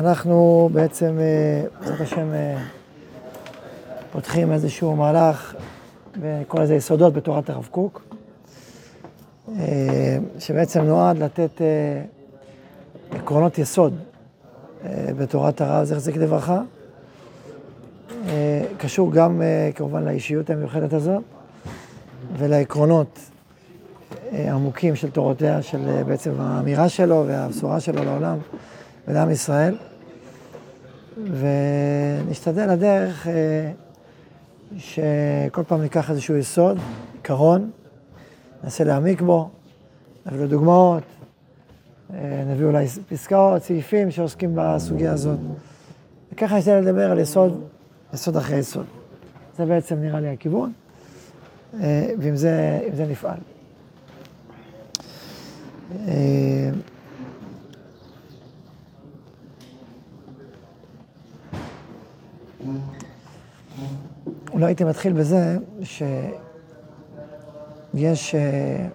אנחנו 0.00 0.68
בעצם, 0.72 1.18
אה, 1.20 1.62
בעזרת 1.80 2.00
השם, 2.00 2.32
אה, 2.34 2.62
פותחים 4.12 4.52
איזשהו 4.52 4.96
מהלך, 4.96 5.54
ונקרא 6.20 6.62
לזה 6.62 6.74
יסודות 6.74 7.12
בתורת 7.12 7.50
הרב 7.50 7.68
קוק, 7.70 8.02
אה, 9.48 10.18
שבעצם 10.38 10.80
נועד 10.80 11.18
לתת 11.18 11.60
עקרונות 13.10 13.58
יסוד 13.58 13.98
בתורת 15.18 15.60
הרב 15.60 15.84
זכר 15.84 16.20
לברכה. 16.20 16.62
קשור 18.78 19.12
גם 19.12 19.42
כמובן 19.74 20.04
לאישיות 20.04 20.50
המיוחדת 20.50 20.92
הזאת 20.92 21.22
ולעקרונות 22.38 23.18
עמוקים 24.32 24.96
של 24.96 25.10
תורותיה, 25.10 25.62
של 25.62 26.02
בעצם 26.06 26.32
האמירה 26.38 26.88
שלו 26.88 27.24
והבשורה 27.26 27.80
שלו 27.80 28.04
לעולם. 28.04 28.38
ולעם 29.08 29.30
ישראל, 29.30 29.74
ונשתדל 32.26 32.72
לדרך 32.72 33.26
אה, 33.26 33.72
שכל 34.76 35.62
פעם 35.66 35.82
ניקח 35.82 36.10
איזשהו 36.10 36.36
יסוד, 36.36 36.78
עיקרון, 37.14 37.70
ננסה 38.64 38.84
להעמיק 38.84 39.20
בו, 39.20 39.50
נביא 40.26 40.40
לו 40.40 40.46
דוגמאות, 40.46 41.02
אה, 42.14 42.44
נביא 42.46 42.66
אולי 42.66 42.86
פסקאות, 43.08 43.62
סעיפים 43.62 44.10
שעוסקים 44.10 44.52
בסוגיה 44.54 45.12
הזאת. 45.12 45.38
וככה 46.32 46.56
נשתדל 46.56 46.80
לדבר 46.80 47.10
על 47.10 47.18
יסוד, 47.18 47.64
יסוד 48.14 48.36
אחרי 48.36 48.58
יסוד. 48.58 48.86
זה 49.58 49.66
בעצם 49.66 49.96
נראה 49.96 50.20
לי 50.20 50.28
הכיוון, 50.28 50.72
אה, 51.80 52.10
ועם 52.18 52.36
זה, 52.36 52.80
זה 52.96 53.06
נפעל. 53.06 53.38
אולי 64.52 64.66
הייתי 64.66 64.84
מתחיל 64.84 65.12
בזה 65.12 65.56
שיש 65.82 66.04
אה, 68.34 68.86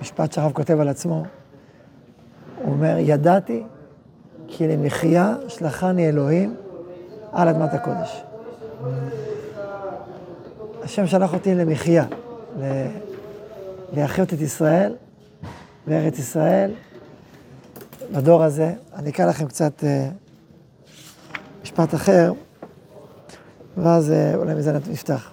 משפט 0.00 0.32
שהרב 0.32 0.52
כותב 0.52 0.80
על 0.80 0.88
עצמו, 0.88 1.24
הוא 2.64 2.72
אומר, 2.72 2.96
ידעתי 2.98 3.62
כי 4.48 4.68
למחיה 4.68 5.34
שלחני 5.48 6.08
אלוהים 6.08 6.56
על 7.32 7.48
אדמת 7.48 7.74
הקודש. 7.74 8.22
השם 10.82 11.06
שלח 11.06 11.34
אותי 11.34 11.54
למחיה, 11.54 12.04
להחיות 13.92 14.34
את 14.34 14.40
ישראל 14.40 14.96
בארץ 15.86 16.18
ישראל, 16.18 16.70
בדור 18.12 18.42
הזה. 18.42 18.72
אני 18.94 19.10
אקרא 19.10 19.26
לכם 19.26 19.46
קצת 19.46 19.84
אה, 19.84 20.08
משפט 21.62 21.94
אחר. 21.94 22.32
ואז 23.76 24.10
אה, 24.10 24.34
אולי 24.34 24.54
מזה 24.54 24.72
נפתח. 24.72 25.32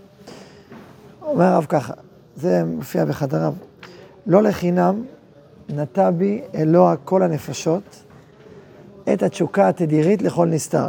אומר 1.22 1.46
הרב 1.46 1.66
ככה, 1.70 1.94
זה 2.36 2.64
מופיע 2.66 3.06
בחדריו, 3.06 3.54
לא 4.28 4.44
לחינם 4.44 5.04
נטע 5.70 6.10
בי 6.10 6.42
אלוה 6.56 6.96
כל 7.06 7.24
הנפשות 7.24 8.04
את 9.14 9.24
התשוקה 9.24 9.68
התדירית 9.68 10.22
לכל 10.22 10.48
נסתר, 10.48 10.88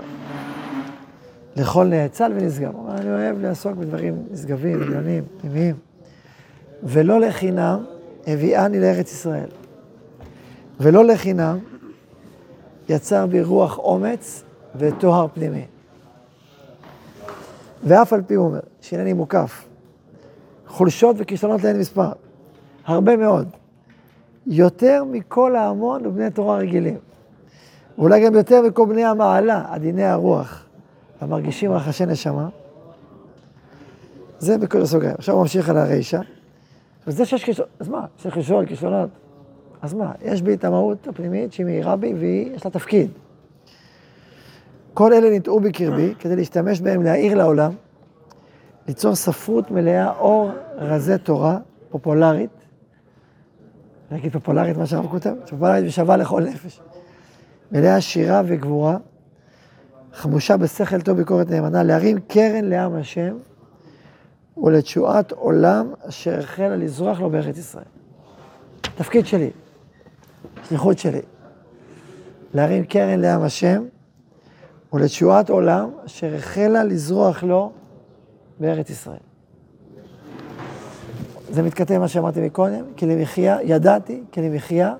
לכל 1.57 1.85
נאצל 1.85 2.33
אומר, 2.75 2.97
אני 2.97 3.11
אוהב 3.11 3.41
לעסוק 3.41 3.73
בדברים 3.77 4.23
נשגבים, 4.31 4.83
עליונים, 4.83 5.25
פנימיים. 5.41 5.77
ולא 6.83 7.21
לחינם 7.21 7.85
הביאני 8.27 8.81
לארץ 8.81 9.13
ישראל. 9.13 9.49
ולא 10.81 11.05
לחינם 11.05 11.59
יצר 12.89 13.27
בי 13.27 13.43
רוח 13.43 13.79
אומץ 13.79 14.43
וטוהר 14.77 15.27
פנימי. 15.35 15.65
ואף 17.83 18.13
על 18.13 18.23
פי 18.27 18.35
הוא 18.35 18.47
אומר, 18.47 18.61
שהנני 18.81 19.13
מוקף. 19.13 19.65
חולשות 20.67 21.17
וכישלונות 21.19 21.65
לאין 21.65 21.79
מספר. 21.79 22.13
הרבה 22.87 23.17
מאוד. 23.17 23.49
יותר 24.47 25.05
מכל 25.11 25.57
ההמון 25.57 26.07
ובני 26.07 26.31
תורה 26.31 26.57
רגילים. 26.57 26.97
ואולי 27.99 28.27
גם 28.27 28.35
יותר 28.35 28.63
מכל 28.63 28.87
בני 28.87 29.05
המעלה, 29.05 29.65
עדיני 29.69 30.05
הרוח, 30.05 30.65
המרגישים 31.21 31.73
רחשי 31.73 32.07
נשמה. 32.07 32.49
זה 34.39 34.59
בכל 34.59 34.83
הסוגריים. 34.83 35.15
עכשיו 35.19 35.35
הוא 35.35 35.43
ממשיך 35.43 35.69
על 35.69 35.77
הרישא. 35.77 36.21
וזה 37.07 37.25
שיש 37.25 37.45
כישלונות, 37.45 37.73
אז 37.81 37.89
מה? 37.89 38.07
יש 38.19 38.33
כישלונות, 38.33 38.69
כישלונות. 38.69 39.11
אז 39.83 39.95
מה? 39.95 40.13
יש 40.23 40.43
בי 40.43 40.55
את 40.55 40.65
המהות 40.65 41.09
הפנימית 41.09 41.53
שהיא 41.53 41.67
מאירה 41.67 41.97
בי 41.97 42.15
ויש 42.15 42.65
לה 42.65 42.71
תפקיד. 42.71 43.11
כל 44.95 45.13
אלה 45.13 45.31
ניטעו 45.31 45.61
בקרבי 45.61 46.15
כדי 46.19 46.37
להשתמש 46.37 46.81
בהם 46.81 47.03
להאיר 47.03 47.35
לעולם, 47.35 47.73
ליצור 48.89 49.15
ספרות 49.15 49.71
מלאה 49.71 50.13
אור 50.19 50.51
רזי 50.77 51.19
תורה, 51.19 51.59
פופולרית, 51.91 52.51
נגיד 54.11 54.33
פופולרית 54.33 54.77
מה 54.77 54.87
שהרב 54.87 55.07
כותב, 55.07 55.35
פופולרית 55.51 55.85
ושווה 55.87 56.17
לכל 56.17 56.43
נפש, 56.43 56.81
מלאה 57.73 58.01
שירה 58.01 58.43
וגבורה, 58.47 58.97
חמושה 60.13 60.57
בשכל 60.57 61.01
טוב 61.01 61.17
ביקורת 61.17 61.51
נאמנה, 61.51 61.83
להרים 61.83 62.19
קרן 62.29 62.65
לעם 62.65 62.95
השם 62.95 63.37
ולתשועת 64.57 65.33
עולם 65.33 65.93
אשר 66.09 66.39
החלה 66.39 66.77
לזרוח 66.77 67.21
לו 67.21 67.31
בארץ 67.31 67.59
ישראל. 67.59 67.85
תפקיד 68.97 69.27
שלי, 69.27 69.51
שליחות 70.69 70.99
שלי, 70.99 71.21
להרים 72.55 72.85
קרן 72.85 73.21
לעם 73.21 73.43
השם 73.43 73.83
ולתשועת 74.93 75.51
עולם 75.51 75.91
אשר 76.07 76.35
החלה 76.35 76.85
לזרוח 76.85 77.43
לו 77.43 77.73
בארץ 78.61 78.91
ישראל. 78.91 79.19
זה 81.51 81.63
מתכתב 81.63 81.99
מה 81.99 82.09
שאמרתי 82.09 82.41
מקודם, 82.41 82.85
כי 82.97 83.07
למחיה, 83.07 83.59
ידעתי 83.63 84.23
כי 84.33 84.41
למחיה 84.43 84.95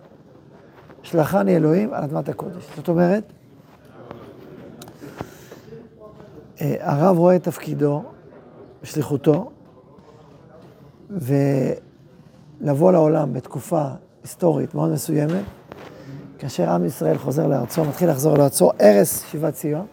שלחני 1.03 1.57
אלוהים 1.57 1.95
על 1.95 2.05
אדמת 2.05 2.29
הקודש. 2.29 2.65
זאת 2.77 2.89
אומרת, 2.89 3.25
אה, 6.61 6.77
הרב 6.81 7.19
רואה 7.19 7.37
את 7.37 7.43
תפקידו, 7.43 8.03
שליחותו, 8.83 9.51
ולבוא 11.11 12.93
לעולם 12.93 13.33
בתקופה 13.33 13.85
היסטורית 14.23 14.75
מאוד 14.75 14.91
מסוימת, 14.91 15.45
כאשר 16.43 16.71
עם 16.71 16.85
ישראל 16.85 17.19
חוזר 17.19 17.47
לארצו, 17.47 17.85
מתחיל 17.85 18.11
לחזור 18.11 18.39
לארצו, 18.39 18.71
ערש 18.79 19.09
שיבת 19.09 19.55
ציון, 19.55 19.87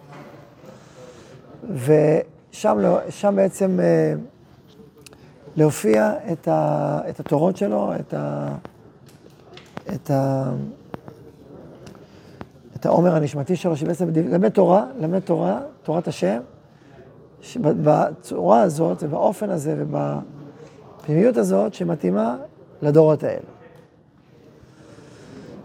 ושם 1.73 2.77
לא, 2.79 2.99
בעצם 3.35 3.79
אה, 3.79 4.13
להופיע 5.55 6.13
את, 6.31 6.47
ה, 6.47 6.99
את 7.09 7.19
התורות 7.19 7.57
שלו, 7.57 7.91
את, 7.99 8.13
ה, 8.13 8.47
את, 9.95 10.11
ה, 10.11 10.51
את 12.75 12.85
העומר 12.85 13.15
הנשמתי 13.15 13.55
שלו, 13.55 13.77
שבעצם 13.77 14.09
למד 14.15 14.49
תורה, 14.49 14.85
למד 14.99 15.19
תורה, 15.19 15.59
תורת 15.83 16.07
השם, 16.07 16.39
בצורה 17.61 18.61
הזאת 18.61 19.03
ובאופן 19.03 19.49
הזה 19.49 19.75
ובפנימיות 19.77 21.37
הזאת 21.37 21.73
שמתאימה 21.73 22.37
לדורות 22.81 23.23
האלה. 23.23 23.58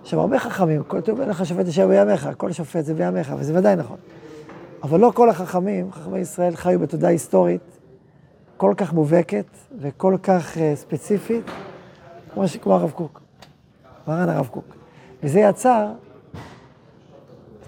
עכשיו, 0.04 0.20
הרבה 0.20 0.38
חכמים, 0.38 0.82
כל 0.82 1.00
טוב 1.00 1.20
לך 1.20 1.46
שופט 1.46 1.68
אשר 1.68 1.88
בימיך, 1.88 2.28
כל 2.36 2.52
שופט 2.52 2.84
זה 2.84 2.94
בימיך, 2.94 3.34
וזה 3.38 3.58
ודאי 3.58 3.76
נכון. 3.76 3.96
אבל 4.82 5.00
לא 5.00 5.12
כל 5.14 5.30
החכמים, 5.30 5.92
חכמי 5.92 6.18
ישראל, 6.18 6.56
חיו 6.56 6.80
בתודעה 6.80 7.10
היסטורית 7.10 7.60
כל 8.56 8.74
כך 8.76 8.92
מובהקת 8.92 9.44
וכל 9.78 10.16
כך 10.22 10.56
uh, 10.56 10.58
ספציפית, 10.74 11.44
כמו, 12.34 12.48
ש... 12.48 12.56
כמו 12.56 12.74
הרב 12.74 12.90
קוק, 12.90 13.20
מרן 14.08 14.28
הרב 14.28 14.46
קוק. 14.46 14.76
וזה 15.22 15.40
יצר 15.40 15.86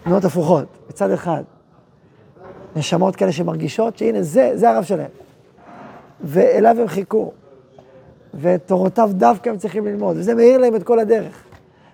תנועות 0.04 0.24
הפוכות, 0.24 0.68
מצד 0.90 1.10
אחד, 1.10 1.42
נשמות 2.76 3.16
כאלה 3.16 3.32
שמרגישות 3.32 3.98
שהנה, 3.98 4.22
זה, 4.22 4.50
זה 4.54 4.70
הרב 4.70 4.84
שלהם. 4.84 5.10
ואליו 6.20 6.76
הם 6.80 6.88
חיכו, 6.88 7.32
ותורותיו 8.34 9.10
דווקא 9.12 9.50
הם 9.50 9.56
צריכים 9.56 9.86
ללמוד, 9.86 10.16
וזה 10.16 10.34
מאיר 10.34 10.58
להם 10.58 10.76
את 10.76 10.82
כל 10.82 10.98
הדרך. 10.98 11.45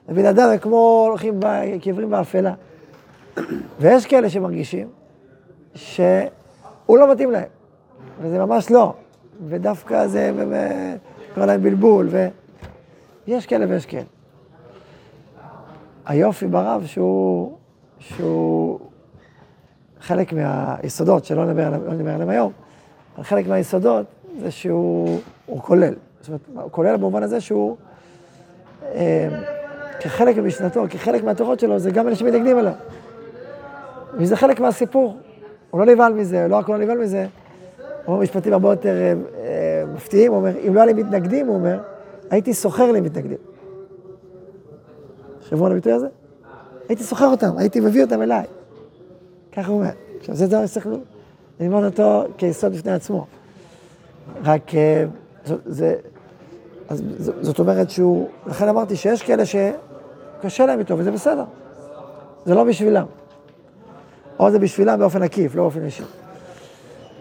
ובן 0.08 0.24
אדם 0.24 0.58
כמו 0.60 1.06
הולכים 1.08 1.40
כעברים 1.80 2.10
באפלה. 2.10 2.54
ויש 3.80 4.06
כאלה 4.06 4.30
שמרגישים 4.30 4.88
שהוא 5.74 6.28
לא 6.88 7.12
מתאים 7.12 7.30
להם, 7.30 7.48
וזה 8.20 8.38
ממש 8.38 8.70
לא. 8.70 8.94
ודווקא 9.46 10.06
זה 10.06 10.32
קורא 11.34 11.46
להם 11.46 11.62
בלבול, 11.62 12.08
ויש 13.26 13.46
כאלה 13.46 13.66
ויש 13.68 13.86
כאלה. 13.86 14.04
היופי 16.06 16.46
ברב 16.46 16.86
שהוא, 16.86 17.56
שהוא 17.98 18.78
חלק 20.00 20.32
מהיסודות, 20.32 21.24
שלא 21.24 21.44
נדבר, 21.46 21.70
לא 21.70 21.94
נדבר 21.94 22.10
עליהם 22.10 22.28
היום, 22.28 22.52
אבל 23.16 23.24
חלק 23.24 23.46
מהיסודות 23.46 24.06
זה 24.40 24.50
שהוא 24.50 25.20
כולל. 25.46 25.94
זאת 26.20 26.28
אומרת, 26.28 26.40
הוא 26.54 26.72
כולל 26.72 26.96
במובן 26.96 27.22
הזה 27.22 27.40
שהוא... 27.40 27.76
אה, 28.82 29.28
כחלק 30.02 30.36
ממשנתו, 30.36 30.84
כחלק 30.90 31.24
מהתורות 31.24 31.60
שלו, 31.60 31.78
זה 31.78 31.90
גם 31.90 32.06
אלה 32.06 32.16
שמתנגדים 32.16 32.58
אליו. 32.58 32.72
וזה 34.14 34.36
חלק 34.36 34.60
מהסיפור. 34.60 35.16
הוא 35.70 35.80
לא 35.80 35.86
נבהל 35.86 36.12
מזה, 36.12 36.46
לא 36.48 36.56
רק 36.56 36.66
הוא 36.66 36.76
לא 36.76 36.82
נבהל 36.82 36.98
מזה, 36.98 37.26
הוא 37.78 37.86
אומר 38.06 38.22
משפטים 38.22 38.52
הרבה 38.52 38.70
יותר 38.70 38.94
אה, 38.94 39.12
אה, 39.12 39.84
מפתיעים, 39.94 40.32
הוא 40.32 40.38
אומר, 40.38 40.52
אם 40.68 40.74
לא 40.74 40.80
היה 40.80 40.92
לי 40.92 41.02
מתנגדים, 41.02 41.46
הוא 41.46 41.54
אומר, 41.54 41.78
הייתי 42.30 42.54
סוחר 42.54 42.92
לי 42.92 43.00
מתנגדים. 43.00 43.38
תחשבו 45.40 45.66
על 45.66 45.72
הביטוי 45.72 45.92
הזה? 45.92 46.06
הייתי 46.88 47.04
סוחר 47.04 47.26
אותם, 47.26 47.58
הייתי 47.58 47.80
מביא 47.80 48.02
אותם 48.02 48.22
אליי. 48.22 48.44
ככה 49.52 49.68
הוא 49.70 49.78
אומר. 49.78 49.90
עכשיו, 50.18 50.34
זה 50.34 50.46
דבר 50.46 50.66
שצריך 50.66 50.88
ללמוד 51.60 51.84
אותו 51.84 52.24
כיסוד 52.38 52.72
בפני 52.72 52.92
עצמו. 52.92 53.26
רק 54.44 54.74
אה, 54.74 55.04
זה, 55.66 55.94
אז 56.88 57.02
זאת 57.40 57.58
אומרת 57.58 57.90
שהוא, 57.90 58.28
לכן 58.46 58.68
אמרתי 58.68 58.96
שיש 58.96 59.22
כאלה 59.22 59.46
שקשה 60.42 60.66
להם 60.66 60.78
איתו, 60.78 60.98
וזה 60.98 61.10
בסדר. 61.10 61.44
זה 62.44 62.54
לא 62.54 62.64
בשבילם. 62.64 63.06
או 64.38 64.50
זה 64.50 64.58
בשבילם 64.58 64.98
באופן 64.98 65.22
עקיף, 65.22 65.54
לא 65.54 65.62
באופן 65.62 65.86
ישיר. 65.86 66.06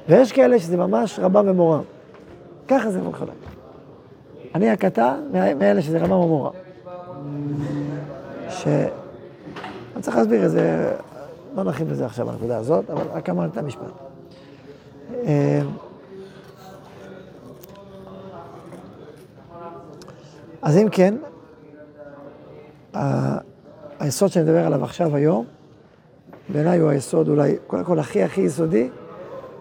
ויש 0.10 0.32
כאלה 0.32 0.60
שזה 0.60 0.78
ממש 0.78 1.20
רבם 1.20 1.50
ומורם. 1.50 1.82
ככה 2.68 2.92
זה 2.92 3.02
בהתחלה. 3.02 3.32
אני 4.56 4.70
הקטן 4.70 5.22
מאלה 5.60 5.82
שזה 5.82 6.00
רבם 6.00 6.12
ומורם. 6.12 6.54
ש... 8.50 8.68
אני 9.96 10.02
צריך 10.02 10.18
להסביר 10.18 10.46
את 10.46 10.52
זה, 10.52 10.94
לא 11.56 11.64
נרחיב 11.64 11.90
בזה 11.90 12.06
עכשיו 12.06 12.26
בנקודה 12.26 12.58
הזאת, 12.58 12.90
אבל 12.90 13.04
רק 13.14 13.30
אמרתי 13.30 13.52
את 13.52 13.58
המשפט. 13.58 13.92
אה, 15.14 15.62
אז 20.62 20.78
אם 20.78 20.90
כן, 20.92 21.16
היסוד 24.00 24.30
שאני 24.32 24.46
מדבר 24.46 24.66
עליו 24.66 24.84
עכשיו 24.84 25.16
היום, 25.16 25.46
בעיניי 26.50 26.80
הוא 26.80 26.90
היסוד 26.90 27.30
אולי, 27.30 27.56
קודם 27.68 27.84
כל 27.84 28.00
הכי 28.00 28.24
הכי 28.24 28.42
יסודי, 28.42 28.90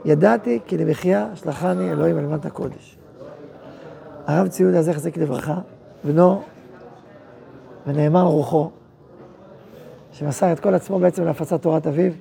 ידעתי 0.05 0.59
כי 0.67 0.79
למחיה 0.79 1.29
שלחני 1.35 1.91
אלוהים 1.91 2.19
על 2.19 2.27
מנת 2.27 2.47
הקודש. 2.47 2.99
הרב 4.27 4.49
ציודה 4.49 4.83
זכר 4.83 4.99
צדיק 4.99 5.17
לברכה, 5.17 5.59
בנו 6.05 6.43
ונאמר 7.87 8.23
רוחו, 8.23 8.71
שמסר 10.13 10.53
את 10.53 10.61
כל 10.61 10.75
עצמו 10.75 10.99
בעצם 10.99 11.25
להפצת 11.25 11.63
תורת 11.63 11.87
אביו. 11.87 12.13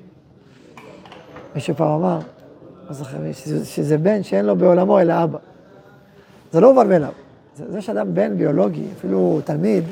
מישהו 1.55 1.75
פעם 1.75 1.87
אמר, 1.87 2.19
לא 2.87 2.93
זוכר, 2.93 3.17
שזה, 3.31 3.65
שזה 3.65 3.97
בן 3.97 4.23
שאין 4.23 4.45
לו 4.45 4.55
בעולמו 4.55 4.99
אלא 4.99 5.23
אבא. 5.23 5.37
זה 6.51 6.59
לא 6.59 6.73
מובן 6.73 6.89
מאליו. 6.89 7.11
זה, 7.55 7.71
זה 7.71 7.81
שאדם 7.81 8.13
בן 8.13 8.37
ביולוגי, 8.37 8.85
אפילו 8.97 9.39
תלמיד, 9.45 9.83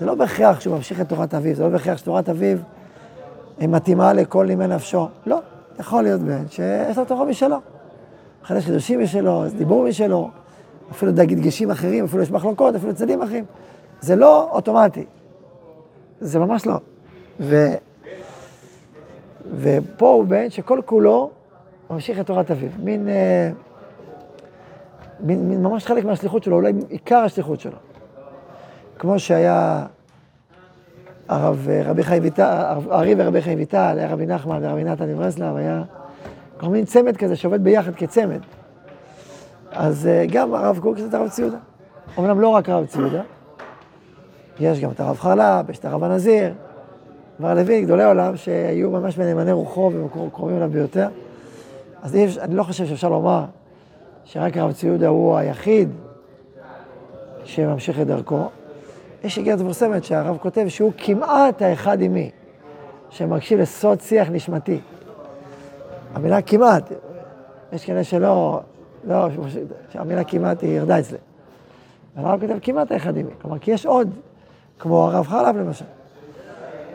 זה 0.00 0.06
לא 0.06 0.14
בהכרח 0.14 0.60
שהוא 0.60 0.76
ממשיך 0.76 1.00
את 1.00 1.08
תורת 1.08 1.34
אביו, 1.34 1.54
זה 1.54 1.62
לא 1.62 1.68
בהכרח 1.68 1.98
שתורת 1.98 2.28
אביו 2.28 2.58
מתאימה 3.60 4.12
לכל 4.12 4.46
נימי 4.46 4.66
נפשו. 4.66 5.08
לא, 5.26 5.38
יכול 5.78 6.02
להיות 6.02 6.20
בן 6.20 6.48
שיש 6.50 6.98
לו 6.98 7.04
תורה 7.04 7.24
משלו. 7.24 7.56
חדש 8.42 8.64
חידושים 8.64 9.02
משלו, 9.02 9.44
דיבור 9.58 9.88
משלו, 9.88 10.30
אפילו 10.90 11.12
דגשים 11.12 11.70
אחרים, 11.70 12.04
אפילו 12.04 12.22
יש 12.22 12.30
מחלוקות, 12.30 12.74
אפילו 12.74 12.94
צדדים 12.94 13.22
אחרים. 13.22 13.44
זה 14.00 14.16
לא 14.16 14.50
אוטומטי. 14.52 15.04
זה 16.20 16.38
ממש 16.38 16.66
לא. 16.66 16.76
ו... 17.40 17.66
ופה 19.56 20.08
הוא 20.08 20.24
בן 20.24 20.50
שכל 20.50 20.80
כולו 20.84 21.30
ממשיך 21.90 22.20
את 22.20 22.26
תורת 22.26 22.50
אביו. 22.50 22.70
מין, 22.82 23.08
אה, 23.08 23.50
מין, 25.20 25.48
מין 25.48 25.62
ממש 25.62 25.86
חלק 25.86 26.04
מהשליחות 26.04 26.42
שלו, 26.42 26.56
אולי 26.56 26.72
עיקר 26.88 27.18
השליחות 27.18 27.60
שלו. 27.60 27.76
כמו 28.98 29.18
שהיה 29.18 29.86
הרב 31.28 31.68
רבי 31.84 32.02
חיים 32.02 32.22
ויטל, 32.22 32.62
ארי 32.90 33.14
ורבי 33.18 33.42
חיים 33.42 33.58
ויטל, 33.58 33.94
היה 33.98 34.12
רבי 34.12 34.26
נחמן 34.26 34.64
ורבי 34.64 34.84
נתן 34.84 35.08
מברסלב, 35.08 35.56
היה 35.56 35.82
כל 36.56 36.68
מיני 36.68 36.86
צמד 36.86 37.16
כזה 37.16 37.36
שעובד 37.36 37.64
ביחד 37.64 37.94
כצמד. 37.94 38.40
אז 39.72 40.06
אה, 40.06 40.24
גם 40.32 40.54
הרב 40.54 40.78
קוק 40.78 40.98
זה 40.98 41.18
הרב 41.18 41.28
ציודה. 41.28 41.58
אמנם 42.18 42.40
לא 42.40 42.48
רק 42.48 42.68
הרב 42.68 42.86
ציודה, 42.86 43.22
יש 44.60 44.80
גם 44.80 44.90
את 44.90 45.00
הרב 45.00 45.16
חרל"פ, 45.18 45.70
יש 45.70 45.78
את 45.78 45.84
הרב 45.84 46.04
הנזיר, 46.04 46.52
לוין, 47.40 47.84
גדולי 47.84 48.04
עולם, 48.04 48.36
שהיו 48.36 48.90
ממש 48.90 49.16
בנאמני 49.16 49.52
רוחו 49.52 49.90
וקרובים 49.94 50.56
אליו 50.56 50.70
ביותר. 50.70 51.08
אז 52.02 52.16
אני 52.40 52.54
לא 52.54 52.62
חושב 52.62 52.86
שאפשר 52.86 53.08
לומר 53.08 53.44
שרק 54.24 54.56
הרב 54.56 54.72
ציודה 54.72 55.08
הוא 55.08 55.36
היחיד 55.36 55.88
שממשיך 57.44 58.00
את 58.00 58.06
דרכו. 58.06 58.48
יש 59.24 59.38
איגרת 59.38 59.60
מפורסמת 59.60 60.04
שהרב 60.04 60.36
כותב 60.40 60.64
שהוא 60.68 60.92
כמעט 60.96 61.62
האחד 61.62 62.00
עימי, 62.00 62.30
שמקשיב 63.10 63.60
לסוד 63.60 64.00
שיח 64.00 64.28
נשמתי. 64.30 64.80
המילה 66.14 66.42
כמעט, 66.42 66.92
יש 67.72 67.84
כאלה 67.84 68.04
שלא, 68.04 68.60
לא, 69.04 69.28
שהמילה 69.90 70.24
כמעט 70.24 70.62
היא 70.62 70.70
ירדה 70.70 70.98
אצלי. 70.98 71.18
הרב 72.16 72.40
כותב 72.40 72.58
כמעט 72.62 72.92
האחד 72.92 73.16
עימי. 73.16 73.30
כלומר, 73.42 73.58
כי 73.58 73.70
יש 73.70 73.86
עוד, 73.86 74.10
כמו 74.78 75.04
הרב 75.04 75.26
חלב 75.26 75.56
למשל. 75.56 75.84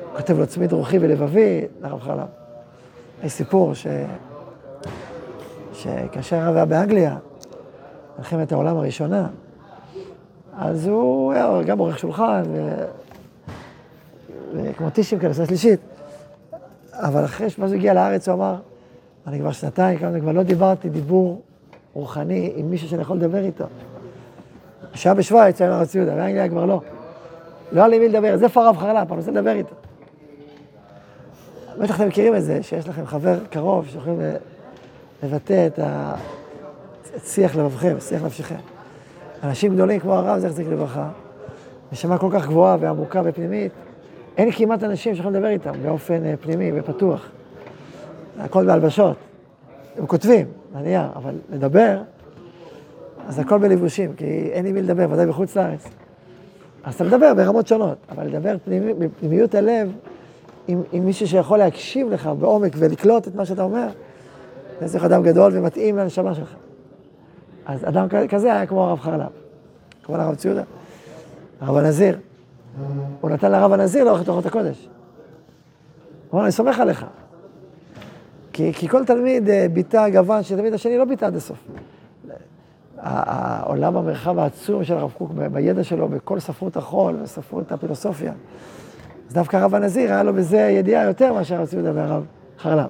הוא 0.03 0.19
כותב 0.19 0.39
לו 0.39 0.47
צמיד 0.47 0.73
רוחי 0.73 0.97
ולבבי, 1.01 1.61
לרב 1.81 2.01
חלב. 2.01 2.27
יש 3.23 3.31
סיפור 3.31 3.73
ש... 3.73 3.87
שכאשר 5.73 6.35
הרב 6.35 6.55
היה 6.55 6.65
באנגליה, 6.65 7.17
מלחמת 8.17 8.51
העולם 8.51 8.77
הראשונה, 8.77 9.27
אז 10.57 10.88
הוא 10.88 11.33
היה 11.33 11.61
גם 11.65 11.79
עורך 11.79 12.00
שולחן. 12.00 12.44
וכמו 14.53 14.89
טישים 14.89 15.19
כאלה, 15.19 15.33
סנט 15.33 15.47
שלישית. 15.47 15.79
אבל 16.94 17.25
אחרי 17.25 17.50
שמה 17.50 17.67
שהוא 17.67 17.77
הגיע 17.77 17.94
לארץ, 17.94 18.27
הוא 18.27 18.35
אמר, 18.35 18.55
אני 19.27 19.39
כבר 19.39 19.51
שנתיים, 19.51 20.00
כמה 20.00 20.19
כבר 20.19 20.31
לא 20.31 20.44
דיברתי 20.44 20.89
דיבור 20.89 21.41
רוחני 21.94 22.53
עם 22.55 22.71
מישהו 22.71 22.89
שאני 22.89 23.01
יכול 23.01 23.17
לדבר 23.17 23.44
איתו. 23.44 23.65
כשהיה 24.94 25.13
בשוויץ, 25.13 25.61
היה 25.61 25.75
הרב 25.75 25.85
ציודה, 25.85 26.15
באנגליה 26.15 26.50
כבר 26.50 26.65
לא. 26.65 26.81
לא 27.71 27.79
היה 27.79 27.88
לי 27.88 27.99
מי 27.99 28.09
לדבר, 28.09 28.38
זה 28.38 28.45
הרב 28.56 28.77
חרל"פ, 28.77 29.11
אני 29.11 29.19
רוצה 29.19 29.31
לדבר 29.31 29.51
איתו. 29.51 29.75
בטח 31.79 31.95
אתם 31.95 32.07
מכירים 32.07 32.35
את 32.35 32.44
זה, 32.44 32.63
שיש 32.63 32.88
לכם 32.88 33.06
חבר 33.06 33.39
קרוב 33.49 33.88
שיכולים 33.88 34.19
לבטא 35.23 35.67
את 35.67 35.79
שיח 37.25 37.56
לבבכם, 37.56 37.95
שיח 37.99 38.23
נפשכם. 38.23 38.72
אנשים 39.44 39.74
גדולים 39.74 40.00
כמו 40.00 40.13
הרב, 40.13 40.40
זכר 40.40 40.69
לברכה, 40.69 41.10
נשמה 41.92 42.18
כל 42.18 42.30
כך 42.31 42.48
גבוהה 42.48 42.78
ועמוקה 42.80 43.22
ופנימית, 43.25 43.71
אין 44.38 44.52
כמעט 44.52 44.83
אנשים 44.83 45.16
שיכולים 45.16 45.35
לדבר 45.35 45.50
איתם 45.50 45.71
באופן 45.83 46.26
אה, 46.26 46.33
פנימי 46.42 46.71
ופתוח. 46.76 47.30
הכל 48.40 48.66
בהלבשות. 48.66 49.18
הם 49.97 50.06
כותבים, 50.06 50.47
בנייר, 50.73 51.06
אבל 51.16 51.35
לדבר, 51.52 52.02
אז 53.28 53.40
הכל 53.40 53.57
בלבושים, 53.57 54.14
כי 54.14 54.26
אין 54.26 54.66
עם 54.66 54.73
מי 54.73 54.81
לדבר, 54.81 55.07
ודאי 55.12 55.26
בחוץ 55.26 55.56
לארץ. 55.56 55.88
אז 56.83 56.95
אתה 56.95 57.04
מדבר 57.04 57.33
ברמות 57.33 57.68
שונות, 57.68 57.97
אבל 58.09 58.26
לדבר 58.26 58.56
פנימי, 58.66 58.94
בפנימיות 58.94 59.56
הלב 59.56 59.92
עם, 60.68 60.81
עם 60.92 61.06
מישהו 61.06 61.28
שיכול 61.28 61.57
להקשיב 61.57 62.09
לך 62.09 62.30
בעומק 62.40 62.71
ולקלוט 62.78 63.28
את 63.28 63.35
מה 63.35 63.45
שאתה 63.45 63.64
אומר, 63.64 63.88
זה 64.80 64.88
צריך 64.88 65.04
אדם 65.04 65.23
גדול 65.23 65.52
ומתאים 65.56 65.97
לנשמה 65.97 66.35
שלך. 66.35 66.56
אז 67.65 67.83
אדם 67.83 68.07
כזה 68.29 68.53
היה 68.53 68.65
כמו 68.65 68.83
הרב 68.83 68.99
חרל"פ, 68.99 69.31
כמו 70.03 70.15
הרב 70.15 70.35
ציודה, 70.35 70.63
הרב 71.61 71.77
הנזיר. 71.77 72.17
הוא 73.21 73.29
נתן 73.29 73.51
לרב 73.51 73.73
הנזיר 73.73 74.03
לאורך 74.03 74.29
את 74.39 74.45
הקודש. 74.45 74.89
הוא 76.29 76.37
אמר, 76.37 76.43
אני 76.43 76.51
סומך 76.51 76.79
עליך. 76.79 77.05
כי, 78.53 78.73
כי 78.73 78.87
כל 78.87 79.05
תלמיד 79.05 79.49
אה, 79.49 79.65
ביטא 79.73 80.09
גוון 80.09 80.43
שתלמיד 80.43 80.73
השני 80.73 80.97
לא 80.97 81.05
ביטא 81.05 81.25
עד 81.25 81.35
הסוף. 81.35 81.67
העולם 82.97 83.97
המרחב 83.97 84.39
העצום 84.39 84.83
של 84.83 84.93
הרב 84.93 85.11
קוק 85.17 85.31
בידע 85.31 85.83
שלו 85.83 86.07
בכל 86.07 86.39
ספרות 86.39 86.77
החול 86.77 87.15
וספרות 87.23 87.71
הפילוסופיה. 87.71 88.33
אז 89.27 89.33
דווקא 89.33 89.57
הרב 89.57 89.75
הנזיר 89.75 90.11
היה 90.11 90.23
לו 90.23 90.33
בזה 90.33 90.57
ידיעה 90.57 91.03
יותר 91.03 91.33
מאשר 91.33 91.55
הרב 91.55 91.65
ציודה 91.65 91.91
והרב 91.95 92.25
חרל"פ. 92.59 92.89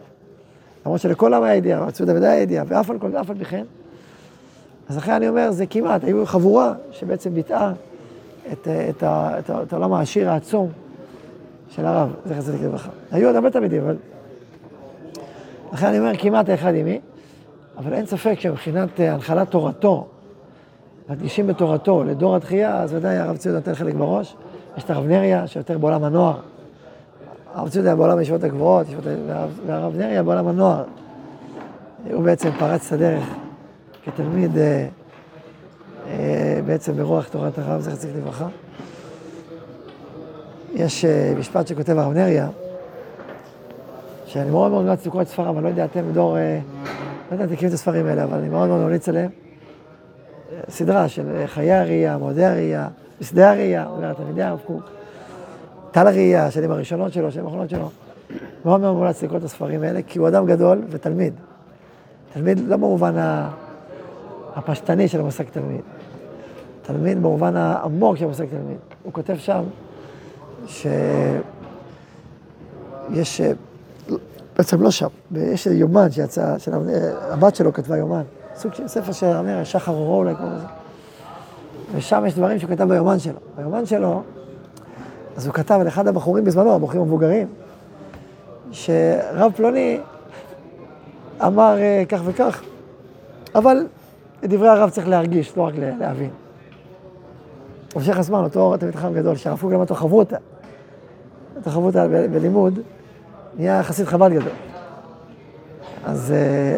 למרות 0.86 1.02
שלכל 1.02 1.34
העם 1.34 1.44
היה 1.44 1.56
ידיעה, 1.56 1.80
הרב 1.80 1.92
ציודה 1.92 2.16
ודאי 2.16 2.30
היה 2.30 2.42
ידיעה, 2.42 2.64
ואף 2.68 2.90
על 2.90 2.98
פי 3.38 3.46
כן 3.46 3.66
אז 4.90 4.98
לכן 4.98 5.12
אני 5.12 5.30
אומר, 5.30 5.52
זה 5.52 5.66
כמעט, 5.66 6.04
היו 6.04 6.26
חבורה 6.26 6.74
שבעצם 6.92 7.34
ביטאה 7.34 7.72
את, 8.52 8.68
את, 8.90 9.04
את, 9.04 9.50
את 9.64 9.74
העולם 9.74 9.94
העשיר 9.94 10.30
העצום 10.30 10.70
של 11.70 11.86
הרב, 11.86 12.14
זכר 12.26 12.42
צדיק 12.42 12.62
לברכה. 12.62 12.90
היו 13.12 13.28
עוד 13.28 13.36
הרבה 13.36 13.50
תלמידים, 13.50 13.84
אבל... 13.84 13.96
לכן 15.74 15.88
אני 15.88 16.00
אומר, 16.00 16.12
כמעט 16.18 16.50
האחד 16.50 16.74
עימי, 16.74 17.00
אבל 17.78 17.94
אין 17.94 18.06
ספק 18.06 18.40
שמבחינת 18.40 19.00
אה, 19.00 19.14
הנחלת 19.14 19.52
תורתו, 19.52 20.08
מדגישים 21.10 21.48
בתורתו 21.48 22.04
לדור 22.04 22.36
התחייה, 22.36 22.78
אז 22.78 22.94
ודאי 22.94 23.18
הרב 23.18 23.38
ציוד 23.38 23.56
נותן 23.56 23.76
חלק 23.76 23.94
בראש. 23.94 24.36
יש 24.78 24.84
את 24.84 24.90
הרב 24.90 25.06
נריה, 25.06 25.48
שיותר 25.48 25.78
בעולם 25.78 26.04
הנוער. 26.04 26.40
הרב 27.54 27.70
ציוד 27.70 27.86
היה 27.86 27.96
בעולם 27.96 28.18
הישיבות 28.18 28.44
הגבוהות, 28.44 28.88
והרב 29.68 29.96
נריה 29.98 30.24
בעולם 30.24 30.48
הנוער. 30.48 30.84
הוא 32.14 32.24
בעצם 32.24 32.50
פרץ 32.60 32.88
את 32.88 32.94
הדרך 32.94 33.24
כתלמיד 34.06 34.58
אה, 34.58 34.88
אה, 36.08 36.60
בעצם 36.66 36.94
ברוח 36.94 37.28
תורת 37.28 37.58
הרב, 37.58 37.82
זכר 37.82 37.96
צדיק 37.96 38.16
לברכה. 38.16 38.48
יש 40.74 41.06
אה, 41.06 41.34
משפט 41.40 41.68
שכותב 41.68 41.98
הרב 41.98 42.14
נריה, 42.14 42.50
שאני 44.26 44.50
מאוד 44.50 44.72
מאוד 44.72 44.86
ממליץ 44.86 45.06
לקרוא 45.06 45.22
את 45.22 45.28
ספריו, 45.28 45.56
אני 45.56 45.64
לא 45.64 45.70
יודע, 45.70 45.86
אתם 45.86 46.12
דור, 46.14 46.38
אה, 46.38 46.60
לא 47.32 47.36
יודע 47.36 47.46
מכירים 47.46 47.68
את 47.68 47.74
הספרים 47.74 48.06
האלה, 48.06 48.24
אבל 48.24 48.38
אני 48.38 48.50
מאוד 48.50 48.70
מאוד 48.70 48.82
ממליץ 48.82 49.10
עליהם. 49.10 49.30
סדרה 50.70 51.10
של 51.10 51.44
חיי 51.46 51.74
הראייה, 51.74 52.18
מועדי 52.18 52.46
הראייה, 52.46 52.88
בשדה 53.22 53.52
הראייה, 53.52 53.88
תלמידי 54.18 54.44
הרב 54.44 54.60
קוק, 54.66 54.84
טל 55.92 56.08
הראייה, 56.08 56.46
השנים 56.46 56.72
הראשונות 56.72 57.14
שלו, 57.14 57.28
השנים 57.28 57.46
האחרונות 57.46 57.70
שלו. 57.70 57.90
מאוד 58.66 58.82
מאוד 58.82 58.94
מומלץ 58.94 59.24
לקרוא 59.24 59.38
את 59.38 59.44
הספרים 59.44 59.84
האלה, 59.84 60.00
כי 60.08 60.20
הוא 60.20 60.28
אדם 60.28 60.46
גדול 60.46 60.82
ותלמיד. 60.90 61.34
תלמיד 62.34 62.60
לא 62.60 62.78
במובן 62.78 63.14
הפשטני 64.56 65.08
של 65.08 65.20
המושג 65.20 65.44
תלמיד, 65.44 65.82
תלמיד 66.82 67.18
במובן 67.18 67.56
העמוק 67.56 68.18
של 68.18 68.26
המושג 68.26 68.46
תלמיד. 68.46 68.78
הוא 69.04 69.14
כותב 69.14 69.36
שם 69.38 69.64
שיש, 70.68 71.02
בעצם 74.58 74.82
לא 74.82 74.92
שם, 74.92 75.08
יש 75.36 75.66
יומן 75.66 76.12
שיצא, 76.12 76.58
של 76.58 76.72
הבת 77.32 77.56
שלו 77.56 77.74
כתבה 77.74 77.98
יומן, 77.98 78.24
סוג 78.56 78.74
של 78.74 78.88
ספר 78.88 79.12
שאומר, 79.12 79.64
שחר 79.64 79.92
אורו 79.92 80.18
אולי 80.18 80.36
קוראים 80.36 80.54
לזה. 80.56 80.66
ושם 81.96 82.24
יש 82.28 82.36
דברים 82.36 82.60
שהוא 82.60 82.70
כתב 82.70 82.84
ביומן 82.84 83.20
שלו. 83.20 83.40
ביומן 83.58 83.86
שלו, 83.86 84.24
אז 85.38 85.46
הוא 85.46 85.54
כתב 85.54 85.78
על 85.82 85.88
אחד 85.88 86.08
הבחורים 86.08 86.44
בזמנו, 86.44 86.76
הבחורים 86.76 87.02
המבוגרים, 87.02 87.48
שרב 88.72 89.52
פלוני 89.56 90.00
אמר 91.46 91.78
אה, 91.78 92.04
כך 92.10 92.22
וכך, 92.26 92.62
אבל 93.56 93.86
את 94.44 94.50
דברי 94.50 94.70
הרב 94.70 94.90
צריך 94.90 95.08
להרגיש, 95.08 95.58
לא 95.58 95.62
רק 95.62 95.74
להבין. 96.00 96.30
המשך 97.96 98.18
הזמן, 98.18 98.44
אותו 98.44 98.78
תלמיד 98.78 98.96
חכם 98.96 99.14
גדול, 99.14 99.36
שהרב 99.36 99.60
קוק 99.62 99.72
למד 99.72 99.82
אותו 99.82 99.96
חברותא, 99.96 100.38
אותו 101.56 101.70
חברותא 101.70 102.08
בלימוד, 102.08 102.80
נהיה 103.58 103.84
חסיד 103.84 104.06
חב"ד 104.06 104.32
גדול. 104.32 104.52
אז 106.06 106.32
אה, 106.32 106.78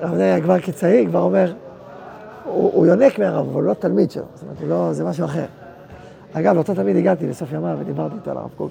הרב 0.00 0.14
נריה 0.14 0.40
כבר 0.40 0.60
כצעיר, 0.60 1.08
כבר 1.08 1.20
אומר, 1.20 1.54
הוא, 2.44 2.86
יונק 2.86 3.18
מהרב, 3.18 3.46
אבל 3.46 3.54
הוא 3.54 3.62
לא 3.62 3.74
תלמיד 3.74 4.10
שלו, 4.10 4.24
זאת 4.34 4.42
אומרת, 4.42 4.56
לא, 4.68 4.92
זה 4.92 5.04
משהו 5.04 5.24
אחר. 5.24 5.44
אגב, 6.32 6.54
לאותו 6.54 6.74
תלמיד 6.74 6.96
הגעתי 6.96 7.26
בסוף 7.26 7.52
ימיו 7.52 7.76
ודיברתי 7.80 8.14
איתו 8.14 8.30
על 8.30 8.36
הרב 8.36 8.50
קוק. 8.56 8.70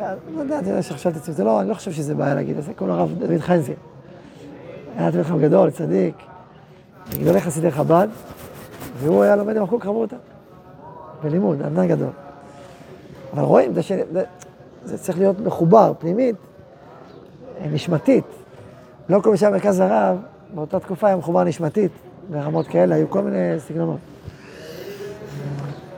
אה, 0.00 0.14
לא 0.34 0.40
יודע, 0.40 0.58
אתה 0.58 0.68
יודע 0.68 0.82
שחשבתי 0.82 1.30
את 1.30 1.36
זה, 1.36 1.44
לא, 1.44 1.60
אני 1.60 1.68
לא 1.68 1.74
חושב 1.74 1.92
שזה 1.92 2.14
בעיה 2.14 2.34
להגיד 2.34 2.58
את 2.58 2.64
זה, 2.64 2.74
קוראים 2.74 2.96
לו 2.96 3.00
הרב 3.00 3.14
דוד 3.18 3.40
חיינזין. 3.40 3.74
היה 4.96 5.10
תלמיד 5.12 5.42
גדול, 5.42 5.70
צדיק, 5.70 6.14
גדולי 7.20 7.40
חסידי 7.40 7.70
חב"ד, 7.70 8.08
והוא 8.98 9.22
היה 9.22 9.36
לומד 9.36 9.56
עם 9.56 9.62
החוק 9.62 9.82
חברותא, 9.82 10.16
בלימוד, 11.22 11.62
ענן 11.62 11.88
גדול. 11.88 12.10
אבל 13.32 13.42
רואים, 13.42 13.74
זה, 13.74 13.82
ש... 13.82 13.92
זה 14.84 14.98
צריך 14.98 15.18
להיות 15.18 15.40
מחובר, 15.40 15.92
פנימית, 15.98 16.36
נשמתית. 17.72 18.24
לא 19.08 19.20
כל 19.20 19.30
מי 19.30 19.36
שהיה 19.36 19.52
מרכז 19.52 19.80
הרב, 19.80 20.18
באותה 20.54 20.80
תקופה 20.80 21.06
היה 21.06 21.16
מחובר 21.16 21.44
נשמתית, 21.44 21.92
ברמות 22.30 22.66
כאלה, 22.66 22.94
היו 22.94 23.10
כל 23.10 23.22
מיני 23.22 23.60
סגנונות. 23.60 23.98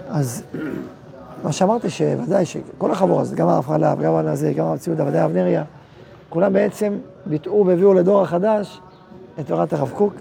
אז 0.09 0.43
מה 1.45 1.53
שאמרתי, 1.53 1.91
שוודאי 1.91 2.47
שכל 2.47 2.91
החבורה 2.91 3.23
הזאת, 3.23 3.35
גם 3.35 3.49
הרב 3.49 3.67
חלב, 3.67 4.01
גם 4.03 4.15
הנזיר, 4.15 4.53
גם 4.53 4.67
הרב 4.67 4.79
ציודה, 4.79 5.07
ודאי 5.07 5.25
אבנריה, 5.25 5.65
כולם 6.35 6.53
בעצם 6.53 6.99
ביטאו 7.27 7.67
והביאו 7.67 7.95
לדור 7.95 8.23
החדש 8.23 8.81
את 9.41 9.47
תורת 9.47 9.73
הרב 9.73 9.91
קוק, 9.91 10.15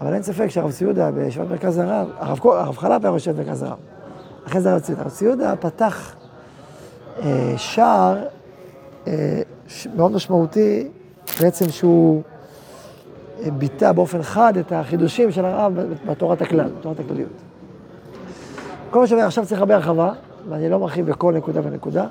אבל 0.00 0.14
אין 0.14 0.22
ספק 0.22 0.48
שהרב 0.48 0.72
ציודה 0.72 1.10
בישיבת 1.10 1.50
מרכז 1.50 1.78
הרב, 1.78 2.08
הרב, 2.18 2.46
הרב 2.46 2.78
חלב 2.78 3.04
היה 3.04 3.12
ראש 3.14 3.28
מרכז 3.28 3.62
הרב, 3.62 3.78
אחרי 4.46 4.60
זה 4.60 4.72
הרב 4.72 4.80
ציודה. 4.80 5.02
הרב 5.02 5.10
ציודה 5.10 5.56
פתח 5.56 6.14
אה, 7.22 7.54
שער 7.56 8.18
אה, 9.06 9.42
מאוד 9.96 10.12
משמעותי, 10.12 10.88
בעצם 11.40 11.68
שהוא 11.68 12.22
אה, 13.42 13.50
ביטא 13.50 13.92
באופן 13.92 14.22
חד 14.22 14.56
את 14.56 14.72
החידושים 14.72 15.32
של 15.32 15.44
הרב 15.44 15.80
בתורת 16.06 16.42
הכלל, 16.42 16.70
בתורת 16.78 17.00
הכלליות. 17.00 17.32
כל 18.90 19.00
מה 19.00 19.06
שאומר 19.06 19.24
עכשיו 19.24 19.46
צריך 19.46 19.60
הרבה 19.60 19.74
הרחבה, 19.74 20.12
ואני 20.48 20.68
לא 20.68 20.78
מרחיב 20.78 21.06
בכל 21.06 21.32
נקודה 21.34 21.60
ונקודה, 21.64 22.06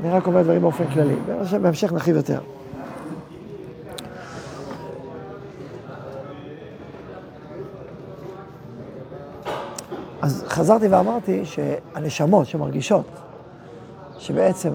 אני 0.00 0.10
רק 0.10 0.26
אומר 0.26 0.42
דברים 0.42 0.62
באופן 0.62 0.86
כללי, 0.86 1.14
בהמשך 1.62 1.92
נרחיב 1.92 2.16
יותר. 2.16 2.40
אז 10.22 10.44
חזרתי 10.48 10.88
ואמרתי 10.88 11.44
שהנשמות 11.44 12.46
שמרגישות 12.46 13.06
שבעצם 14.18 14.70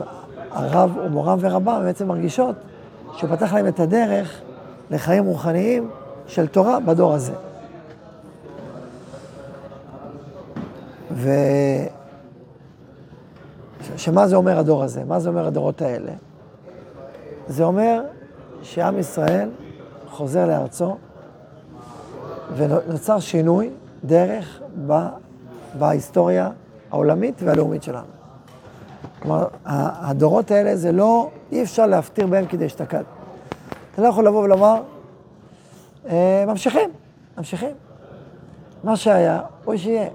הרב 0.51 0.97
ומורם 1.05 1.37
ורבם 1.41 1.81
בעצם 1.83 2.07
מרגישות 2.07 2.55
שהוא 3.17 3.29
פתח 3.29 3.53
להם 3.53 3.67
את 3.67 3.79
הדרך 3.79 4.41
לחיים 4.91 5.25
רוחניים 5.25 5.89
של 6.27 6.47
תורה 6.47 6.79
בדור 6.79 7.13
הזה. 7.13 7.33
ו... 11.11 11.29
שמה 14.07 14.27
זה 14.27 14.35
אומר 14.35 14.59
הדור 14.59 14.83
הזה? 14.83 15.03
מה 15.05 15.19
זה 15.19 15.29
אומר 15.29 15.47
הדורות 15.47 15.81
האלה? 15.81 16.11
זה 17.47 17.63
אומר 17.63 18.01
שעם 18.61 18.99
ישראל 18.99 19.49
חוזר 20.09 20.47
לארצו 20.47 20.95
ונוצר 22.55 23.19
שינוי 23.19 23.69
דרך 24.03 24.61
ב... 24.87 24.93
בהיסטוריה 25.79 26.49
העולמית 26.91 27.35
והלאומית 27.43 27.83
שלנו. 27.83 28.07
כלומר, 29.21 29.47
הדורות 29.65 30.51
האלה 30.51 30.75
זה 30.75 30.91
לא, 30.91 31.29
אי 31.51 31.63
אפשר 31.63 31.87
להפטיר 31.87 32.27
בהם 32.27 32.45
כדי 32.45 32.65
אשתקד. 32.65 33.03
אתה 33.93 34.01
לא 34.01 34.07
יכול 34.07 34.27
לבוא 34.27 34.43
ולומר, 34.43 34.81
אה, 36.09 36.43
ממשיכים, 36.47 36.89
ממשיכים. 37.37 37.75
מה 38.83 38.95
שהיה, 38.95 39.41
או 39.65 39.77
שיהיה. 39.77 40.09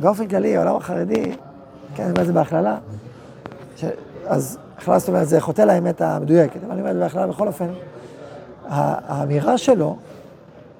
באופן 0.00 0.28
כללי, 0.28 0.56
העולם 0.56 0.76
החרדי, 0.76 1.36
כן, 1.94 2.02
אני 2.02 2.10
אומר 2.10 2.22
את 2.22 2.26
זה 2.26 2.32
בהכללה, 2.32 2.78
ש... 3.78 3.84
אז 4.26 4.58
הכללה 4.78 4.98
זאת 4.98 5.08
אומרת, 5.08 5.28
זה 5.28 5.40
חוטא 5.40 5.62
לאמת 5.62 6.00
המדויקת, 6.00 6.64
אבל 6.64 6.72
אני 6.72 6.80
אומר 6.80 6.92
בהכללה 7.00 7.26
בכל 7.26 7.46
אופן. 7.46 7.68
האמירה 8.68 9.58
שלו 9.58 9.96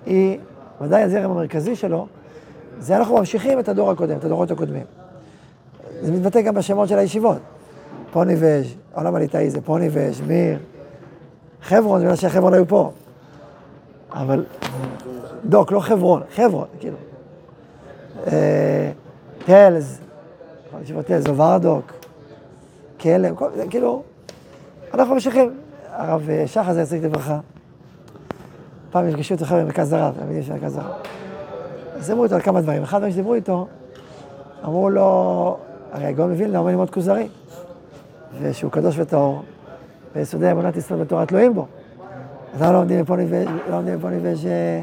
היא, 0.07 0.39
ודאי 0.81 1.03
הזרם 1.03 1.31
המרכזי 1.31 1.77
שלו, 1.77 2.07
זה 2.79 2.97
אנחנו 2.97 3.17
ממשיכים 3.17 3.61
את 3.61 3.69
הדור 3.69 3.91
הקודם, 3.91 4.17
את 4.17 4.25
הדורות 4.25 4.51
הקודמים. 4.51 4.85
זה 6.03 6.13
מתבטא 6.13 6.41
גם 6.41 6.55
בשמות 6.55 6.89
של 6.89 6.99
הישיבות. 6.99 7.39
פוני 8.13 8.35
וז', 8.39 8.67
העולם 8.95 9.15
הליטאי 9.15 9.51
זה 9.51 9.61
פוני 9.61 9.89
וז', 9.93 10.21
מיר, 10.21 10.59
חברון, 11.63 11.99
זה 11.99 12.05
בגלל 12.05 12.17
שהחברון 12.17 12.55
היו 12.55 12.69
פה. 12.69 12.91
אבל, 14.13 14.45
דוק, 15.45 15.73
לא 15.73 15.81
חברון, 15.81 16.23
חברון, 16.35 16.67
כאילו. 16.81 16.97
טלז, 19.45 20.01
ישיבות 20.83 21.07
טלז, 21.07 21.27
כלם, 23.01 23.35
כאילו, 23.71 24.03
אנחנו 24.95 25.15
ממשיכים. 25.15 25.55
הרב 25.93 26.29
שחר 26.47 26.73
זה 26.73 26.83
יצא 26.83 26.97
לברכה. 26.97 27.39
פעם 28.91 29.07
נפגשו 29.07 29.35
את 29.35 29.43
החבר'ה 29.43 29.63
במרכז 29.63 29.93
הרב, 29.93 30.15
תלמידים 30.19 30.43
של 30.43 30.53
מרכז 30.53 30.77
הרב. 30.77 30.93
אז 31.97 32.07
דיברו 32.07 32.25
איתו 32.25 32.35
על 32.35 32.41
כמה 32.41 32.61
דברים. 32.61 32.83
אחד 32.83 32.97
הדברים 32.97 33.13
שדיברו 33.13 33.35
איתו, 33.35 33.67
אמרו 34.65 34.91
לו, 34.91 35.57
הרי 35.93 36.07
הגאון 36.07 36.31
מווילנה 36.31 36.59
אומר 36.59 36.71
ללמוד 36.71 36.91
כוזרי, 36.91 37.29
ושהוא 38.41 38.71
קדוש 38.71 38.99
וטהור, 38.99 39.43
ויסודי 40.15 40.51
אמונת 40.51 40.77
ישראל 40.77 41.01
בתורה 41.01 41.27
תלויים 41.27 41.55
בו. 41.55 41.67
אז 42.55 42.63
למה 42.63 42.85
לא 43.71 44.11
נבש 44.11 44.47
אה, 44.47 44.83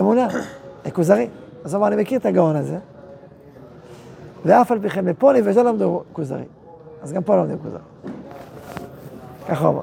אמונה, 0.00 0.28
כוזרי? 0.92 1.28
אז 1.64 1.74
הוא 1.74 1.80
אמר, 1.80 1.88
אני 1.88 2.02
מכיר 2.02 2.18
את 2.18 2.26
הגאון 2.26 2.56
הזה, 2.56 2.78
ואף 4.44 4.72
על 4.72 4.80
פי 4.80 4.90
כן 4.90 5.04
מפה 5.04 5.32
נבש 5.32 5.56
לא 5.56 5.64
למדו 5.64 6.02
כוזרי. 6.12 6.44
אז 7.06 7.12
גם 7.12 7.22
פה 7.22 7.34
לא 7.34 7.40
לומדים 7.40 7.58
כוזרי. 7.58 7.78
ככה 9.48 9.66
הוא 9.66 9.74
אמר. 9.74 9.82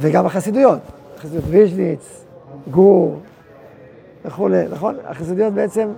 וגם 0.00 0.26
החסידויות, 0.26 0.78
חסידות 1.18 1.44
ויז'ניץ, 1.48 2.24
גור, 2.70 3.20
וכולי, 4.24 4.64
נכון? 4.70 4.96
החסידויות 5.04 5.52
בעצם 5.52 5.88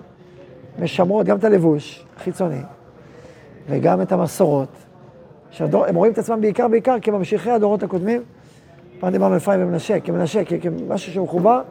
משמרות 0.78 1.26
גם 1.26 1.36
את 1.36 1.44
הלבוש 1.44 2.06
החיצוני 2.16 2.60
וגם 3.68 4.02
את 4.02 4.12
המסורות. 4.12 4.68
שהדור, 5.50 5.86
הם 5.86 5.94
רואים 5.94 6.12
את 6.12 6.18
עצמם 6.18 6.40
בעיקר, 6.40 6.68
בעיקר 6.68 6.96
כממשיכי 7.02 7.50
הדורות 7.50 7.82
הקודמים. 7.82 8.22
פעם 9.00 9.12
דיברנו 9.12 9.32
על 9.32 9.38
אפרים 9.38 9.62
ומנשה, 9.62 10.00
כמנשה, 10.00 10.42
כמשהו 10.44 11.12
שמחובר 11.12 11.62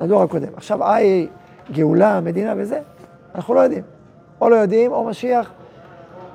לדור 0.00 0.22
הקודם. 0.22 0.48
עכשיו, 0.56 0.82
איי, 0.84 1.28
גאולה, 1.72 2.20
מדינה 2.20 2.54
וזה, 2.56 2.80
אנחנו 3.34 3.54
לא 3.54 3.60
יודעים. 3.60 3.82
או 4.40 4.48
לא 4.48 4.56
יודעים, 4.56 4.92
או 4.92 5.04
משיח, 5.04 5.52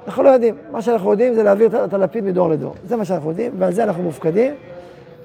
אנחנו 0.08 0.24
לא 0.24 0.30
יודעים. 0.30 0.56
מה 0.72 0.82
שאנחנו 0.82 1.12
יודעים 1.12 1.34
זה 1.34 1.44
להעביר 1.44 1.86
את 1.86 1.94
הלפיד 1.94 2.24
מדור 2.24 2.50
לדור. 2.50 2.74
זה 2.88 2.96
מה 2.96 3.06
שאנחנו 3.06 3.30
יודעים, 3.30 3.52
ועל 3.58 3.74
זה 3.74 3.84
אנחנו 3.84 4.04
מופקדים. 4.04 4.54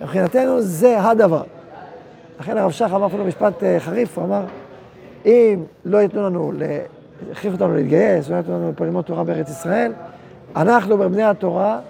מבחינתנו 0.01 0.61
זה 0.61 1.01
הדבר. 1.01 1.43
לכן 2.41 2.59
הרב 2.59 2.71
שך 2.71 2.91
אמר 2.95 3.07
אפילו 3.07 3.25
משפט 3.25 3.63
אה, 3.63 3.81
חריף, 3.81 4.19
הוא 4.19 4.25
אמר, 4.25 4.45
אם 5.27 5.63
לא 5.85 5.99
ייתנו 5.99 6.23
לנו, 6.23 6.53
הכריחו 7.31 7.55
אותנו 7.55 7.75
להתגייס, 7.75 8.31
לא 8.31 8.37
ייתנו 8.37 8.55
לנו 8.55 8.73
פה 8.77 8.85
ללמוד 8.85 9.05
תורה 9.05 9.25
בארץ 9.25 9.51
ישראל, 9.51 9.93
אנחנו 10.57 10.99
בבני 10.99 11.23
התורה 11.23 11.81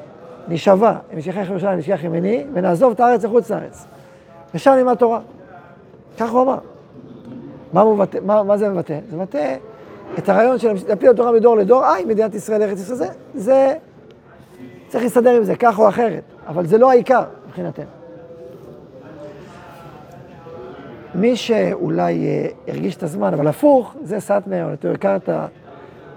נשבע, 0.48 0.94
אם 1.12 1.18
נשכח 1.18 1.48
ירושלים 1.48 1.78
נשכח 1.78 2.04
ימיני, 2.04 2.44
ונעזוב 2.52 2.92
את 2.92 3.00
הארץ 3.00 3.24
לחוץ 3.24 3.50
לארץ. 3.50 3.86
ושם 4.54 4.70
נלמד 4.70 4.94
תורה. 4.94 5.20
כך 6.18 6.30
הוא 6.30 6.42
אמר. 6.42 6.58
מה, 7.72 7.84
מבטא, 7.84 8.18
מה, 8.22 8.42
מה 8.42 8.56
זה 8.56 8.68
מבטא? 8.68 8.98
זה 9.10 9.16
מבטא 9.16 9.56
את 10.18 10.28
הרעיון 10.28 10.58
של 10.58 10.72
להפיל 10.88 11.10
התורה 11.10 11.32
מדור 11.32 11.56
לדור, 11.56 11.84
היי, 11.84 12.04
מדינת 12.04 12.34
ישראל, 12.34 12.62
ארץ 12.62 12.80
ישראל, 12.80 12.98
זה, 12.98 13.08
זה, 13.34 13.74
צריך 14.88 15.04
להסתדר 15.04 15.30
עם 15.30 15.44
זה, 15.44 15.56
כך 15.56 15.78
או 15.78 15.88
אחרת, 15.88 16.22
אבל 16.46 16.66
זה 16.66 16.78
לא 16.78 16.90
העיקר 16.90 17.24
מבחינתנו. 17.46 17.84
מי 21.14 21.36
שאולי 21.36 22.26
אה, 22.26 22.48
הרגיש 22.68 22.96
את 22.96 23.02
הזמן, 23.02 23.34
אבל 23.34 23.46
הפוך, 23.46 23.96
זה 24.02 24.20
סאטמר, 24.20 24.64
או 24.64 24.70
יותר 24.70 24.92
הכרת, 24.92 25.28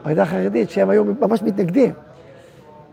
העדה 0.06 0.22
החרדית, 0.22 0.70
שהם 0.70 0.90
היו 0.90 1.04
ממש 1.06 1.42
מתנגדים. 1.42 1.92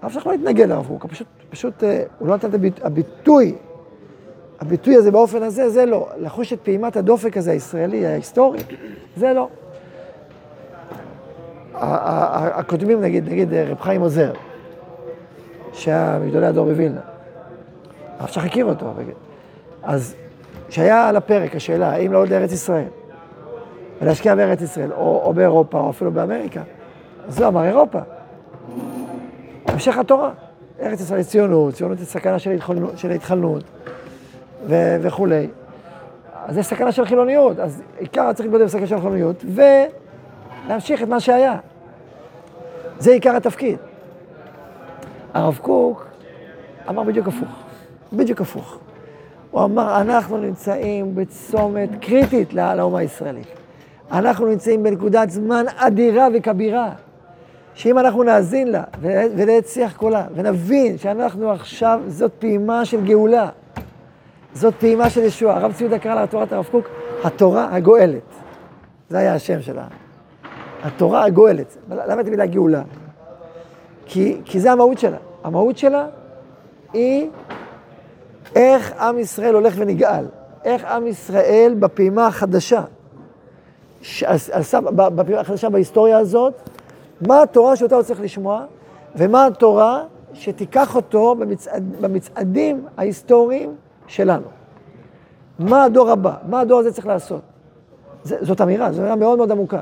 אף 0.06 0.16
אחד 0.16 0.26
לא 0.26 0.32
התנגד 0.32 0.68
לרב 0.68 0.86
קוק, 0.86 1.06
פשוט, 1.06 1.26
פשוט, 1.50 1.84
אה, 1.84 2.02
הוא 2.18 2.28
לא 2.28 2.34
נתן 2.34 2.48
את 2.48 2.54
הביט, 2.54 2.84
הביטוי, 2.84 3.54
הביטוי 4.60 4.96
הזה 4.96 5.10
באופן 5.10 5.42
הזה, 5.42 5.70
זה 5.70 5.86
לא. 5.86 6.08
לחוש 6.18 6.52
את 6.52 6.60
פעימת 6.60 6.96
הדופק 6.96 7.36
הזה, 7.36 7.50
הישראלי, 7.50 8.06
ההיסטורי, 8.06 8.58
זה 9.16 9.32
לא. 9.32 9.48
הקודמים, 11.76 13.00
נגיד, 13.00 13.28
נגיד 13.28 13.54
אה, 13.54 13.64
רב 13.68 13.80
חיים 13.80 14.00
עוזר, 14.00 14.33
שהיה 15.73 16.18
מגדולי 16.25 16.47
הדור 16.47 16.64
בווילנה, 16.66 17.00
אף 18.25 18.33
שך 18.33 18.45
הכיר 18.45 18.64
אותו, 18.64 18.92
אז 19.83 20.14
כשהיה 20.68 21.09
על 21.09 21.16
הפרק 21.16 21.56
השאלה 21.56 21.90
האם 21.90 22.12
לעוד 22.12 22.28
לארץ 22.28 22.52
ישראל, 22.52 22.88
ולהשקיע 24.02 24.35
בארץ 24.35 24.62
ישראל, 24.62 24.92
או, 24.92 25.23
או 25.25 25.35
באירופה, 25.35 25.78
או 25.78 25.90
אפילו 25.90 26.12
באמריקה, 26.12 26.62
אז 27.28 27.40
הוא 27.40 27.49
אמר 27.49 27.64
אירופה. 27.64 27.99
המשך 29.66 29.99
התורה. 29.99 30.30
ארץ 30.80 31.00
ישראל 31.00 31.18
היא 31.18 31.26
ציונות, 31.26 31.75
ציונות 31.75 31.99
היא 31.99 32.06
סכנה 32.06 32.38
של, 32.38 32.50
התחלנות, 32.50 32.99
של 32.99 33.11
התחלנות 33.11 33.64
וכולי. 34.68 35.49
אז 36.47 36.59
יש 36.59 36.66
סכנה 36.66 36.92
של 36.92 37.04
חילוניות, 37.04 37.59
אז 37.59 37.83
עיקר 37.99 38.33
צריך 38.33 38.47
להתמודד 38.47 38.64
בסכנה 38.64 38.87
של 38.87 39.00
חילוניות, 39.00 39.45
ולהמשיך 40.66 41.02
את 41.02 41.08
מה 41.08 41.20
שהיה. 41.20 41.56
זה 42.99 43.12
עיקר 43.12 43.37
התפקיד. 43.37 43.78
הרב 45.35 45.58
קוק 45.62 46.06
אמר 46.88 47.02
בדיוק 47.02 47.28
הפוך, 47.28 47.49
בדיוק 48.12 48.40
הפוך. 48.40 48.78
הוא 49.50 49.64
אמר, 49.64 50.00
אנחנו 50.00 50.37
נמצאים 50.37 51.14
בצומת 51.14 51.88
קריטית 52.00 52.54
לאומה 52.54 52.99
הישראלית. 52.99 53.46
אנחנו 54.12 54.46
נמצאים 54.46 54.82
בנקודת 54.82 55.30
זמן 55.30 55.64
אדירה 55.76 56.28
וכבירה. 56.35 56.90
שאם 57.75 57.99
אנחנו 57.99 58.23
נאזין 58.23 58.68
לה 58.68 58.82
ונעת 59.37 59.66
שיח 59.66 59.96
קולה 59.96 60.26
ונבין 60.35 60.99
שאנחנו 60.99 61.52
עכשיו, 61.52 62.00
זאת 62.06 62.32
פעימה 62.38 62.85
של 62.85 63.04
גאולה, 63.04 63.49
זאת 64.52 64.75
פעימה 64.75 65.11
של 65.11 65.23
ישועה. 65.23 65.56
הרב 65.56 65.73
ציודה 65.73 65.99
קרא 65.99 66.14
לה 66.14 66.26
תורת 66.26 66.52
הרב 66.52 66.68
קוק, 66.70 66.88
התורה 67.25 67.68
הגואלת. 67.75 68.23
זה 69.08 69.18
היה 69.18 69.35
השם 69.35 69.62
שלה. 69.62 69.85
התורה 70.83 71.25
הגואלת. 71.25 71.76
למה 71.90 72.21
את 72.21 72.26
המילה 72.26 72.47
גאולה? 72.47 72.83
כי, 74.06 74.40
כי 74.45 74.61
זה 74.61 74.73
המהות 74.73 74.99
שלה. 74.99 75.16
המהות 75.45 75.78
שלה 75.78 76.06
היא 76.92 77.30
איך 78.54 78.92
עם 79.00 79.18
ישראל 79.18 79.54
הולך 79.54 79.75
ונגאל. 79.76 80.25
איך 80.64 80.85
עם 80.85 81.06
ישראל 81.06 81.75
בפעימה 81.78 82.26
החדשה, 82.26 82.83
בפעימה 84.95 85.40
החדשה 85.40 85.71
בהיסטוריה 85.71 86.18
הזאת, 86.18 86.54
מה 87.26 87.42
התורה 87.42 87.76
שאותה 87.76 87.95
הוא 87.95 88.02
צריך 88.02 88.21
לשמוע, 88.21 88.64
ומה 89.16 89.47
התורה 89.47 90.02
שתיקח 90.34 90.97
אותו 90.97 91.34
במצעד, 91.34 91.97
במצעדים 92.00 92.86
ההיסטוריים 92.97 93.75
שלנו. 94.06 94.47
מה 95.58 95.84
הדור 95.84 96.10
הבא? 96.10 96.34
מה 96.49 96.60
הדור 96.60 96.80
הזה 96.80 96.93
צריך 96.93 97.06
לעשות? 97.06 97.41
זאת 98.25 98.60
אמירה, 98.60 98.93
זו 98.93 99.00
אמירה 99.00 99.17
מאוד 99.17 99.39
מאוד 99.39 99.50
עמוקה. 99.50 99.80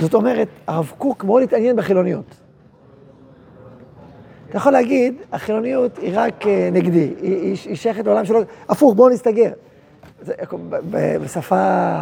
זאת 0.00 0.14
אומרת, 0.14 0.48
הרב 0.66 0.92
קוק 0.98 1.24
מאוד 1.24 1.42
התעניין 1.42 1.76
בחילוניות. 1.76 2.34
אתה 4.48 4.56
יכול 4.56 4.72
להגיד, 4.72 5.14
החילוניות 5.32 5.98
היא 5.98 6.12
רק 6.14 6.46
אה, 6.46 6.68
נגדי, 6.72 7.14
היא, 7.22 7.56
היא 7.66 7.76
שייכת 7.76 8.06
לעולם 8.06 8.24
שלו, 8.24 8.40
הפוך, 8.68 8.94
בואו 8.94 9.08
נסתגר. 9.08 9.50
זה, 10.22 10.32
בשפה, 11.22 11.92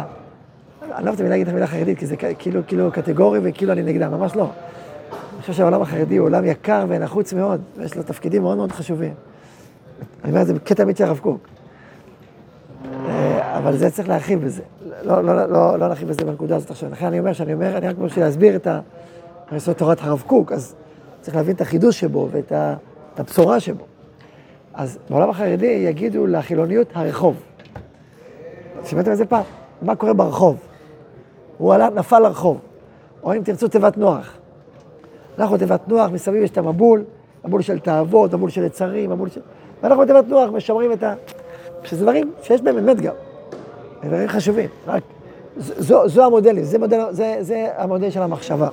אני 0.95 1.05
לא 1.05 1.11
רוצה 1.11 1.29
להגיד 1.29 1.47
את 1.47 1.53
המילה 1.53 1.67
חרדית, 1.67 1.99
כי 1.99 2.05
זה 2.05 2.15
כאילו, 2.39 2.61
כאילו 2.67 2.91
קטגורי 2.91 3.39
וכאילו 3.43 3.73
אני 3.73 3.83
נגדה, 3.83 4.09
ממש 4.09 4.35
לא. 4.35 4.43
אני 4.43 5.41
חושב 5.41 5.53
שהעולם 5.53 5.81
החרדי 5.81 6.17
הוא 6.17 6.25
עולם 6.25 6.45
יקר 6.45 6.85
ונחוץ 6.87 7.33
מאוד, 7.33 7.61
ויש 7.77 7.95
לו 7.95 8.03
תפקידים 8.03 8.41
מאוד 8.41 8.57
מאוד 8.57 8.71
חשובים. 8.71 9.13
אני 10.23 10.31
אומר 10.31 10.41
את 10.41 10.47
זה 10.47 10.53
בקטע 10.53 10.83
אמיתי 10.83 11.03
הרב 11.03 11.19
קוק. 11.19 11.56
אבל 13.57 13.77
זה 13.77 13.89
צריך 13.89 14.09
להרחיב 14.09 14.45
בזה. 14.45 14.61
לא, 15.03 15.23
לא, 15.23 15.35
לא, 15.35 15.45
לא, 15.45 15.79
לא 15.79 15.87
נרחיב 15.87 16.07
בזה 16.07 16.25
בנקודה 16.25 16.55
הזאת 16.55 16.71
עכשיו. 16.71 16.89
לכן 16.91 17.05
אני 17.05 17.19
אומר 17.19 17.33
שאני 17.33 17.53
אומר, 17.53 17.77
אני 17.77 17.87
רק 17.87 17.95
בשביל 17.95 18.25
להסביר 18.25 18.55
את 18.55 18.67
ה... 18.67 18.79
תורת 19.77 19.97
הרב 20.01 20.23
קוק, 20.27 20.51
אז 20.51 20.75
צריך 21.21 21.35
להבין 21.35 21.55
את 21.55 21.61
החידוש 21.61 21.99
שבו 21.99 22.27
ואת 22.31 22.51
ה, 22.51 22.75
הבשורה 23.17 23.59
שבו. 23.59 23.83
אז 24.73 24.97
בעולם 25.09 25.29
החרדי 25.29 25.65
יגידו 25.65 26.27
לחילוניות 26.27 26.87
הרחוב. 26.93 27.35
שמעתם 28.83 29.11
איזה 29.11 29.25
פעם? 29.25 29.43
מה 29.81 29.95
קורה 29.95 30.13
ברחוב? 30.13 30.57
הוא 31.57 31.73
עלה, 31.73 31.89
נפל 31.89 32.19
לרחוב. 32.19 32.59
או 33.23 33.33
אם 33.33 33.41
תרצו 33.43 33.67
תיבת 33.67 33.97
נוח. 33.97 34.37
אנחנו 35.39 35.57
תיבת 35.57 35.87
נוח, 35.87 36.11
מסביב 36.11 36.43
יש 36.43 36.49
את 36.49 36.57
המבול, 36.57 37.03
מבול 37.45 37.61
של 37.61 37.79
תאוות, 37.79 38.33
מבול 38.33 38.49
של 38.49 38.63
יצרים, 38.63 39.09
מבול 39.09 39.29
של... 39.29 39.41
ואנחנו 39.83 40.03
בתיבת 40.03 40.27
נוח 40.27 40.49
משמרים 40.49 40.91
את 40.91 41.03
ה... 41.03 41.13
שזה 41.83 42.03
דברים 42.03 42.31
שיש 42.41 42.61
בהם 42.61 42.77
אמת 42.77 43.01
גם. 43.01 43.13
דברים 44.03 44.27
חשובים. 44.27 44.69
רק 44.87 45.03
זו, 45.57 46.09
זו 46.09 46.25
המודלים, 46.25 46.63
זה, 46.63 46.79
מודל, 46.79 47.01
זה, 47.11 47.37
זה 47.41 47.67
המודל 47.77 48.09
של 48.09 48.21
המחשבה. 48.21 48.69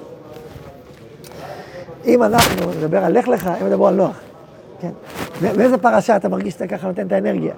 אם 2.07 2.23
אנחנו 2.23 2.71
נדבר 2.79 3.05
על 3.05 3.19
לך 3.19 3.29
לך, 3.29 3.47
הם 3.47 3.67
ידברו 3.67 3.89
על 3.89 3.95
נוח. 3.95 4.21
כן? 4.81 4.91
באיזה 5.41 5.79
פרשה 5.79 6.17
אתה 6.17 6.29
מרגיש 6.29 6.55
שאתה 6.55 6.67
ככה 6.67 6.87
נותן 6.87 7.07
את 7.07 7.13
האנרגיה? 7.13 7.55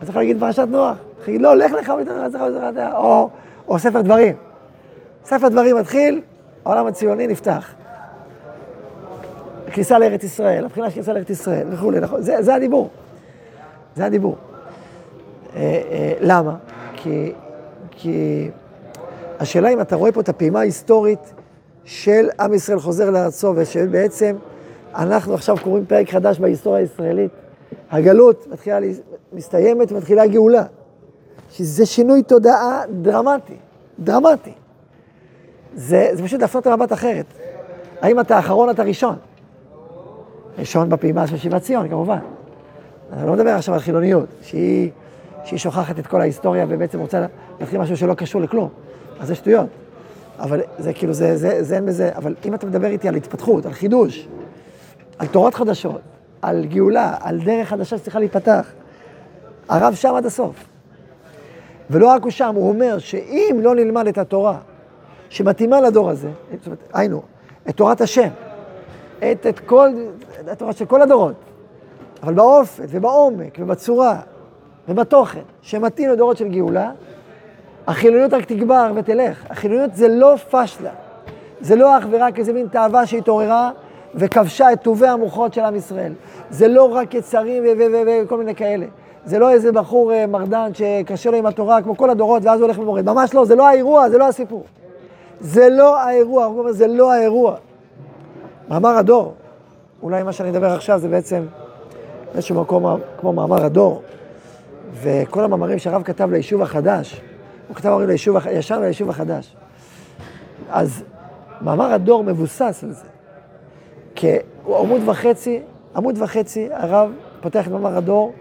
אז 0.00 0.08
יכול 0.08 0.22
להגיד 0.22 0.40
פרשת 0.40 0.66
נוח. 0.70 0.96
תגיד, 1.24 1.40
לא, 1.40 1.56
לך 1.56 1.72
לך, 1.72 1.92
או, 2.94 3.28
או 3.68 3.78
ספר 3.78 4.00
דברים. 4.00 4.34
ספר 5.24 5.48
דברים 5.48 5.76
מתחיל, 5.76 6.20
העולם 6.64 6.86
הציוני 6.86 7.26
נפתח. 7.26 7.74
כניסה 9.72 9.98
לארץ 9.98 10.24
ישראל, 10.24 10.64
הבחינה 10.64 10.90
של 10.90 10.94
כניסה 10.94 11.12
לארץ 11.12 11.30
ישראל 11.30 11.66
וכולי, 11.70 12.00
נכון? 12.00 12.22
זה, 12.22 12.42
זה 12.42 12.54
הדיבור. 12.54 12.90
זה 13.96 14.04
הדיבור. 14.04 14.36
אה, 15.56 15.60
אה, 15.60 16.12
למה? 16.20 16.56
כי, 17.02 17.32
כי 17.90 18.50
השאלה 19.40 19.68
אם 19.68 19.80
אתה 19.80 19.96
רואה 19.96 20.12
פה 20.12 20.20
את 20.20 20.28
הפעימה 20.28 20.60
ההיסטורית 20.60 21.32
של 21.84 22.28
עם 22.40 22.54
ישראל 22.54 22.78
חוזר 22.78 23.10
לארצו, 23.10 23.52
ושבעצם 23.56 24.36
אנחנו 24.94 25.34
עכשיו 25.34 25.56
קוראים 25.62 25.86
פרק 25.86 26.10
חדש 26.10 26.38
בהיסטוריה 26.38 26.80
הישראלית. 26.80 27.30
הגלות 27.90 28.46
מתחילה, 28.52 28.78
מסתיימת 29.32 29.92
ומתחילה 29.92 30.26
גאולה. 30.26 30.64
שזה 31.50 31.86
שינוי 31.86 32.22
תודעה 32.22 32.82
דרמטי, 33.02 33.56
דרמטי. 33.98 34.52
זה, 35.74 36.08
זה 36.12 36.22
פשוט 36.22 36.40
להפנות 36.40 36.66
למבט 36.66 36.92
אחרת. 36.92 37.26
האם 38.00 38.20
אתה 38.20 38.36
האחרון, 38.36 38.70
אתה 38.70 38.82
ראשון? 38.82 39.16
ראשון 40.58 40.88
בפעימה 40.88 41.26
של 41.26 41.36
שיבת 41.36 41.62
ציון, 41.62 41.88
כמובן. 41.88 42.18
אני 43.12 43.26
לא 43.26 43.32
מדבר 43.32 43.50
עכשיו 43.50 43.74
על 43.74 43.80
חילוניות, 43.80 44.26
שהיא, 44.42 44.90
שהיא 45.44 45.58
שוכחת 45.58 45.98
את 45.98 46.06
כל 46.06 46.20
ההיסטוריה 46.20 46.66
ובעצם 46.68 47.00
רוצה 47.00 47.26
להתחיל 47.60 47.80
משהו 47.80 47.96
שלא 47.96 48.14
קשור 48.14 48.40
לכלום. 48.40 48.68
אז 49.20 49.28
זה 49.28 49.34
שטויות. 49.34 49.68
אבל 50.38 50.60
זה 50.78 50.92
כאילו, 50.92 51.12
זה, 51.12 51.36
זה, 51.36 51.62
זה 51.62 51.76
אין 51.76 51.86
בזה, 51.86 52.10
אבל 52.16 52.34
אם 52.44 52.54
אתה 52.54 52.66
מדבר 52.66 52.86
איתי 52.86 53.08
על 53.08 53.14
התפתחות, 53.14 53.66
על 53.66 53.72
חידוש, 53.72 54.28
על 55.18 55.26
תורות 55.26 55.54
חדשות, 55.54 56.00
על 56.42 56.64
גאולה, 56.64 57.14
על 57.20 57.40
דרך 57.44 57.68
חדשה 57.68 57.98
שצריכה 57.98 58.18
להיפתח, 58.18 58.72
הרב 59.68 59.94
שם 59.94 60.14
עד 60.14 60.26
הסוף. 60.26 60.64
ולא 61.90 62.06
רק 62.06 62.22
הוא 62.22 62.30
שם, 62.30 62.54
הוא 62.54 62.68
אומר 62.68 62.98
שאם 62.98 63.56
לא 63.62 63.74
נלמד 63.74 64.06
את 64.06 64.18
התורה 64.18 64.58
שמתאימה 65.28 65.80
לדור 65.80 66.10
הזה, 66.10 66.30
היינו, 66.92 67.22
את 67.68 67.76
תורת 67.76 68.00
השם, 68.00 68.28
את, 69.18 69.46
את 69.46 69.58
כל, 69.58 69.88
התורה 70.46 70.72
של 70.72 70.84
כל 70.84 71.02
הדורות, 71.02 71.34
אבל 72.22 72.34
באופן 72.34 72.84
ובעומק 72.88 73.58
ובצורה 73.58 74.20
ובתוכן 74.88 75.40
שמתאים 75.62 76.10
לדורות 76.10 76.36
של 76.36 76.48
גאולה, 76.48 76.90
החילוניות 77.86 78.32
רק 78.32 78.44
תגבר 78.44 78.92
ותלך. 78.94 79.44
החילוניות 79.50 79.94
זה 79.94 80.08
לא 80.08 80.34
פשלה. 80.50 80.90
זה 81.60 81.76
לא 81.76 81.98
אך 81.98 82.04
ורק 82.10 82.38
איזה 82.38 82.52
מין 82.52 82.68
תאווה 82.68 83.06
שהתעוררה 83.06 83.70
וכבשה 84.14 84.72
את 84.72 84.82
טובי 84.82 85.06
המוחות 85.06 85.54
של 85.54 85.60
עם 85.60 85.76
ישראל. 85.76 86.12
זה 86.50 86.68
לא 86.68 86.94
רק 86.94 87.14
יצרים 87.14 87.64
וכל 88.06 88.38
מיני 88.38 88.54
כאלה. 88.54 88.86
זה 89.24 89.38
לא 89.38 89.50
איזה 89.50 89.72
בחור 89.72 90.12
אה, 90.12 90.26
מרדן 90.26 90.70
שקשה 90.74 91.30
לו 91.30 91.36
עם 91.36 91.46
התורה 91.46 91.82
כמו 91.82 91.96
כל 91.96 92.10
הדורות, 92.10 92.42
ואז 92.44 92.60
הוא 92.60 92.66
הולך 92.66 92.78
ומורד. 92.78 93.04
ממש 93.04 93.34
לא, 93.34 93.44
זה 93.44 93.56
לא 93.56 93.68
האירוע, 93.68 94.10
זה 94.10 94.18
לא 94.18 94.28
הסיפור. 94.28 94.64
זה 95.40 95.68
לא 95.68 95.98
האירוע, 95.98 96.44
הוא 96.44 96.58
אומר, 96.58 96.72
זה 96.72 96.86
לא 96.86 97.12
האירוע. 97.12 97.54
מאמר 98.68 98.96
הדור, 98.96 99.34
אולי 100.02 100.22
מה 100.22 100.32
שאני 100.32 100.50
אדבר 100.50 100.72
עכשיו 100.72 100.98
זה 100.98 101.08
בעצם 101.08 101.42
באיזשהו 102.32 102.60
מקום 102.60 103.00
כמו 103.20 103.32
מאמר 103.32 103.64
הדור, 103.64 104.02
וכל 104.94 105.44
המאמרים 105.44 105.78
שהרב 105.78 106.02
כתב 106.02 106.30
ליישוב 106.30 106.62
החדש, 106.62 107.20
הוא 107.68 107.76
כתב 107.76 107.88
הרי 107.88 108.06
ליישוב, 108.06 108.36
ישר 108.52 108.80
ליישוב 108.80 109.10
החדש. 109.10 109.56
אז 110.70 111.04
מאמר 111.60 111.92
הדור 111.92 112.24
מבוסס 112.24 112.84
על 112.84 112.92
זה. 112.92 113.06
כעמוד 114.14 115.00
וחצי, 115.08 115.60
עמוד 115.96 116.22
וחצי, 116.22 116.68
הרב 116.72 117.12
פותח 117.40 117.66
את 117.66 117.72
מאמר 117.72 117.96
הדור 117.96 118.32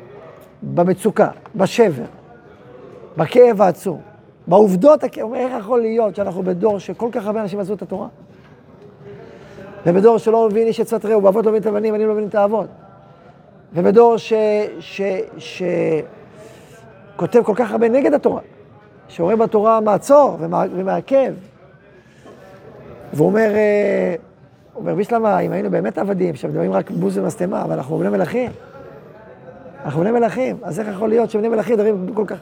במצוקה, 0.64 1.30
בשבר, 1.56 2.04
בכאב 3.18 3.62
העצום, 3.62 4.02
בעובדות, 4.48 5.04
איך 5.04 5.52
יכול 5.60 5.82
להיות 5.82 6.16
שאנחנו 6.16 6.44
בדור 6.44 6.80
שכל 6.80 7.10
כך 7.12 7.26
הרבה 7.26 7.42
אנשים 7.42 7.60
עזבו 7.60 7.74
את 7.74 7.82
התורה? 7.82 8.08
ובדור 9.86 10.18
שלא 10.18 10.48
מבין 10.50 10.68
איש 10.68 10.80
עצת 10.80 11.06
רעהו, 11.06 11.22
באבות 11.22 11.46
לא 11.46 11.52
מבין 11.52 11.62
את 11.62 11.68
הבנים, 11.68 11.96
אני 11.96 12.06
לא 12.06 12.14
מבין 12.14 12.28
את 12.28 12.36
האבות. 12.36 12.68
ובדור 13.74 14.18
ש... 14.18 14.34
ש... 14.80 15.02
ש... 15.38 15.64
כותב 17.16 17.44
כל 17.44 17.54
כך 17.56 17.72
הרבה 17.72 17.90
נגד 17.90 18.14
התורה, 18.14 18.42
שרואה 19.08 19.36
בתורה 19.36 19.80
מעצור 19.80 20.38
ומעכב. 20.76 21.34
והוא 23.14 23.28
אומר, 23.28 23.52
אה, 23.56 24.16
הוא 24.74 24.82
אומר, 24.82 24.96
בישלמה, 24.96 25.40
אם 25.40 25.52
היינו 25.52 25.72
באמת 25.72 25.98
עבדים, 25.98 26.36
שמדברים 26.36 26.72
רק 26.72 26.92
בוז 26.92 27.18
ומשטמה, 27.18 27.62
אבל 27.62 27.74
אנחנו 27.74 27.98
בני 27.98 28.10
מלכים. 28.10 28.52
אנחנו 29.86 30.02
בני 30.02 30.12
מלכים, 30.12 30.58
אז 30.64 30.80
איך 30.80 30.88
יכול 30.88 31.10
להיות 31.10 31.30
שבני 31.30 31.48
מלכים 31.48 31.74
מדברים 31.74 32.14
כל 32.14 32.26
כך... 32.28 32.38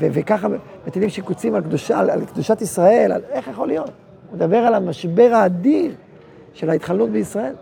ו- 0.00 0.06
וככה 0.12 0.48
מטילים 0.86 1.08
שיקוצים 1.08 1.54
על, 1.54 1.62
קדושה, 1.62 1.98
על, 1.98 2.10
על 2.10 2.24
קדושת 2.24 2.62
ישראל, 2.62 3.12
על 3.12 3.22
איך 3.30 3.48
יכול 3.48 3.68
להיות? 3.68 3.90
הוא 4.30 4.36
מדבר 4.36 4.56
על 4.56 4.74
המשבר 4.74 5.30
האדיר 5.34 5.92
של 6.54 6.70
ההתחלות 6.70 7.10
בישראל. 7.10 7.54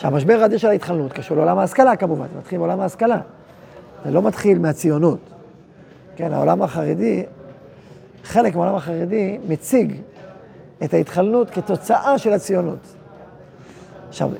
שהמשבר 0.00 0.38
האדיר 0.42 0.58
של 0.58 0.68
ההתחלות 0.68 1.12
קשור 1.12 1.36
לעולם 1.36 1.58
ההשכלה 1.58 1.96
כמובן, 1.96 2.26
זה 2.32 2.38
מתחיל 2.38 2.58
מעולם 2.58 2.80
ההשכלה. 2.80 3.20
זה 4.04 4.10
לא 4.10 4.22
מתחיל 4.22 4.58
מהציונות. 4.58 5.18
כן, 6.16 6.32
העולם 6.32 6.62
החרדי, 6.62 7.22
חלק 8.24 8.54
מהעולם 8.54 8.74
החרדי 8.74 9.38
מציג 9.48 9.94
את 10.84 10.94
ההתחלנות 10.94 11.50
כתוצאה 11.50 12.18
של 12.18 12.32
הציונות. 12.32 12.78
עכשיו, 14.08 14.30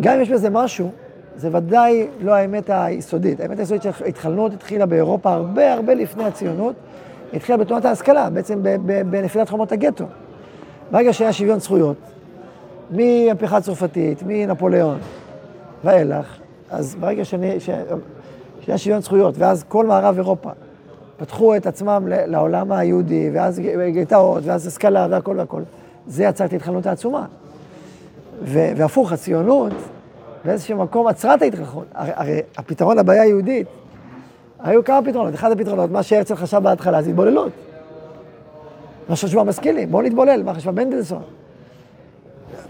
גם 0.00 0.14
אם 0.14 0.20
יש 0.20 0.30
בזה 0.30 0.50
משהו, 0.50 0.90
זה 1.36 1.48
ודאי 1.52 2.06
לא 2.20 2.34
האמת 2.34 2.70
היסודית. 2.72 3.40
האמת 3.40 3.58
היסודית 3.58 3.82
של 3.82 3.90
ההתחלנות 4.04 4.52
התחילה 4.52 4.86
באירופה 4.86 5.32
הרבה 5.32 5.72
הרבה 5.72 5.94
לפני 5.94 6.24
הציונות. 6.24 6.74
התחילה 7.32 7.58
בתנועת 7.58 7.84
ההשכלה, 7.84 8.30
בעצם 8.30 8.62
בנפילת 9.10 9.48
חומות 9.48 9.72
הגטו. 9.72 10.04
ברגע 10.90 11.12
שהיה 11.12 11.32
שוויון 11.32 11.60
זכויות, 11.60 11.96
מהמהפכה 12.90 13.56
הצרפתית, 13.56 14.22
מנפוליאון 14.26 14.98
ואילך, 15.84 16.38
אז 16.70 16.96
ברגע 17.00 17.24
שאני, 17.24 17.60
ש... 17.60 17.70
שוויון 18.76 19.00
זכויות, 19.00 19.34
ואז 19.38 19.64
כל 19.68 19.86
מערב 19.86 20.16
אירופה 20.16 20.50
פתחו 21.16 21.56
את 21.56 21.66
עצמם 21.66 22.04
לעולם 22.08 22.72
היהודי, 22.72 23.30
ואז 23.32 23.60
גטאות, 23.94 24.42
ואז 24.46 24.66
השכלה 24.66 25.06
והכל 25.10 25.34
והכל, 25.38 25.62
זה 26.06 26.24
יצר 26.24 26.44
את 26.44 26.52
ההתחלנות 26.52 26.86
העצומה. 26.86 27.26
ו... 28.42 28.58
והפוך, 28.76 29.12
הציונות 29.12 29.72
באיזשהו 30.44 30.78
מקום 30.78 31.06
עצרה 31.06 31.34
את 31.34 31.42
ההתרחבות. 31.42 31.86
הרי, 31.94 32.10
הרי 32.14 32.40
הפתרון 32.56 32.98
לבעיה 32.98 33.22
היהודית, 33.22 33.66
היו 34.60 34.84
כמה 34.84 35.02
פתרונות. 35.06 35.34
אחד 35.34 35.52
הפתרונות, 35.52 35.90
מה 35.90 36.02
שהרצל 36.02 36.34
חשב 36.34 36.58
בהתחלה, 36.58 37.02
זה 37.02 37.10
התבוללות. 37.10 37.52
מה 39.08 39.16
שחשבו 39.16 39.40
המשכילים, 39.40 39.90
בואו 39.90 40.02
נתבולל, 40.02 40.42
מה 40.42 40.54
חשבה 40.54 40.84
מנדלסון. 40.84 41.22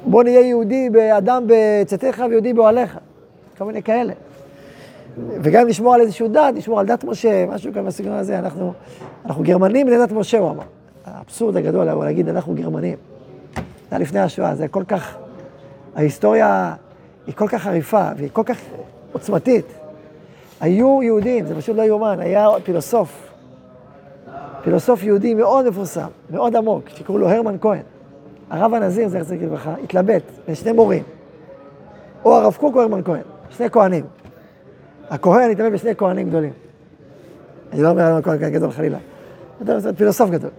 בוא 0.06 0.22
נהיה 0.22 0.40
יהודי 0.40 0.90
באדם 0.90 1.46
בצאתך 1.46 2.24
ויהודי 2.28 2.52
באוהליך. 2.52 2.98
כל 3.58 3.64
מיני 3.64 3.82
כאלה. 3.82 4.12
וגם 5.42 5.66
לשמור 5.66 5.94
על 5.94 6.00
איזשהו 6.00 6.28
דת, 6.28 6.54
לשמור 6.54 6.80
על 6.80 6.86
דת 6.86 7.04
משה, 7.04 7.46
משהו 7.46 7.72
כאן 7.72 7.86
בסגנון 7.86 8.16
הזה. 8.16 8.38
אנחנו, 8.38 8.72
אנחנו 9.26 9.42
גרמנים 9.42 9.86
בני 9.86 9.98
דת 9.98 10.12
משה, 10.12 10.38
הוא 10.38 10.50
אמר. 10.50 10.64
האבסורד 11.04 11.56
הגדול 11.56 11.88
הוא 11.88 12.04
להגיד, 12.04 12.28
אנחנו 12.28 12.54
גרמנים. 12.54 12.96
זה 13.54 13.60
היה 13.90 13.98
לפני 13.98 14.20
השואה, 14.20 14.54
זה 14.54 14.68
כל 14.68 14.84
כך... 14.84 15.16
ההיסטוריה 15.96 16.74
היא 17.26 17.34
כל 17.34 17.48
כך 17.48 17.62
חריפה 17.62 18.08
והיא 18.16 18.28
כל 18.32 18.42
כך 18.44 18.60
עוצמתית. 19.12 19.66
היו 20.60 21.02
יהודים, 21.02 21.46
זה 21.46 21.56
פשוט 21.56 21.76
לא 21.76 21.82
יאומן, 21.82 22.20
היה 22.20 22.48
פילוסוף, 22.64 23.32
פילוסוף 24.62 25.02
יהודי 25.02 25.34
מאוד 25.34 25.68
מפורסם, 25.68 26.08
מאוד 26.30 26.56
עמוק, 26.56 26.88
שקראו 26.88 27.18
לו 27.18 27.28
הרמן 27.28 27.56
כהן. 27.60 27.82
הרב 28.50 28.74
הנזיר, 28.74 29.08
זכר 29.08 29.24
צדיק 29.24 29.42
לברכה, 29.42 29.74
התלבט 29.84 30.22
בין 30.46 30.54
שני 30.54 30.72
מורים, 30.72 31.02
או 32.24 32.36
הרב 32.36 32.56
קוק 32.60 32.76
או 32.76 32.80
הרמן 32.80 33.02
כהן, 33.04 33.22
שני 33.50 33.70
כהנים. 33.70 34.04
הכהן 35.10 35.50
התלבט 35.50 35.72
בשני 35.72 35.94
כהנים 35.96 36.28
גדולים. 36.28 36.52
אני 37.72 37.82
לא 37.82 37.90
אומר 37.90 38.02
הרמן 38.02 38.22
כהן 38.22 38.50
גדול 38.50 38.70
חלילה, 38.70 38.98
זה 39.60 39.92
פילוסוף 39.92 40.30
גדול. 40.30 40.50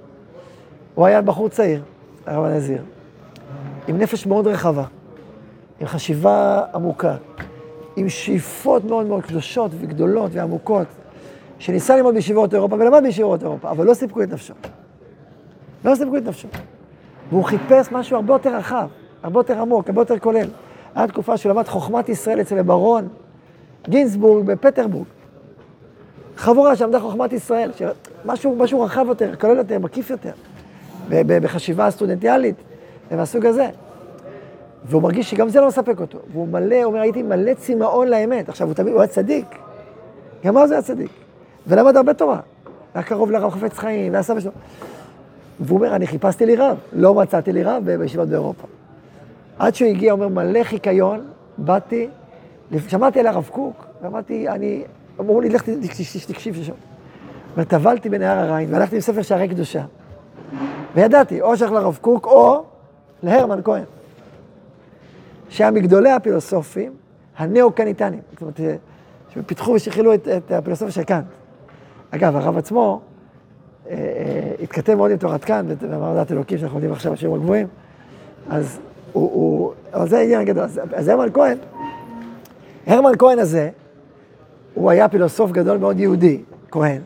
הוא 0.95 1.05
היה 1.05 1.21
בחור 1.21 1.49
צעיר, 1.49 1.81
הרב 2.25 2.45
הנזיר, 2.45 2.81
עם 3.87 3.97
נפש 3.97 4.25
מאוד 4.25 4.47
רחבה, 4.47 4.83
עם 5.79 5.87
חשיבה 5.87 6.61
עמוקה, 6.73 7.15
עם 7.95 8.09
שאיפות 8.09 8.85
מאוד 8.85 9.05
מאוד 9.05 9.23
קדושות 9.23 9.71
וגדולות 9.79 10.31
ועמוקות, 10.33 10.87
שניסה 11.59 11.95
ללמוד 11.95 12.13
בישיבות 12.13 12.53
אירופה 12.53 12.75
ולמד 12.75 13.03
בישיבות 13.03 13.43
אירופה, 13.43 13.71
אבל 13.71 13.85
לא 13.85 13.93
סיפקו 13.93 14.23
את 14.23 14.29
נפשו. 14.29 14.53
לא 15.85 15.95
סיפקו 15.95 16.17
את 16.17 16.23
נפשו. 16.23 16.47
והוא 17.31 17.43
חיפש 17.43 17.91
משהו 17.91 18.15
הרבה 18.15 18.33
יותר 18.33 18.55
רחב, 18.55 18.87
הרבה 19.23 19.39
יותר 19.39 19.61
עמוק, 19.61 19.89
הרבה 19.89 20.01
יותר 20.01 20.19
כולל. 20.19 20.47
הייתה 20.95 21.13
תקופה 21.13 21.37
שהוא 21.37 21.51
למד 21.51 21.67
חוכמת 21.67 22.09
ישראל 22.09 22.41
אצל 22.41 22.59
הברון 22.59 23.07
גינסבורג 23.89 24.45
בפטרבורג. 24.45 25.05
חבורה 26.37 26.75
שלמדה 26.75 26.99
חוכמת 26.99 27.33
ישראל, 27.33 27.71
משהו, 28.25 28.55
משהו 28.55 28.81
רחב 28.81 29.05
יותר, 29.07 29.35
כולל 29.35 29.57
יותר, 29.57 29.79
מקיף 29.79 30.09
יותר, 30.09 30.31
בחשיבה 31.09 31.91
סטודנטיאלית 31.91 32.55
ומהסוג 33.11 33.45
הזה. 33.45 33.69
והוא 34.85 35.01
מרגיש 35.01 35.31
שגם 35.31 35.49
זה 35.49 35.61
לא 35.61 35.67
מספק 35.67 35.99
אותו. 35.99 36.19
והוא 36.31 36.47
מלא, 36.47 36.75
הוא 36.75 36.85
אומר, 36.85 36.99
הייתי 36.99 37.23
מלא 37.23 37.53
צמאון 37.53 38.07
לאמת. 38.07 38.49
עכשיו, 38.49 38.67
הוא 38.67 38.73
תמיד, 38.73 38.93
הוא 38.93 39.01
היה 39.01 39.07
צדיק. 39.07 39.45
גם 40.45 40.57
אז 40.57 40.69
הוא 40.69 40.75
היה 40.75 40.81
צדיק. 40.81 41.11
ולמד 41.67 41.97
הרבה 41.97 42.13
תורה. 42.13 42.39
היה 42.93 43.03
קרוב 43.03 43.31
לרב 43.31 43.51
חפץ 43.51 43.77
חיים, 43.77 44.11
והיה 44.11 44.23
שלו. 44.23 44.51
והוא 45.61 45.77
אומר, 45.77 45.95
אני 45.95 46.07
חיפשתי 46.07 46.45
לי 46.45 46.55
רב, 46.55 46.77
לא 46.93 47.15
מצאתי 47.15 47.53
לי 47.53 47.63
רב 47.63 47.83
בישיבות 47.85 48.29
באירופה. 48.29 48.67
עד 49.59 49.75
שהוא 49.75 49.89
הגיע, 49.89 50.11
אומר, 50.11 50.27
מלא 50.27 50.63
חיקיון, 50.63 51.27
באתי, 51.57 52.09
שמעתי 52.87 53.19
על 53.19 53.27
הרב 53.27 53.49
קוק, 53.51 53.85
ואמרתי, 54.01 54.49
אני, 54.49 54.83
אמרו 55.19 55.41
לי, 55.41 55.49
לך 55.49 55.69
תקשיב 56.27 56.63
שם. 56.63 56.73
אומר, 57.53 57.63
טבלתי 57.63 58.09
בנהר 58.09 58.37
הריין, 58.37 58.73
והלכתי 58.73 58.95
עם 58.95 59.01
ספר 59.01 59.21
שערי 59.21 59.47
קדושה. 59.47 59.83
וידעתי, 60.95 61.41
או 61.41 61.57
שייך 61.57 61.71
לרב 61.71 61.97
קוק, 62.01 62.25
או 62.25 62.63
להרמן 63.23 63.59
כהן. 63.63 63.83
שהיה 65.49 65.71
מגדולי 65.71 66.11
הפילוסופים 66.11 66.93
הנאו-קניטנים. 67.37 68.19
זאת 68.31 68.41
אומרת, 68.41 68.59
שפיתחו 69.33 69.71
ושכללו 69.71 70.13
את, 70.13 70.27
את 70.27 70.51
הפילוסופיה 70.51 70.91
של 70.91 71.03
קאנט. 71.03 71.25
אגב, 72.11 72.35
הרב 72.35 72.57
עצמו 72.57 73.01
התכתב 74.63 74.95
מאוד 74.95 75.11
עם 75.11 75.17
תורת 75.17 75.49
ואמר 75.89 76.13
דעת 76.15 76.31
אלוקים 76.31 76.57
שאנחנו 76.57 76.77
יודעים 76.77 76.93
עכשיו 76.93 77.11
בשירים 77.11 77.35
הגבוהים, 77.35 77.67
אז 78.49 78.79
הוא, 79.13 79.31
הוא, 79.33 79.71
אבל 79.93 80.07
זה 80.07 80.17
העניין 80.17 80.41
הגדול. 80.41 80.63
אז, 80.63 80.81
אז 80.93 81.07
הרמן 81.07 81.27
כהן, 81.33 81.57
הרמן 82.87 83.11
כהן 83.19 83.39
הזה, 83.39 83.69
הוא 84.73 84.91
היה 84.91 85.09
פילוסוף 85.09 85.51
גדול 85.51 85.77
מאוד 85.77 85.99
יהודי, 85.99 86.41
כהן, 86.71 87.01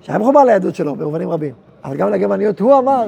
שהיה 0.00 0.18
מחובר 0.18 0.44
ליהדות 0.44 0.74
שלו 0.74 0.94
במובנים 0.94 1.28
רבים, 1.28 1.54
אבל 1.84 1.96
גם 1.96 2.10
לגרמניות, 2.10 2.60
הוא 2.60 2.78
אמר, 2.78 3.06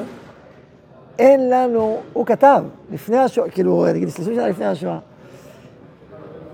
אין 1.19 1.51
לנו, 1.51 1.99
הוא 2.13 2.27
כתב, 2.27 2.63
לפני 2.93 3.19
השואה, 3.19 3.51
כאילו, 3.51 3.87
נגיד, 3.95 4.09
30 4.09 4.35
שנה 4.35 4.49
לפני 4.49 4.67
השואה, 4.67 4.99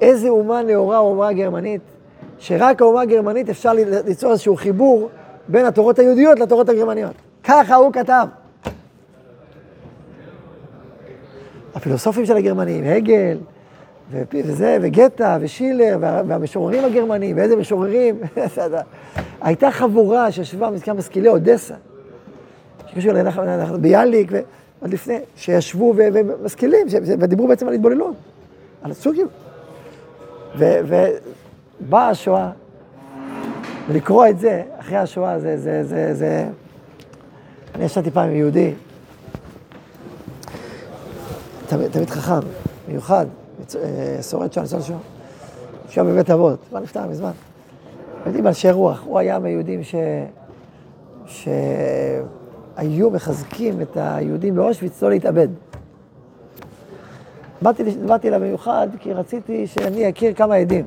איזה 0.00 0.28
אומה 0.28 0.62
נאורה 0.62 0.96
האומה 0.96 1.28
הגרמנית, 1.28 1.80
שרק 2.38 2.82
האומה 2.82 3.00
הגרמנית 3.00 3.48
אפשר 3.48 3.72
ליצור 4.06 4.30
איזשהו 4.30 4.56
חיבור 4.56 5.08
בין 5.48 5.66
התורות 5.66 5.98
היהודיות 5.98 6.40
לתורות 6.40 6.68
הגרמניות. 6.68 7.14
ככה 7.44 7.74
הוא 7.74 7.92
כתב. 7.92 8.26
הפילוסופים 11.74 12.26
של 12.26 12.36
הגרמנים, 12.36 12.84
הגל, 12.84 13.38
וזה, 14.10 14.78
וגטה, 14.82 15.38
ושילר, 15.40 15.96
והמשוררים 16.00 16.84
הגרמנים, 16.84 17.36
ואיזה 17.36 17.56
משוררים, 17.56 18.20
הייתה 19.42 19.70
חבורה 19.70 20.32
שישבה 20.32 20.68
כמה 20.84 20.94
משכילי 20.94 21.28
אודסה, 21.28 21.74
שקשור 22.86 23.12
ביאליק, 23.80 24.30
ועוד 24.32 24.92
לפני, 24.92 25.18
שישבו 25.36 25.94
ומשכילים, 25.96 26.86
ודיברו 27.04 27.48
בעצם 27.48 27.68
על 27.68 27.74
התבוללות, 27.74 28.14
על 28.82 28.90
הסוגים. 28.90 29.26
ובאה 30.58 32.08
השואה, 32.08 32.50
ולקרוא 33.88 34.26
את 34.26 34.38
זה, 34.38 34.62
אחרי 34.78 34.96
השואה, 34.96 35.40
זה, 35.40 35.58
זה, 35.58 35.84
זה, 35.84 36.14
זה... 36.14 36.46
אני 37.74 37.84
ישבתי 37.84 38.10
פעם 38.10 38.28
עם 38.28 38.36
יהודי, 38.36 38.72
תמיד, 41.68 42.10
חכם, 42.10 42.46
מיוחד, 42.88 43.26
אה, 43.76 44.22
שורד 44.22 44.52
שואה, 44.52 44.64
ניצול 44.64 44.80
שואה, 44.80 44.98
שואה 45.88 46.06
בבית 46.06 46.30
אבות, 46.30 46.58
כבר 46.68 46.80
נפטר 46.80 47.06
מזמן. 47.06 47.30
יודעים 48.26 48.46
אנשי 48.46 48.70
רוח, 48.70 49.02
הוא 49.04 49.18
היה 49.18 49.38
מהיהודים 49.38 49.80
ש... 49.84 49.94
שהיו 51.26 53.10
מחזקים 53.10 53.80
את 53.80 53.96
היהודים 53.96 54.54
באושוויץ 54.54 55.02
לא 55.02 55.10
להתאבד. 55.10 55.48
באתי, 57.62 57.82
באתי 58.06 58.28
אליו 58.28 58.40
במיוחד 58.40 58.88
כי 58.98 59.12
רציתי 59.12 59.66
שאני 59.66 60.08
אכיר 60.08 60.34
כמה 60.34 60.54
עדים, 60.54 60.84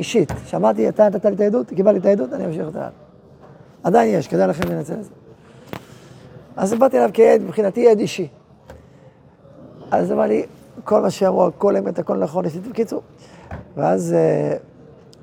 אישית. 0.00 0.32
שמעתי, 0.46 0.88
אתה 0.88 1.08
נתת 1.08 1.24
לי 1.24 1.34
את 1.34 1.40
העדות, 1.40 1.68
קיבלתי 1.68 1.98
את 1.98 2.04
העדות, 2.04 2.32
אני 2.32 2.44
אמשיך 2.44 2.66
אותה. 2.66 2.88
עדיין 3.82 4.14
יש, 4.14 4.28
כדאי 4.28 4.48
לכם 4.48 4.68
לנצל 4.68 4.94
את 4.94 5.04
זה. 5.04 5.10
אז 6.56 6.74
באתי 6.74 6.98
אליו 6.98 7.10
כעד, 7.14 7.42
מבחינתי 7.42 7.88
עד 7.88 7.98
אישי. 7.98 8.28
אז 9.90 10.12
אמר 10.12 10.22
לי, 10.22 10.46
כל 10.84 11.00
מה 11.00 11.10
שאמרו, 11.10 11.46
הכל 11.46 11.76
אמת, 11.76 11.98
הכל 11.98 12.16
נכון, 12.16 12.44
יש 12.44 12.54
לי... 12.54 12.60
בקיצור. 12.60 13.02
ואז, 13.76 14.12
אה, 14.12 14.56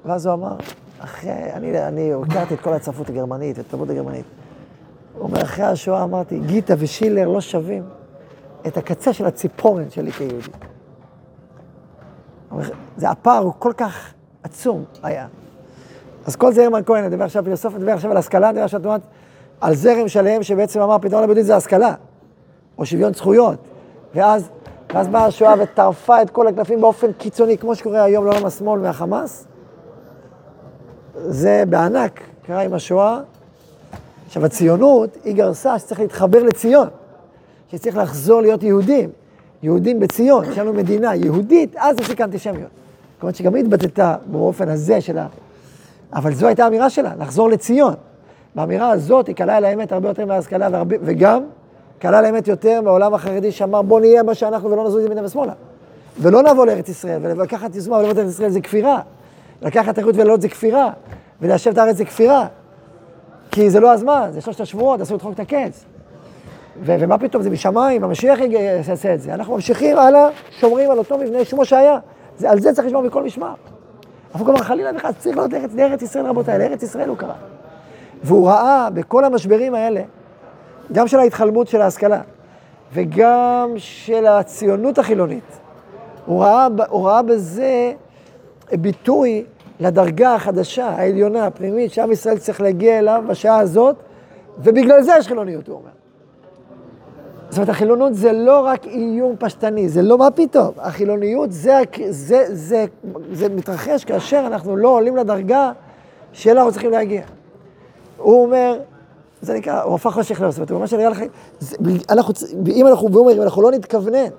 ואז 0.06 0.26
הוא 0.26 0.34
אמר, 0.34 0.56
אחרי, 1.00 1.54
אני, 1.54 1.88
אני 1.88 2.14
הכרתי 2.14 2.54
את 2.54 2.60
כל 2.60 2.74
הצרפות 2.74 3.10
הגרמנית, 3.10 3.60
את 3.60 3.66
התרבות 3.66 3.90
הגרמנית. 3.90 4.26
הוא 5.14 5.24
אומר, 5.24 5.42
אחרי 5.42 5.66
השואה 5.66 6.04
אמרתי, 6.04 6.40
גיטה 6.40 6.74
ושילר 6.78 7.28
לא 7.28 7.42
שווים 7.42 7.84
את 8.68 8.78
הקצה 8.78 9.14
של 9.14 9.26
הציפורן 9.26 9.90
שלי 9.90 10.12
כיהודי. 10.12 10.48
זה 12.98 13.10
הפער 13.10 13.44
הוא 13.44 13.54
כל 13.60 13.74
כך 13.78 14.14
עצום 14.48 14.84
היה. 15.04 15.28
אז 16.26 16.36
כל 16.36 16.54
זה 16.54 16.64
הרמן 16.64 16.82
כהן, 16.86 17.04
אני 17.04 17.08
מדבר 17.08 17.26
עכשיו 17.26 17.44
פילוסופיה, 17.44 17.76
אני 17.76 17.84
מדבר 17.84 17.94
עכשיו 17.94 18.12
על 18.12 18.18
השכלה, 18.18 18.50
אני 18.50 18.54
מדבר 18.54 18.64
עכשיו 18.64 18.82
על 19.62 19.76
זרם 19.76 20.08
שלם 20.08 20.44
שבעצם 20.44 20.82
אמר 20.82 20.98
פתרון 21.02 21.24
לבודית 21.24 21.46
זה 21.46 21.56
השכלה, 21.56 21.94
או 22.78 22.86
שוויון 22.86 23.14
זכויות. 23.14 23.60
ואז, 24.16 24.50
ואז 24.94 25.08
באה 25.08 25.26
השואה 25.26 25.54
וטרפה 25.60 26.22
את 26.22 26.30
כל 26.30 26.48
הקלפים 26.48 26.82
באופן 26.82 27.14
קיצוני, 27.14 27.58
כמו 27.58 27.76
שקורה 27.76 28.04
היום 28.04 28.26
לעולם 28.26 28.46
השמאל 28.46 28.80
מהחמאס. 28.80 29.48
זה 31.16 31.64
בענק 31.70 32.22
קרה 32.46 32.62
עם 32.62 32.74
השואה. 32.74 33.20
עכשיו, 34.28 34.46
הציונות 34.46 35.18
היא 35.24 35.36
גרסה 35.36 35.80
שצריך 35.80 36.00
להתחבר 36.00 36.44
לציון, 36.44 36.88
שצריך 37.72 37.98
לחזור 37.98 38.42
להיות 38.42 38.64
יהודים, 38.64 39.10
יהודים 39.64 40.00
בציון, 40.00 40.46
שיש 40.46 40.58
לנו 40.58 40.74
מדינה 40.74 41.16
יהודית, 41.16 41.76
אז 41.78 41.96
תפסיק 41.96 42.22
האנטישמיות. 42.22 42.70
אומרת 43.22 43.36
שגם 43.36 43.56
היא 43.56 43.64
התבטאתה 43.64 44.16
באופן 44.26 44.70
הזה 44.70 45.02
שלה, 45.02 45.28
אבל 46.14 46.34
זו 46.34 46.48
הייתה 46.48 46.64
האמירה 46.64 46.90
שלה, 46.90 47.12
לחזור 47.20 47.50
לציון. 47.50 47.94
באמירה 48.56 48.90
הזאת 48.90 49.28
היא 49.28 49.36
קלה 49.36 49.58
על 49.58 49.66
האמת 49.66 49.92
הרבה 49.92 50.08
יותר 50.08 50.26
מההשכלה, 50.26 50.68
והרבה, 50.72 50.96
וגם 51.02 51.44
קלה 52.00 52.20
על 52.20 52.26
האמת 52.26 52.48
יותר 52.48 52.82
מהעולם 52.82 53.14
החרדי 53.14 53.52
שאמר 53.52 53.82
בוא 53.82 54.00
נהיה 54.00 54.24
מה 54.24 54.34
שאנחנו 54.34 54.72
ולא 54.72 54.86
נזוז 54.86 55.06
ימינה 55.06 55.26
ושמאלה. 55.26 55.54
ולא 56.22 56.44
נבוא 56.44 56.66
לארץ 56.66 56.90
ישראל, 56.90 57.20
ולקחת 57.24 57.76
יוזמה 57.76 57.98
ולבוא 57.98 58.14
לארץ 58.14 58.30
ישראל 58.30 58.50
זה 58.50 58.62
כפירה. 58.62 59.00
לקחת 59.62 60.00
אחריות 60.00 60.16
ולעלות 60.16 60.42
זה 60.42 60.50
כפירה, 60.50 60.90
וליישב 61.42 61.72
את 61.72 61.78
הארץ 61.78 61.96
זה 61.96 62.06
כפירה. 62.06 62.48
כי 63.52 63.70
זה 63.70 63.80
לא 63.80 63.92
הזמן, 63.92 64.30
זה 64.34 64.42
שלושת 64.42 64.62
השבועות, 64.62 65.02
אסור 65.02 65.16
לדחוק 65.16 65.34
את 65.34 65.40
הקץ. 65.40 65.86
ו- 66.82 66.96
ומה 67.00 67.18
פתאום, 67.18 67.44
זה 67.44 67.50
משמיים, 67.50 68.04
המשיח 68.04 68.40
יעשה 68.40 69.14
את 69.14 69.22
זה. 69.22 69.34
אנחנו 69.34 69.56
ממשיכים 69.56 69.98
הלאה, 69.98 70.30
שומרים 70.60 70.92
על 70.92 70.98
אותו 70.98 71.18
מבנה 71.18 71.46
שמו 71.46 71.66
שהיה. 71.66 71.98
זה, 72.38 72.50
על 72.50 72.60
זה 72.60 72.74
צריך 72.74 72.88
לשמור 72.88 73.04
מכל 73.04 73.24
משמר. 73.24 73.54
אבל 74.36 74.46
כלומר, 74.46 74.64
חלילה 74.64 74.92
וחס, 74.96 75.14
צריך 75.18 75.38
לעלות 75.38 75.54
לארץ, 75.54 75.72
לארץ 75.76 76.02
ישראל, 76.02 76.26
רבותיי, 76.26 76.60
לארץ 76.60 76.84
ישראל 76.84 77.10
הוא 77.10 77.18
קרא. 77.18 77.34
והוא 78.24 78.48
ראה 78.48 78.90
בכל 78.90 79.24
המשברים 79.24 79.76
האלה, 79.76 80.02
גם 80.92 81.08
של 81.08 81.20
ההתחלמות 81.20 81.68
של 81.68 81.82
ההשכלה, 81.82 82.22
וגם 82.94 83.74
של 83.78 84.28
הציונות 84.28 84.98
החילונית, 84.98 85.60
הוא 86.26 86.44
ראה, 86.44 86.68
הוא 86.90 87.08
ראה 87.08 87.22
בזה 87.22 87.94
ביטוי 88.72 89.44
לדרגה 89.80 90.36
החדשה, 90.36 90.90
העליונה, 90.90 91.46
הפנימית, 91.46 91.92
שעם 91.92 92.12
ישראל 92.12 92.38
צריך 92.38 92.62
להגיע 92.62 93.00
אליו 93.00 93.24
בשעה 93.28 93.60
הזאת, 93.60 93.96
ובגלל 94.60 95.02
זה 95.02 95.12
יש 95.18 95.28
חילוניות, 95.28 95.68
הוא 95.68 95.78
אומר. 95.78 95.90
זאת 97.50 97.58
אומרת, 97.58 97.70
החילונות 97.70 98.16
זה 98.16 98.32
לא 98.32 98.66
רק 98.66 98.88
איום 98.88 99.36
פשטני, 99.40 99.90
זה 99.90 100.02
לא 100.02 100.18
מה 100.18 100.32
פתאום. 100.32 100.72
החילוניות 100.78 101.52
זה, 101.52 101.82
זה, 102.10 102.10
זה, 102.10 102.46
זה, 102.52 102.86
זה 103.32 103.50
מתרחש 103.50 104.06
כאשר 104.06 104.44
אנחנו 104.48 104.78
לא 104.78 104.90
עולים 104.90 105.18
לדרגה 105.18 105.72
שאליה 106.34 106.58
אנחנו 106.58 106.72
צריכים 106.72 106.92
להגיע. 106.92 107.22
הוא 108.18 108.44
אומר, 108.44 108.80
זה 109.42 109.54
נקרא, 109.54 109.82
הוא 109.82 109.96
הפך 109.96 110.14
חושך 110.14 110.42
לאוס, 110.42 110.56
זאת 110.56 110.60
אומרת, 110.60 110.70
הוא 110.70 110.76
אומר 110.76 110.86
שנראה 110.86 111.10
לך, 111.10 111.22
אנחנו, 112.10 112.34
אם 112.68 112.88
אנחנו, 112.88 113.12
והוא 113.12 113.22
אומר, 113.22 113.38
אם 113.38 113.42
אנחנו 113.42 113.62
לא 113.62 113.72
נתכוונן 113.72 114.30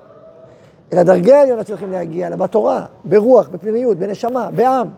אל 0.92 0.98
הדרגה 0.98 1.38
העליונה 1.38 1.62
שצריכים 1.62 1.92
להגיע, 1.92 2.26
אלא 2.26 2.36
בתורה, 2.36 2.84
ברוח, 3.04 3.48
בפנימיות, 3.48 3.98
בנשמה, 3.98 4.48
בעם, 4.54 4.88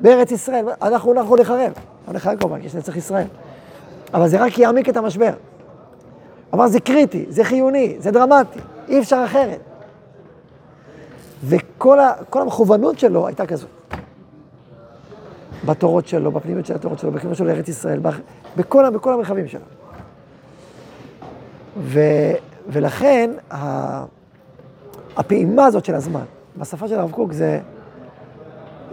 בארץ 0.00 0.32
ישראל, 0.32 0.64
אנחנו, 0.82 1.12
אנחנו 1.12 1.36
נחרב. 1.36 1.72
לא 2.08 2.14
נחרב 2.14 2.38
כמובן, 2.40 2.60
כי 2.60 2.66
יש 2.66 2.74
נצח 2.74 2.96
ישראל. 2.96 3.26
אבל 4.14 4.28
זה 4.28 4.44
רק 4.44 4.58
יעמיק 4.58 4.88
את 4.88 4.96
המשבר. 4.96 5.32
אמר, 6.54 6.68
זה 6.68 6.80
קריטי, 6.80 7.24
זה 7.28 7.44
חיוני, 7.44 7.96
זה 7.98 8.10
דרמטי, 8.10 8.58
אי 8.88 8.98
אפשר 8.98 9.22
אחרת. 9.24 9.60
וכל 11.44 12.00
ה, 12.00 12.12
המכוונות 12.32 12.98
שלו 12.98 13.26
הייתה 13.26 13.46
כזאת. 13.46 13.68
בתורות 15.66 16.08
שלו, 16.08 16.32
בפנימיות 16.32 16.66
של 16.66 16.74
התורות 16.74 16.98
שלו, 16.98 17.12
בכיוון 17.12 17.34
שלו 17.34 17.46
לארץ 17.46 17.68
ישראל, 17.68 18.00
בכל, 18.56 18.90
בכל 18.90 19.12
המרחבים 19.12 19.48
שלו. 19.48 19.60
ו, 21.76 22.00
ולכן, 22.68 23.30
ה, 23.50 24.04
הפעימה 25.16 25.66
הזאת 25.66 25.84
של 25.84 25.94
הזמן, 25.94 26.24
בשפה 26.56 26.88
של 26.88 26.98
הרב 26.98 27.10
קוק 27.10 27.32
זה, 27.32 27.60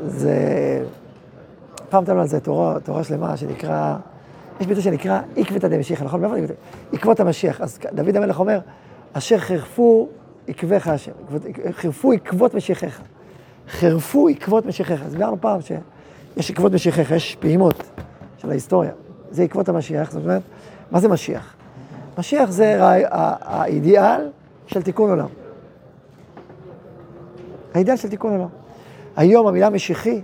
זה, 0.06 0.36
פעם 1.90 2.04
נתנו 2.04 2.22
על 2.22 2.28
זה 2.28 2.40
תורה, 2.40 2.80
תורה 2.80 3.04
שלמה 3.04 3.38
שנקרא, 3.38 3.96
יש 4.62 4.68
ביטוי 4.68 4.84
שנקרא 4.84 5.22
עקבתא 5.36 5.68
דמשיחא, 5.68 6.04
נכון? 6.04 6.24
עקבות 6.94 7.20
המשיח. 7.20 7.62
אז 7.62 7.80
דוד 7.94 8.16
המלך 8.16 8.40
אומר, 8.40 8.60
אשר 9.14 9.38
חירפו 9.38 10.08
עקביך 10.48 10.88
השם, 10.88 11.12
חירפו 11.72 12.12
עקבות 12.12 12.54
משיחיך. 12.54 13.02
חירפו 13.68 14.28
עקבות 14.28 14.66
משיחיך. 14.66 15.04
אז 15.06 15.12
דיברנו 15.12 15.42
פעם 15.42 15.62
שיש 15.62 16.52
עקבות 16.52 16.72
משיחיך, 16.72 17.12
יש 17.12 17.36
פעימות 17.40 17.84
של 18.38 18.50
ההיסטוריה. 18.50 18.92
זה 19.32 19.44
עקבות 19.44 19.70
המשיח, 19.70 20.12
זאת 20.12 20.24
אומרת, 20.24 20.42
מה 20.92 21.00
זה 21.00 21.08
משיח? 21.08 21.56
משיח 22.18 22.52
זה 22.52 22.78
האידיאל 22.80 24.30
של 24.68 24.82
תיקון 24.82 25.10
עולם. 25.10 25.28
האידאל 27.74 27.96
של 27.96 28.10
תיקון 28.10 28.32
עולם. 28.32 28.50
היום 29.16 29.48
המילה 29.48 29.70
משיחי, 29.70 30.22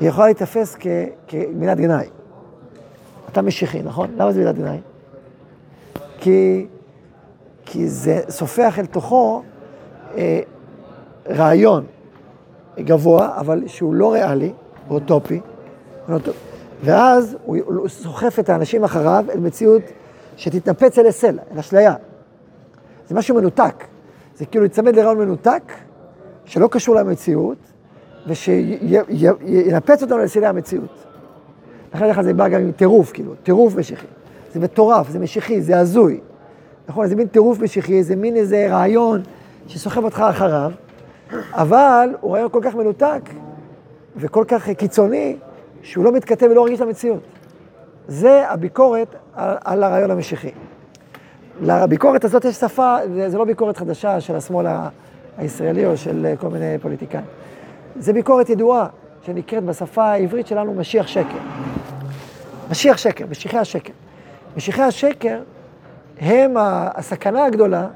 היא 0.00 0.08
יכולה 0.08 0.26
להיתפס 0.26 0.76
כמילת 1.28 1.78
גנאי. 1.78 2.06
אתה 3.36 3.44
משיחי, 3.44 3.82
נכון? 3.82 4.10
למה 4.16 4.32
זה 4.32 4.38
מילת 4.38 4.58
גנאי? 4.58 4.78
כי, 6.18 6.66
כי 7.64 7.88
זה 7.88 8.20
סופח 8.28 8.78
אל 8.78 8.86
תוכו 8.86 9.42
אה, 10.16 10.40
רעיון 11.28 11.86
גבוה, 12.78 13.40
אבל 13.40 13.62
שהוא 13.66 13.94
לא 13.94 14.12
ריאלי, 14.12 14.52
אוטופי, 14.90 15.40
ואז 16.84 17.36
הוא, 17.44 17.56
הוא 17.66 17.88
סוחף 17.88 18.38
את 18.38 18.48
האנשים 18.48 18.84
אחריו 18.84 19.24
אל 19.34 19.40
מציאות 19.40 19.82
שתתנפץ 20.36 20.98
אל 20.98 21.06
הסלע, 21.06 21.42
אל 21.52 21.58
אשליה. 21.58 21.94
זה 23.08 23.14
משהו 23.14 23.36
מנותק. 23.36 23.84
זה 24.36 24.46
כאילו 24.46 24.64
להיצמד 24.64 24.96
לרעיון 24.96 25.18
מנותק, 25.18 25.72
שלא 26.44 26.68
קשור 26.68 26.94
למציאות, 26.94 27.58
ושינפץ 28.26 30.02
אותנו 30.02 30.18
לסלעי 30.18 30.46
המציאות. 30.46 31.06
לכן 31.94 32.08
לך 32.08 32.20
זה 32.20 32.34
בא 32.34 32.48
גם 32.48 32.60
עם 32.60 32.72
טירוף, 32.72 33.12
כאילו, 33.12 33.34
טירוף 33.42 33.76
משיחי. 33.76 34.06
זה 34.54 34.60
מטורף, 34.60 35.08
זה 35.08 35.18
משיחי, 35.18 35.62
זה 35.62 35.78
הזוי. 35.78 36.20
נכון, 36.88 37.06
זה 37.06 37.16
מין 37.16 37.26
טירוף 37.26 37.60
משיחי, 37.60 38.02
זה 38.02 38.16
מין 38.16 38.36
איזה 38.36 38.66
רעיון 38.70 39.22
שסוחב 39.66 40.04
אותך 40.04 40.24
אחריו, 40.30 40.72
אבל 41.52 42.08
הוא 42.20 42.32
רעיון 42.32 42.48
כל 42.52 42.60
כך 42.62 42.74
מנותק 42.74 43.20
וכל 44.16 44.44
כך 44.48 44.70
קיצוני, 44.70 45.36
שהוא 45.82 46.04
לא 46.04 46.12
מתכתב 46.12 46.46
ולא 46.50 46.64
רגיש 46.64 46.80
למציאות. 46.80 47.20
זה 48.08 48.50
הביקורת 48.50 49.14
על, 49.34 49.56
על 49.64 49.82
הרעיון 49.82 50.10
המשיחי. 50.10 50.50
לביקורת 51.60 52.24
הזאת 52.24 52.44
יש 52.44 52.56
שפה, 52.56 52.96
זה 53.28 53.38
לא 53.38 53.44
ביקורת 53.44 53.76
חדשה 53.76 54.20
של 54.20 54.36
השמאל 54.36 54.66
הישראלי 55.38 55.86
או 55.86 55.96
של 55.96 56.34
כל 56.40 56.48
מיני 56.48 56.78
פוליטיקאים. 56.82 57.24
זה 57.98 58.12
ביקורת 58.12 58.50
ידועה, 58.50 58.86
שנקראת 59.26 59.64
בשפה 59.64 60.04
העברית 60.04 60.46
שלנו 60.46 60.74
משיח 60.74 61.06
שקר. 61.06 61.38
משיח 62.70 62.96
שקר, 62.96 63.24
משיחי 63.30 63.58
השקר. 63.58 63.92
משיחי 64.56 64.82
השקר 64.82 65.38
הם 66.20 66.54
הסכנה 66.94 67.44
הגדולה 67.44 67.86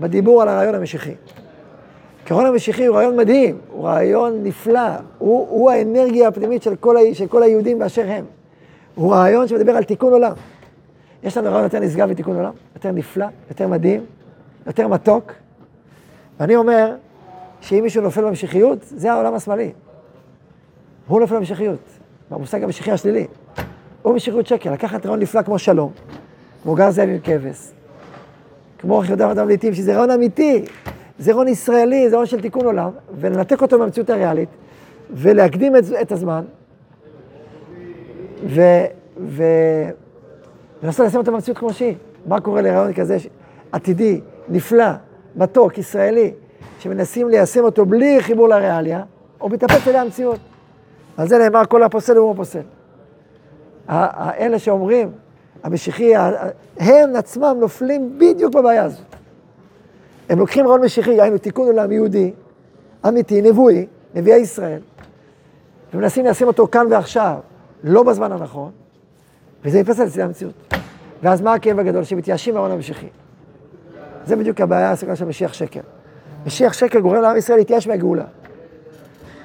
בדיבור 0.00 0.42
על 0.42 0.48
הרעיון 0.48 0.74
המשיחי. 0.74 1.14
הרעיון 2.30 2.46
המשיחי 2.46 2.86
הוא 2.86 2.96
רעיון 2.96 3.16
מדהים, 3.16 3.58
הוא 3.70 3.84
רעיון 3.84 4.42
נפלא, 4.42 4.88
הוא, 5.18 5.46
הוא 5.50 5.70
האנרגיה 5.70 6.28
הפנימית 6.28 6.62
של 6.62 6.76
כל, 6.76 6.96
ה, 6.96 7.00
של 7.12 7.26
כל 7.26 7.42
היהודים 7.42 7.78
באשר 7.78 8.04
הם. 8.08 8.24
הוא 8.94 9.12
רעיון 9.14 9.48
שמדבר 9.48 9.72
על 9.76 9.84
תיקון 9.84 10.12
עולם. 10.12 10.32
יש 11.22 11.36
לנו 11.36 11.50
רעיון 11.50 11.64
יותר 11.64 11.80
נשגב 11.80 12.10
מתיקון 12.10 12.36
עולם, 12.36 12.52
יותר 12.74 12.90
נפלא, 12.90 13.26
יותר 13.50 13.68
מדהים, 13.68 14.04
יותר 14.66 14.88
מתוק. 14.88 15.32
ואני 16.40 16.56
אומר 16.56 16.94
שאם 17.60 17.80
מישהו 17.82 18.02
נופל 18.02 18.24
במשיחיות, 18.24 18.78
זה 18.82 19.12
העולם 19.12 19.34
השמאלי. 19.34 19.72
הוא 21.10 21.20
נופל 21.20 21.36
במשיחיות, 21.36 21.78
במושג 22.30 22.64
המשיחי 22.64 22.90
השלילי. 22.90 23.26
הוא 24.02 24.14
משיחיות 24.14 24.46
שקר, 24.46 24.72
לקחת 24.72 25.06
רעיון 25.06 25.20
נפלא 25.20 25.42
כמו 25.42 25.58
שלום, 25.58 25.92
כמו 26.62 26.74
גר 26.74 26.90
זאב 26.90 27.08
עם 27.08 27.18
כבש, 27.22 27.70
כמו 28.78 29.02
חיודם 29.06 29.28
אדם 29.28 29.48
לעיתים, 29.48 29.74
שזה 29.74 29.94
רעיון 29.94 30.10
אמיתי, 30.10 30.64
זה 31.18 31.32
רעיון 31.32 31.48
ישראלי, 31.48 32.10
זה 32.10 32.16
רעיון 32.16 32.26
של 32.26 32.40
תיקון 32.40 32.66
עולם, 32.66 32.90
ולנתק 33.20 33.62
אותו 33.62 33.78
מהמציאות 33.78 34.10
הריאלית, 34.10 34.48
ולהקדים 35.10 35.76
את, 35.76 35.84
את 36.02 36.12
הזמן, 36.12 36.44
ו... 38.46 38.60
ו... 39.26 39.42
ולנסות 40.82 41.06
לשים 41.06 41.20
אותו 41.20 41.32
במציאות 41.32 41.58
כמו 41.58 41.72
שהיא. 41.72 41.94
מה 42.26 42.40
קורה 42.40 42.62
לרעיון 42.62 42.92
כזה 42.92 43.16
עתידי, 43.72 44.20
נפלא, 44.48 44.90
מתוק, 45.36 45.78
ישראלי, 45.78 46.32
שמנסים 46.78 47.28
ליישם 47.28 47.64
אותו 47.64 47.86
בלי 47.86 48.20
חיבור 48.20 48.48
לריאליה, 48.48 49.02
הוא 49.38 49.50
מתאפס 49.50 49.88
אלי 49.88 49.98
המציאות. 49.98 50.49
על 51.20 51.28
זה 51.28 51.38
נאמר 51.38 51.62
כל 51.68 51.82
הפוסל 51.82 52.16
הוא 52.16 52.36
פוסל. 52.36 52.62
האלה 53.88 54.58
שאומרים, 54.58 55.12
המשיחי, 55.62 56.16
הם 56.78 57.16
עצמם 57.16 57.56
נופלים 57.60 58.18
בדיוק 58.18 58.54
בבעיה 58.54 58.84
הזאת. 58.84 59.16
הם 60.28 60.38
לוקחים 60.38 60.66
רעיון 60.66 60.84
משיחי, 60.84 61.20
היינו 61.20 61.38
תיקון 61.38 61.66
עולם 61.66 61.92
יהודי, 61.92 62.32
אמיתי, 63.08 63.42
נבואי, 63.42 63.86
נביאי 64.14 64.36
ישראל, 64.36 64.80
ומנסים 65.94 66.24
לשים 66.24 66.46
אותו 66.46 66.68
כאן 66.68 66.86
ועכשיו, 66.90 67.38
לא 67.84 68.02
בזמן 68.02 68.32
הנכון, 68.32 68.70
וזה 69.64 69.82
על 69.98 70.06
אצלי 70.06 70.22
המציאות. 70.22 70.74
ואז 71.22 71.40
מה 71.40 71.54
הכאב 71.54 71.78
הגדול? 71.78 72.04
שמתייאשים 72.04 72.54
מהעולם 72.54 72.74
המשיחי. 72.74 73.08
זה 74.26 74.36
בדיוק 74.36 74.60
הבעיה 74.60 74.90
הסגולה 74.90 75.16
של 75.16 75.24
משיח 75.24 75.52
שקר. 75.52 75.80
משיח 76.46 76.72
שקר 76.72 76.98
גורם 76.98 77.22
לעם 77.22 77.36
ישראל 77.36 77.58
להתייאש 77.58 77.86
מהגאולה. 77.86 78.24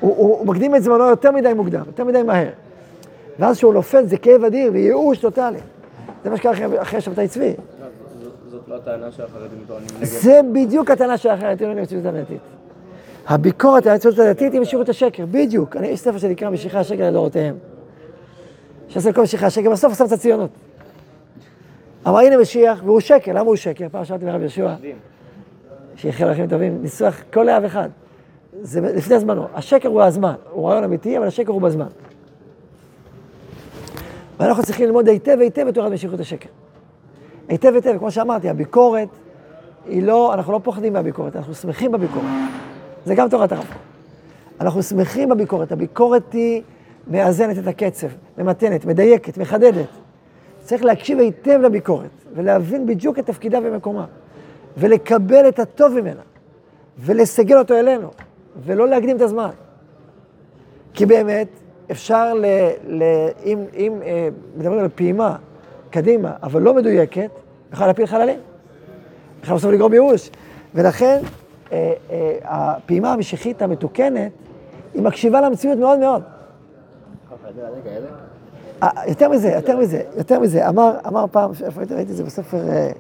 הוא, 0.06 0.16
הוא, 0.18 0.40
הוא 0.40 0.48
מקדים 0.48 0.76
את 0.76 0.84
זמנו 0.84 1.04
יותר 1.04 1.32
מדי 1.32 1.54
מוקדם, 1.54 1.84
יותר 1.88 2.04
מדי 2.04 2.24
מהר. 2.24 2.50
ואז 3.40 3.58
כשהוא 3.58 3.74
נופל 3.74 4.06
זה 4.06 4.18
כאב 4.18 4.44
אדיר 4.44 4.72
וייאוש 4.74 5.18
טוטאלי. 5.18 5.58
זה 6.24 6.30
מה 6.30 6.38
שקרה 6.38 6.52
אחרי, 6.52 6.82
אחרי 6.82 7.02
שבתאי 7.02 7.28
צבי. 7.28 7.54
זאת 8.52 8.62
לא 8.68 8.76
הטענה 8.76 9.12
שהחרדים 9.12 9.60
טוענים 9.68 9.88
נגד. 9.98 10.06
זה 10.06 10.42
בדיוק 10.54 10.92
הטענה 10.92 11.18
של 11.18 11.30
החרדים 11.30 11.58
טוענים 11.58 11.78
נגד 11.78 11.88
הציונות 11.88 12.16
הדתית. 12.16 12.42
הביקורת 13.28 13.88
על 13.88 13.96
הציונות 13.96 14.20
הדתית 14.20 14.54
היא 14.54 14.62
משירות 14.62 14.90
השקר, 14.90 15.26
בדיוק. 15.32 15.78
אני, 15.78 15.88
יש 15.88 16.00
ספר 16.00 16.18
שנקרא 16.18 16.50
משיחי 16.50 16.78
השקר 16.78 17.10
לדורותיהם. 17.10 17.56
שעושה 18.88 19.14
כל 19.14 19.22
משיחי 19.22 19.46
השקר, 19.46 19.72
בסוף 19.72 19.92
עושה 19.92 20.06
את 20.06 20.12
הציונות. 20.12 20.50
אמר 22.08 22.20
הנה 22.20 22.38
משיח, 22.38 22.82
והוא 22.86 23.00
שקר, 23.00 23.32
למה 23.32 23.42
הוא 23.42 23.56
שקר? 23.56 23.88
פעם 23.92 24.06
שאלתי 24.06 24.26
מרב 24.26 24.42
יהושע, 24.42 24.74
שיחיה 25.96 26.28
לכם 26.28 26.48
טובים, 26.48 26.82
ניסוח 26.82 27.24
כל 27.34 27.44
לאב 27.44 27.64
אחד. 27.64 27.90
זה 28.62 28.82
לפני 28.82 29.20
זמנו. 29.20 29.48
השקר 29.54 29.90
הוא 29.90 30.02
הזמן, 30.02 30.34
הוא 30.52 30.70
רעיון 30.70 30.84
אמיתי, 30.84 31.18
אבל 31.18 31.28
השקר 31.28 31.52
הוא 31.52 31.62
בזמן. 31.62 31.88
ואנחנו 34.40 34.64
צריכים 34.64 34.86
ללמוד 34.86 35.08
היטב 35.08 35.38
היטב 35.40 35.68
את 35.68 35.74
תורת 35.74 35.92
משיכות 35.92 36.20
השקר. 36.20 36.50
היטב 37.48 37.74
היטב, 37.76 37.98
כמו 37.98 38.12
שאמרתי, 38.12 38.50
הביקורת 38.50 39.08
היא 39.86 40.04
לא, 40.04 40.34
אנחנו 40.34 40.54
לא 40.54 40.60
פוחדים 40.64 40.94
מהביקורת, 40.94 41.36
אנחנו 41.36 41.56
שמחים 41.56 41.92
בביקורת. 41.92 42.26
זה 43.06 43.16
גם 43.16 43.30
תורת 43.30 43.52
הרב. 43.52 43.66
אנחנו 44.62 44.84
שמחים 44.84 45.30
בביקורת, 45.30 45.72
הביקורת 45.72 46.34
היא 46.34 46.62
מאזנת 47.08 47.58
את 47.58 47.68
הקצב, 47.68 48.08
ממתנת, 48.38 48.86
מדייקת, 48.86 49.38
מחדדת. 49.38 49.88
צריך 50.60 50.84
להקשיב 50.84 51.20
היטב 51.20 51.60
לביקורת, 51.64 52.10
ולהבין 52.36 52.86
בדיוק 52.86 53.20
את 53.20 53.26
תפקידה 53.26 53.60
ומקומה, 53.64 54.06
ולקבל 54.78 55.48
את 55.48 55.60
הטוב 55.60 55.94
ממנה, 55.94 56.22
ולסגל 57.00 57.58
אותו 57.58 57.74
אלינו, 57.74 58.10
ולא 58.64 58.88
להקדים 58.88 59.16
את 59.16 59.22
הזמן. 59.22 59.50
כי 60.94 61.06
באמת, 61.06 61.48
אפשר, 61.92 62.34
ל, 62.34 62.46
ל, 62.88 63.04
אם, 63.46 63.60
אם 63.76 64.02
אה, 64.06 64.30
מדברים 64.58 64.80
על 64.80 64.90
פעימה 64.96 65.36
קדימה, 65.90 66.34
אבל 66.44 66.62
לא 66.62 66.74
מדויקת, 66.74 67.30
יכול 67.74 67.88
להפיל 67.88 68.06
חללים. 68.06 68.40
יכול 69.44 69.56
בסוף 69.56 69.72
לגרום 69.72 69.94
ייאוש. 69.94 70.30
ולכן, 70.76 71.22
אה, 71.72 71.94
אה, 72.12 72.38
הפעימה 72.44 73.14
המשיחית 73.14 73.62
המתוקנת, 73.62 74.32
היא 74.94 75.02
מקשיבה 75.02 75.42
למציאות 75.42 75.78
מאוד 75.80 76.00
מאוד. 76.00 76.22
אה, 78.84 78.90
יותר 79.08 79.30
מזה, 79.30 79.52
יותר 79.52 79.78
מזה, 79.78 80.02
יותר 80.18 80.40
מזה. 80.40 80.70
אמר, 80.70 80.98
אמר 81.08 81.26
פעם, 81.32 81.52
איפה 81.66 81.80
ראיתי 81.80 82.02
את 82.02 82.08
זה 82.08 82.24
בספר, 82.24 82.70
אה, 82.70 82.92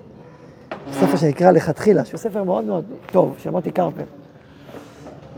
בספר 0.90 1.18
שנקרא 1.18 1.52
לכתחילה, 1.52 2.06
שהוא 2.06 2.18
ספר 2.18 2.44
מאוד 2.44 2.64
מאוד 2.64 2.86
טוב, 3.12 3.36
של 3.38 3.50
מוטי 3.50 3.72
קרפל. 3.72 4.04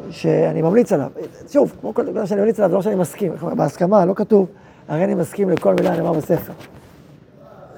שאני 0.09 0.61
ממליץ 0.61 0.93
עליו. 0.93 1.09
שוב, 1.49 1.75
כמו 1.81 1.93
כל 1.93 2.05
דבר 2.05 2.25
שאני 2.25 2.41
ממליץ 2.41 2.59
עליו, 2.59 2.69
זה 2.69 2.75
לא 2.75 2.81
שאני 2.81 2.95
מסכים. 2.95 3.33
בהסכמה, 3.55 4.05
לא 4.05 4.13
כתוב, 4.13 4.47
הרי 4.87 5.03
אני 5.03 5.15
מסכים 5.15 5.49
לכל 5.49 5.73
מילה 5.73 5.93
הנאמר 5.93 6.13
בספר. 6.13 6.53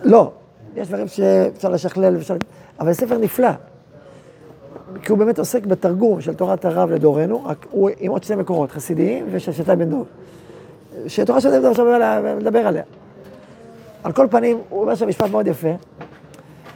לא. 0.04 0.32
יש 0.76 0.88
דברים 0.88 1.08
שאפשר 1.08 1.70
לשכלל, 1.70 2.16
ואפשר... 2.16 2.36
אבל 2.80 2.94
ספר 2.94 3.18
נפלא. 3.18 3.50
כי 5.02 5.12
הוא 5.12 5.20
באמת 5.20 5.40
עוסק 5.40 5.66
בתרגום 5.66 6.22
של 6.22 6.34
תורת 6.34 6.66
הרב 6.66 6.92
לדורנו, 6.92 7.46
רק 7.46 7.66
הוא 7.72 7.90
עם 8.00 8.12
עוד 8.12 8.24
שני 8.24 8.36
מקורות, 8.36 8.72
חסידיים 8.72 9.26
ושל 9.32 9.52
שתי 9.52 9.76
בן 9.76 9.90
דב. 9.90 10.04
שתורה 11.08 11.42
של 11.42 11.50
בן 11.50 11.74
דב 11.74 12.36
מדבר 12.38 12.60
עליה. 12.60 12.84
על 14.04 14.12
כל 14.12 14.28
פנים, 14.30 14.58
הוא 14.70 14.82
אומר 14.82 14.96
שם 14.96 15.08
משפט 15.08 15.30
מאוד 15.30 15.48
יפה, 15.48 15.72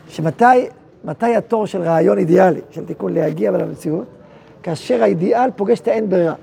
שמתי 0.07 1.35
התור 1.37 1.67
של 1.67 1.81
רעיון 1.81 2.17
אידיאלי, 2.17 2.61
של 2.71 2.85
תיקון 2.85 3.13
להגיע 3.13 3.51
למציאות, 3.51 4.05
כאשר 4.63 5.03
האידיאל 5.03 5.51
פוגש 5.55 5.79
את 5.79 5.87
האין 5.87 6.09
ברירה. 6.09 6.33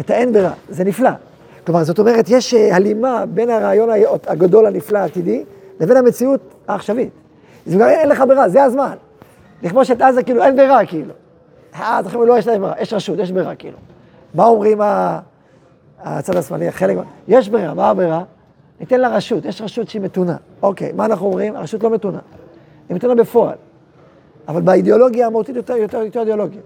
את 0.00 0.10
האין 0.10 0.32
ברירה, 0.32 0.52
זה 0.68 0.84
נפלא. 0.84 1.10
כלומר, 1.66 1.84
זאת 1.84 1.98
אומרת, 1.98 2.24
יש 2.28 2.54
אה, 2.54 2.76
הלימה 2.76 3.24
בין 3.26 3.50
הרעיון 3.50 3.88
הגדול 4.26 4.66
הנפלא 4.66 4.98
העתידי, 4.98 5.44
לבין 5.80 5.96
המציאות 5.96 6.40
העכשווית. 6.68 7.10
זה 7.66 7.78
גם 7.78 7.88
אין 7.88 8.08
לך 8.08 8.24
ברירה, 8.28 8.48
זה 8.48 8.62
הזמן. 8.62 8.96
לכבוש 9.62 9.90
את 9.90 10.02
עזה, 10.02 10.22
כאילו, 10.22 10.42
אין 10.42 10.56
ברירה, 10.56 10.86
כאילו. 10.86 11.14
אז 11.80 12.06
לכם 12.06 12.22
לא 12.22 12.38
יש 12.38 12.46
להם 12.46 12.60
ברירה, 12.60 12.80
יש 12.80 12.92
רשות, 12.92 13.18
יש 13.18 13.32
ברירה, 13.32 13.54
כאילו. 13.54 13.78
מה 14.34 14.44
אומרים 14.44 14.80
הצד 16.02 16.36
השמאלי, 16.36 16.72
חלק, 16.72 16.96
יש 17.28 17.48
ברירה, 17.48 17.74
מה 17.74 17.90
הברירה? 17.90 18.22
ניתן 18.80 19.00
לה 19.00 19.08
רשות, 19.08 19.44
יש 19.44 19.62
רשות 19.62 19.88
שהיא 19.88 20.02
מתונה. 20.02 20.36
אוקיי, 20.62 20.92
מה 20.92 21.04
אנחנו 21.04 21.26
אומרים? 21.26 21.56
הרשות 21.56 21.82
לא 21.82 21.90
מתונה. 21.90 22.18
היא 22.88 22.96
מתונה 22.96 23.14
בפועל. 23.14 23.54
אבל 24.48 24.60
באידיאולוגיה 24.60 25.26
המהותית 25.26 25.56
יותר, 25.56 25.76
יותר, 25.76 26.02
יותר 26.02 26.20
אידיאולוגיה. 26.20 26.60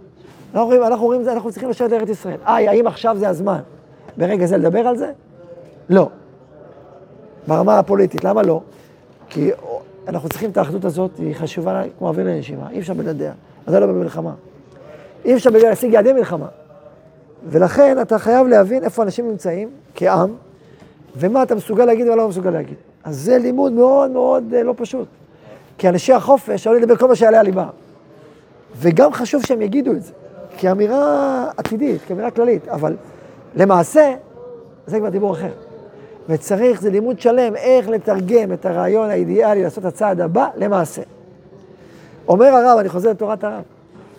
אנחנו 0.54 0.60
אומרים, 0.60 0.82
אנחנו 0.82 1.04
אומרים, 1.04 1.28
אנחנו 1.28 1.50
צריכים 1.50 1.68
לשבת 1.70 1.90
לארץ 1.90 2.08
ישראל. 2.08 2.36
איי, 2.46 2.68
האם 2.68 2.86
עכשיו 2.86 3.16
זה 3.18 3.28
הזמן 3.28 3.60
ברגע 4.16 4.46
זה 4.46 4.56
לדבר 4.56 4.78
על 4.78 4.96
זה? 4.96 5.12
לא. 5.88 6.08
ברמה 7.46 7.78
הפוליטית, 7.78 8.24
למה 8.24 8.42
לא? 8.42 8.60
כי 9.28 9.50
אנחנו 10.08 10.28
צריכים 10.28 10.50
את 10.50 10.56
האחדות 10.56 10.84
הזאת, 10.84 11.10
היא 11.18 11.34
חשובה 11.34 11.82
כמו 11.98 12.08
אוויר 12.08 12.26
לנשימה, 12.26 12.70
אי 12.70 12.78
אפשר 12.78 12.94
בלעדיה, 12.94 13.32
אז 13.66 13.72
זה 13.72 13.80
לא 13.80 13.86
במלחמה. 13.86 14.32
אי 15.24 15.34
אפשר 15.34 15.50
בלעדיה 15.50 15.70
להשיג 15.70 15.92
יעדי 15.92 16.12
מלחמה. 16.12 16.46
ולכן 17.48 18.00
אתה 18.00 18.18
חייב 18.18 18.46
להבין 18.46 18.84
איפה 18.84 19.02
אנשים 19.02 19.28
נמצאים 19.28 19.68
כעם, 19.94 20.30
ומה 21.16 21.42
אתה 21.42 21.54
מסוגל 21.54 21.84
להגיד 21.84 22.06
ומה 22.06 22.16
לא 22.16 22.28
מסוגל 22.28 22.50
להגיד. 22.50 22.76
אז 23.04 23.16
זה 23.16 23.38
לימוד 23.38 23.72
מאוד 23.72 24.10
מאוד 24.10 24.54
אה, 24.54 24.62
לא 24.62 24.74
פשוט. 24.76 25.08
כי 25.78 25.88
אנשי 25.88 26.12
החופש 26.12 26.66
עלו 26.66 26.78
לדבר 26.78 26.96
כל 26.96 27.08
מה 27.08 27.16
שעלה 27.16 27.40
על 27.40 27.46
ליבם. 27.46 27.68
וגם 28.76 29.12
חשוב 29.12 29.46
שהם 29.46 29.62
יגידו 29.62 29.92
את 29.92 30.02
זה, 30.02 30.12
כאמירה 30.58 31.46
עתידית, 31.56 32.00
כאמירה 32.08 32.30
כללית, 32.30 32.68
אבל 32.68 32.96
למעשה, 33.56 34.14
זה 34.86 34.98
כבר 34.98 35.08
דיבור 35.08 35.32
אחר. 35.32 35.50
וצריך, 36.28 36.80
זה 36.80 36.90
לימוד 36.90 37.20
שלם, 37.20 37.56
איך 37.56 37.88
לתרגם 37.88 38.52
את 38.52 38.66
הרעיון 38.66 39.10
האידיאלי 39.10 39.62
לעשות 39.62 39.84
הצעד 39.84 40.20
הבא 40.20 40.48
למעשה. 40.56 41.02
אומר 42.28 42.46
הרב, 42.46 42.78
אני 42.78 42.88
חוזר 42.88 43.10
לתורת 43.10 43.44
הרב, 43.44 43.62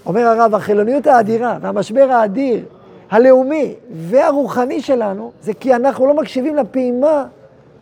אומר 0.05 0.21
הרב, 0.21 0.55
החילוניות 0.55 1.07
האדירה 1.07 1.57
והמשבר 1.61 2.11
האדיר, 2.11 2.65
הלאומי 3.11 3.75
והרוחני 3.91 4.81
שלנו, 4.81 5.31
זה 5.41 5.53
כי 5.53 5.75
אנחנו 5.75 6.05
לא 6.05 6.13
מקשיבים 6.13 6.55
לפעימה 6.55 7.25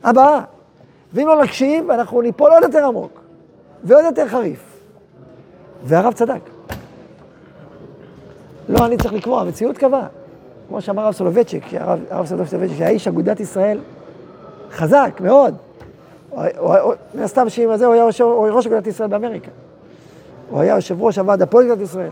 הבאה. 0.03 0.41
ואם 1.13 1.27
לא 1.27 1.43
נקשיב, 1.43 1.91
אנחנו 1.91 2.21
ניפול 2.21 2.51
עוד 2.51 2.63
יותר 2.63 2.85
עמוק. 2.85 3.16
ועוד 3.83 4.05
יותר 4.05 4.27
חריף. 4.27 4.79
והרב 5.83 6.13
צדק. 6.13 6.39
לא 8.69 8.85
אני 8.85 8.97
צריך 8.97 9.13
לקבוע, 9.13 9.41
המציאות 9.41 9.77
קבעה. 9.77 10.07
כמו 10.67 10.81
שאמר 10.81 11.03
הרב 11.03 11.13
סולובייצ'יק, 11.13 11.63
הרב, 12.09 12.25
סולובייצ'יק, 12.25 12.77
שהיה 12.77 12.89
איש 12.89 13.07
אגודת 13.07 13.39
ישראל 13.39 13.79
חזק 14.71 15.11
מאוד. 15.19 15.55
מן 17.15 17.23
הסתם 17.23 17.49
שעם 17.49 17.69
הזה 17.69 17.85
הוא 17.85 17.93
היה 17.93 18.05
ראש 18.53 18.67
אגודת 18.67 18.87
ישראל 18.87 19.09
באמריקה. 19.09 19.51
הוא 20.49 20.59
היה 20.59 20.75
יושב 20.75 21.01
ראש 21.01 21.17
הוועד 21.17 21.41
הפועל 21.41 21.65
אגודת 21.65 21.81
ישראל. 21.81 22.09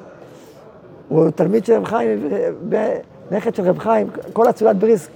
הוא 1.09 1.29
תלמיד 1.29 1.65
של 1.65 1.73
רב 1.73 1.85
חיים, 1.85 2.29
נכד 3.31 3.55
של 3.55 3.63
רב 3.63 3.79
חיים, 3.79 4.07
כל 4.33 4.49
אצולת 4.49 4.75
בריסק. 4.75 5.09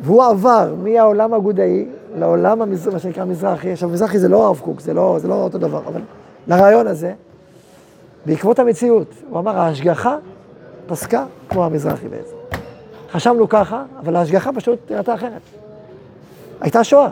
והוא 0.00 0.24
עבר 0.24 0.74
מהעולם 0.82 1.34
האגודאי 1.34 1.86
לעולם 2.16 2.62
המזרחי, 2.62 2.94
מה 2.94 2.98
שנקרא 2.98 3.24
מזרחי. 3.24 3.72
עכשיו, 3.72 3.88
מזרחי 3.88 4.18
זה 4.18 4.28
לא 4.28 4.46
הרב 4.46 4.60
קוק, 4.64 4.80
זה 4.80 4.94
לא, 4.94 5.16
זה 5.18 5.28
לא 5.28 5.34
אותו 5.34 5.58
דבר, 5.58 5.82
אבל 5.86 6.00
לרעיון 6.48 6.86
הזה, 6.86 7.12
בעקבות 8.26 8.58
המציאות, 8.58 9.14
הוא 9.30 9.38
אמר, 9.38 9.58
ההשגחה 9.58 10.16
פסקה 10.86 11.24
כמו 11.48 11.64
המזרחי 11.64 12.08
בעצם. 12.08 12.36
חשבנו 13.12 13.48
ככה, 13.48 13.84
אבל 14.00 14.16
ההשגחה 14.16 14.52
פשוט 14.52 14.90
נראתה 14.90 15.14
אחרת. 15.14 15.40
הייתה 16.60 16.84
שואה. 16.84 17.10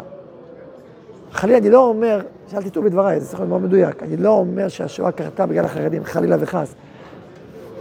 חלילה, 1.32 1.58
אני 1.58 1.70
לא 1.70 1.88
אומר, 1.88 2.20
שאל 2.50 2.62
תטעו 2.62 2.82
בדבריי, 2.82 3.20
זה 3.20 3.26
צריך 3.26 3.40
להיות 3.40 3.48
מאוד 3.48 3.62
מדויק, 3.62 4.02
אני 4.02 4.16
לא 4.16 4.30
אומר 4.30 4.68
שהשואה 4.68 5.12
קרתה 5.12 5.46
בגלל 5.46 5.64
החרדים, 5.64 6.04
חלילה 6.04 6.36
וחס. 6.40 6.74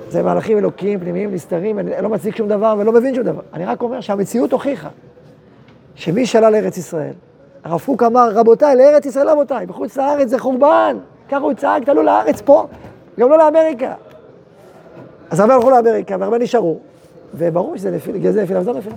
זה 0.10 0.24
מהלכים 0.24 0.58
אלוקיים, 0.58 1.00
פנימיים, 1.00 1.34
נסתרים, 1.34 1.80
אני 1.80 1.92
לא 2.02 2.10
מצדיק 2.10 2.36
שום 2.36 2.48
דבר 2.48 2.76
ולא 2.80 2.92
מבין 2.92 3.16
שום 3.16 3.24
דבר. 3.24 3.42
אני 3.54 3.66
רק 3.66 3.82
אומר 3.82 4.02
שהמציאות 4.02 4.52
הוכיחה 4.52 4.90
שמי 5.96 6.26
שעלה 6.26 6.50
לארץ 6.50 6.78
ישראל, 6.78 7.14
הרב 7.64 7.82
קוק 7.86 8.04
אמר, 8.04 8.30
רבותיי, 8.34 8.76
לארץ 8.76 9.06
ישראל 9.06 9.30
רבותיי, 9.30 9.66
בחוץ 9.66 9.98
לארץ 9.98 10.30
זה 10.30 10.40
חורבן, 10.40 10.98
ככה 11.30 11.40
הוא 11.40 11.54
צעק, 11.54 11.84
תעלו 11.84 12.04
לארץ 12.04 12.42
פה, 12.42 12.68
גם 13.20 13.30
לא 13.30 13.38
לאמריקה. 13.38 13.94
אז 15.30 15.40
הרבה 15.40 15.56
הלכו 15.56 15.70
לאמריקה 15.70 16.16
והרבה 16.20 16.38
נשארו, 16.38 16.80
וברור 17.34 17.78
שזה 17.78 17.92
נפילה, 17.92 18.18
בגלל 18.20 18.32
זה 18.32 18.44
נפילה, 18.44 18.60
וזה 18.60 18.72
לא 18.72 18.78
נפילה. 18.78 18.96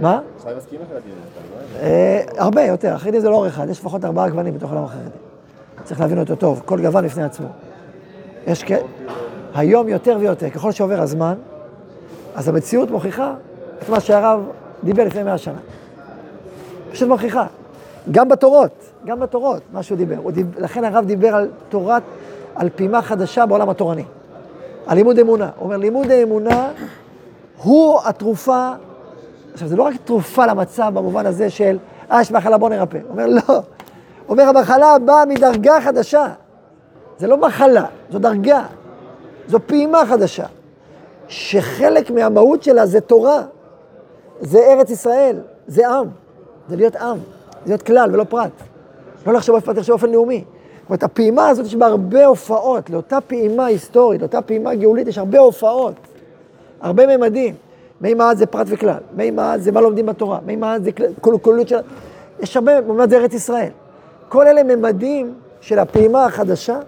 מה? 0.00 0.20
החרדים? 0.82 1.14
אה, 1.82 2.22
הרבה 2.38 2.62
יותר, 2.62 2.94
החרדים 2.94 3.20
זה 3.20 3.28
לא 3.28 3.34
אור 3.34 3.46
אחד, 3.46 3.68
יש 3.70 3.80
לפחות 3.80 4.04
ארבעה 4.04 4.28
גוונים 4.28 4.54
בתוך 4.54 4.70
העולם 4.70 4.84
החרדי. 4.84 5.08
צריך 5.84 6.00
להבין 6.00 6.18
אותו 6.18 6.36
טוב, 6.36 6.62
כל 6.64 6.80
גוון 6.80 7.04
בפני 7.04 7.22
עצמו. 7.22 7.46
יש 8.46 8.64
כ... 8.64 8.72
היום 9.54 9.88
יותר 9.88 10.16
ויותר, 10.20 10.50
ככל 10.50 10.72
שעובר 10.72 11.00
הזמן, 11.00 11.34
אז 12.34 12.48
המציאות 12.48 12.90
מוכיחה 12.90 13.34
את 13.82 13.88
מה 13.88 14.00
שהרב 14.00 14.40
דיבר 14.84 15.04
לפני 15.04 15.22
מאה 15.22 15.38
שנה. 15.38 15.58
פשוט 16.92 17.08
מוכיחה. 17.08 17.46
גם 18.10 18.28
בתורות, 18.28 18.70
גם 19.04 19.20
בתורות, 19.20 19.62
מה 19.72 19.82
שהוא 19.82 19.98
דיבר. 19.98 20.30
דיב... 20.30 20.58
לכן 20.58 20.84
הרב 20.84 21.04
דיבר 21.04 21.34
על 21.34 21.48
תורת, 21.68 22.02
על 22.54 22.68
פעימה 22.76 23.02
חדשה 23.02 23.46
בעולם 23.46 23.70
התורני. 23.70 24.04
על 24.86 24.96
לימוד 24.96 25.18
אמונה. 25.18 25.50
הוא 25.56 25.64
אומר, 25.64 25.76
לימוד 25.76 26.10
האמונה 26.10 26.70
הוא 27.62 28.00
התרופה, 28.04 28.70
עכשיו 29.52 29.68
זה 29.68 29.76
לא 29.76 29.82
רק 29.82 29.94
תרופה 30.04 30.46
למצב 30.46 30.90
במובן 30.94 31.26
הזה 31.26 31.50
של, 31.50 31.78
אה, 32.10 32.20
יש 32.20 32.32
מחלה, 32.32 32.58
בוא 32.58 32.68
נרפא. 32.68 32.98
הוא 33.02 33.10
אומר, 33.10 33.26
לא. 33.26 33.40
הוא 33.46 33.62
אומר, 34.28 34.42
המחלה 34.42 34.98
באה 34.98 35.24
מדרגה 35.24 35.80
חדשה. 35.80 36.26
זה 37.18 37.26
לא 37.26 37.36
מחלה, 37.36 37.84
זו 38.10 38.18
דרגה. 38.18 38.62
זו 39.48 39.58
פעימה 39.66 40.06
חדשה. 40.06 40.46
שחלק 41.28 42.10
מהמהות 42.10 42.62
שלה 42.62 42.86
זה 42.86 43.00
תורה, 43.00 43.42
זה 44.40 44.58
ארץ 44.58 44.90
ישראל, 44.90 45.36
זה 45.66 45.88
עם, 45.88 46.06
זה 46.68 46.76
להיות 46.76 46.96
עם, 46.96 47.18
זה 47.18 47.22
להיות 47.66 47.82
כלל 47.82 48.10
ולא 48.12 48.24
פרט. 48.24 48.50
לא 49.26 49.32
לחשוב 49.32 49.54
איפה 49.54 49.74
תחשוב 49.74 49.92
באופן 49.92 50.10
לאומי. 50.10 50.44
זאת 50.80 50.88
אומרת, 50.88 51.02
הפעימה 51.02 51.48
הזאת 51.48 51.66
יש 51.66 51.74
בה 51.74 51.86
הרבה 51.86 52.26
הופעות, 52.26 52.90
לאותה 52.90 53.18
פעימה 53.20 53.66
היסטורית, 53.66 54.20
לאותה 54.20 54.42
פעימה 54.42 54.74
גאולית, 54.74 55.08
יש 55.08 55.18
הרבה 55.18 55.38
הופעות, 55.38 55.94
הרבה 56.80 57.16
ממדים. 57.16 57.54
מימד 58.00 58.34
זה 58.38 58.46
פרט 58.46 58.66
וכלל, 58.70 58.98
מימד 59.16 59.58
זה 59.62 59.72
מה 59.72 59.80
לומדים 59.80 60.06
בתורה, 60.06 60.38
מימד 60.46 60.80
זה 60.84 60.90
כל 61.20 61.36
כללות 61.42 61.68
של... 61.68 61.76
יש 62.40 62.56
הרבה, 62.56 62.80
מימד 62.80 63.10
זה 63.10 63.16
ארץ 63.16 63.34
ישראל. 63.34 63.70
כל 64.28 64.46
אלה 64.46 64.62
ממדים 64.62 65.34
של 65.60 65.78
הפעימה 65.78 66.24
החדשה 66.24 66.78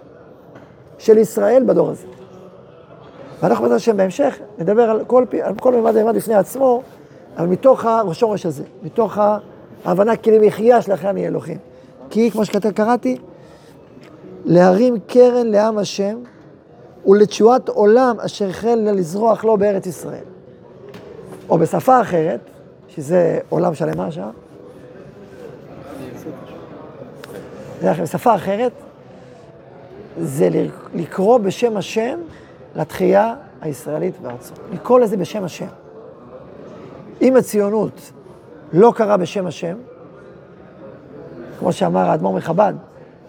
של 0.97 1.17
ישראל 1.17 1.63
בדור 1.65 1.89
הזה. 1.89 2.07
ואנחנו 3.41 3.63
בעזרת 3.63 3.77
השם 3.77 3.97
בהמשך 3.97 4.39
נדבר 4.57 4.89
על 4.89 5.05
כל, 5.07 5.25
על 5.41 5.55
כל 5.55 5.71
מימד 5.71 5.91
ומימד 5.95 6.15
בפני 6.15 6.35
עצמו, 6.35 6.81
אבל 7.37 7.47
מתוך 7.47 7.85
השורש 7.85 8.45
הזה, 8.45 8.63
מתוך 8.83 9.17
ההבנה 9.85 10.15
כי 10.15 10.31
למחיה 10.31 10.81
שלכם 10.81 11.07
אני 11.07 11.27
אלוהים. 11.27 11.57
כי 12.09 12.31
כמו 12.31 12.45
שקראתי, 12.45 13.17
להרים 14.45 14.99
קרן 15.07 15.47
לעם 15.47 15.77
השם 15.77 16.17
ולתשועת 17.05 17.69
עולם 17.69 18.19
אשר 18.19 18.49
החל 18.49 18.79
לזרוח 18.83 19.43
לו 19.43 19.57
בארץ 19.57 19.85
ישראל. 19.85 20.23
או 21.49 21.57
בשפה 21.57 22.01
אחרת, 22.01 22.39
שזה 22.87 23.39
עולם 23.49 23.75
שלם 23.75 23.97
מה 23.97 24.05
השעה? 24.05 24.29
בשפה 27.83 28.35
אחרת, 28.35 28.71
זה 30.21 30.49
לקרוא 30.93 31.37
בשם 31.37 31.77
השם 31.77 32.19
לתחייה 32.75 33.35
הישראלית 33.61 34.21
בארצו. 34.21 34.53
לקרוא 34.73 34.99
לזה 34.99 35.17
בשם 35.17 35.43
השם. 35.43 35.67
אם 37.21 37.35
הציונות 37.35 38.11
לא 38.73 38.93
קרה 38.95 39.17
בשם 39.17 39.47
השם, 39.47 39.75
כמו 41.59 41.73
שאמר 41.73 42.09
האדמו"ר 42.09 42.33
מחב"ד, 42.33 42.73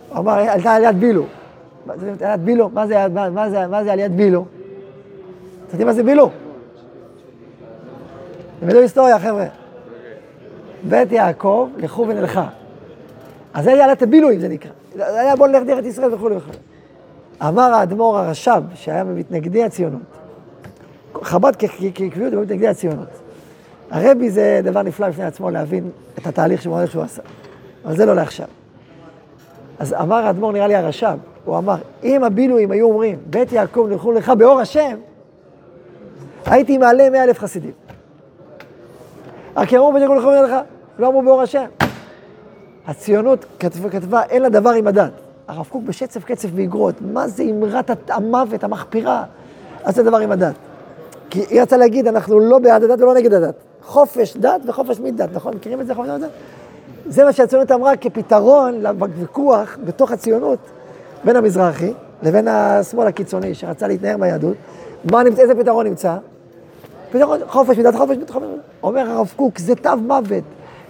הוא 0.09 0.18
אמר, 0.18 0.32
עלתה 0.32 0.72
על 0.72 0.82
יד 0.84 1.01
בילו. 1.01 1.24
על 1.89 2.34
יד 2.34 2.45
בילו, 2.45 2.70
מה 2.74 2.86
זה, 2.86 3.09
מה, 3.09 3.51
זה, 3.51 3.66
מה 3.66 3.84
זה 3.84 3.93
על 3.93 3.99
יד 3.99 4.16
בילו? 4.16 4.41
אתם 4.41 5.70
יודעים 5.70 5.86
מה 5.86 5.93
זה 5.93 6.03
בילו? 6.03 6.30
תלמדו 8.61 8.78
היסטוריה, 8.78 9.18
חבר'ה. 9.18 9.47
בית 10.89 11.12
יעקב, 11.12 11.68
לכו 11.76 12.07
ונלכה. 12.09 12.49
אז 13.55 13.64
זה 13.64 13.72
היה 13.72 13.84
עלת 13.84 14.03
הבילויים, 14.03 14.41
זה 14.41 14.49
נקרא. 14.49 14.70
זה 14.95 15.20
היה 15.20 15.36
בוא 15.36 15.47
נלך 15.47 15.62
דרך 15.66 15.84
ישראל 15.84 16.14
וכולי 16.14 16.36
וכולי. 16.36 16.57
אמר 17.43 17.74
האדמו"ר 17.74 18.18
הרש"ב, 18.18 18.62
שהיה 18.74 19.05
ממתנגדי 19.05 19.64
הציונות, 19.64 20.03
חב"ד 21.22 21.53
כעקביות 21.59 22.32
הוא 22.32 22.41
ממתנגדי 22.41 22.68
הציונות. 22.68 23.28
הרבי 23.91 24.30
זה 24.30 24.61
דבר 24.64 24.82
נפלא 24.82 25.09
בפני 25.09 25.24
עצמו 25.24 25.51
להבין 25.51 25.91
את 26.18 26.26
התהליך 26.26 26.62
שהוא 26.62 26.86
שהוא 26.86 27.03
עשה, 27.03 27.22
אבל 27.84 27.97
זה 27.97 28.07
לא 28.07 28.14
לעכשיו. 28.16 28.47
אז 29.78 29.95
אמר 29.95 30.16
האדמו"ר, 30.16 30.53
נראה 30.53 30.66
לי 30.66 30.74
הרש"ב, 30.74 31.16
הוא 31.45 31.59
אמר, 31.59 31.76
אם 32.05 32.24
הבילויים 32.24 32.70
היו 32.70 32.86
אומרים, 32.86 33.18
בית 33.26 33.53
יעקב 33.53 33.86
נלכו 33.91 34.12
לך 34.12 34.28
באור 34.28 34.61
השם, 34.61 34.97
הייתי 36.47 36.78
מעלה 36.78 37.11
מאה 37.11 37.24
אלף 37.24 37.39
חסידים. 37.39 37.72
רק 39.57 39.74
אמרו 39.74 39.93
בית 39.93 40.03
יעקב 40.03 40.14
נלכו 40.14 40.30
לך, 40.30 40.55
לא 40.99 41.09
אמרו 41.09 41.22
באור 41.22 41.43
השם. 41.43 41.66
הציונות 42.86 43.45
כתבה, 43.59 43.91
כתבה, 43.91 44.22
אין 44.22 44.43
לה 44.43 44.49
דבר 44.49 44.70
עם 44.70 44.86
הדת. 44.86 45.12
הרב 45.49 45.66
קוק 45.68 45.82
בשצף 45.82 46.24
קצף 46.24 46.49
ואגרות, 46.55 46.95
מה 47.12 47.28
זה 47.28 47.43
אמרת 47.43 48.11
המוות, 48.11 48.64
המחפירה? 48.64 49.24
אז 49.84 49.95
זה 49.95 50.03
דבר 50.03 50.18
עם 50.18 50.32
הדת. 50.32 50.55
כי 51.30 51.41
היא 51.51 51.62
רצה 51.62 51.76
להגיד, 51.76 52.07
אנחנו 52.07 52.39
לא 52.39 52.59
בעד 52.59 52.84
הדת 52.84 53.01
ולא 53.01 53.14
נגד 53.14 53.32
הדת. 53.32 53.55
חופש 53.89 54.36
דת 54.36 54.61
וחופש 54.66 55.01
מדת, 55.01 55.28
נכון? 55.32 55.55
מכירים 55.55 55.80
את 55.80 55.86
זה, 55.86 55.95
חופש 55.95 56.09
דת? 56.09 56.30
זה 57.07 57.24
מה 57.24 57.32
שהציונות 57.32 57.72
אמרה 57.72 57.97
כפתרון 57.97 58.80
לוויכוח 58.80 59.78
בתוך 59.84 60.12
הציונות 60.12 60.59
בין 61.24 61.36
המזרחי 61.36 61.93
לבין 62.22 62.49
השמאל 62.49 63.07
הקיצוני 63.07 63.55
שרצה 63.55 63.89
להתנער 63.89 64.16
מהיהדות. 64.16 64.57
מה 65.12 65.22
נמצא, 65.22 65.43
איזה 65.43 65.55
פתרון 65.55 65.86
נמצא? 65.86 66.16
פתרון 67.12 67.41
חופש 67.47 67.78
מדת, 67.78 67.95
חופש 67.95 68.16
מדת, 68.16 68.30
חופש 68.30 68.47
מדת. 68.47 68.62
אומר 68.82 69.11
הרב 69.11 69.32
קוק, 69.36 69.59
זה 69.59 69.74
תו 69.74 69.97
מוות. 69.97 70.45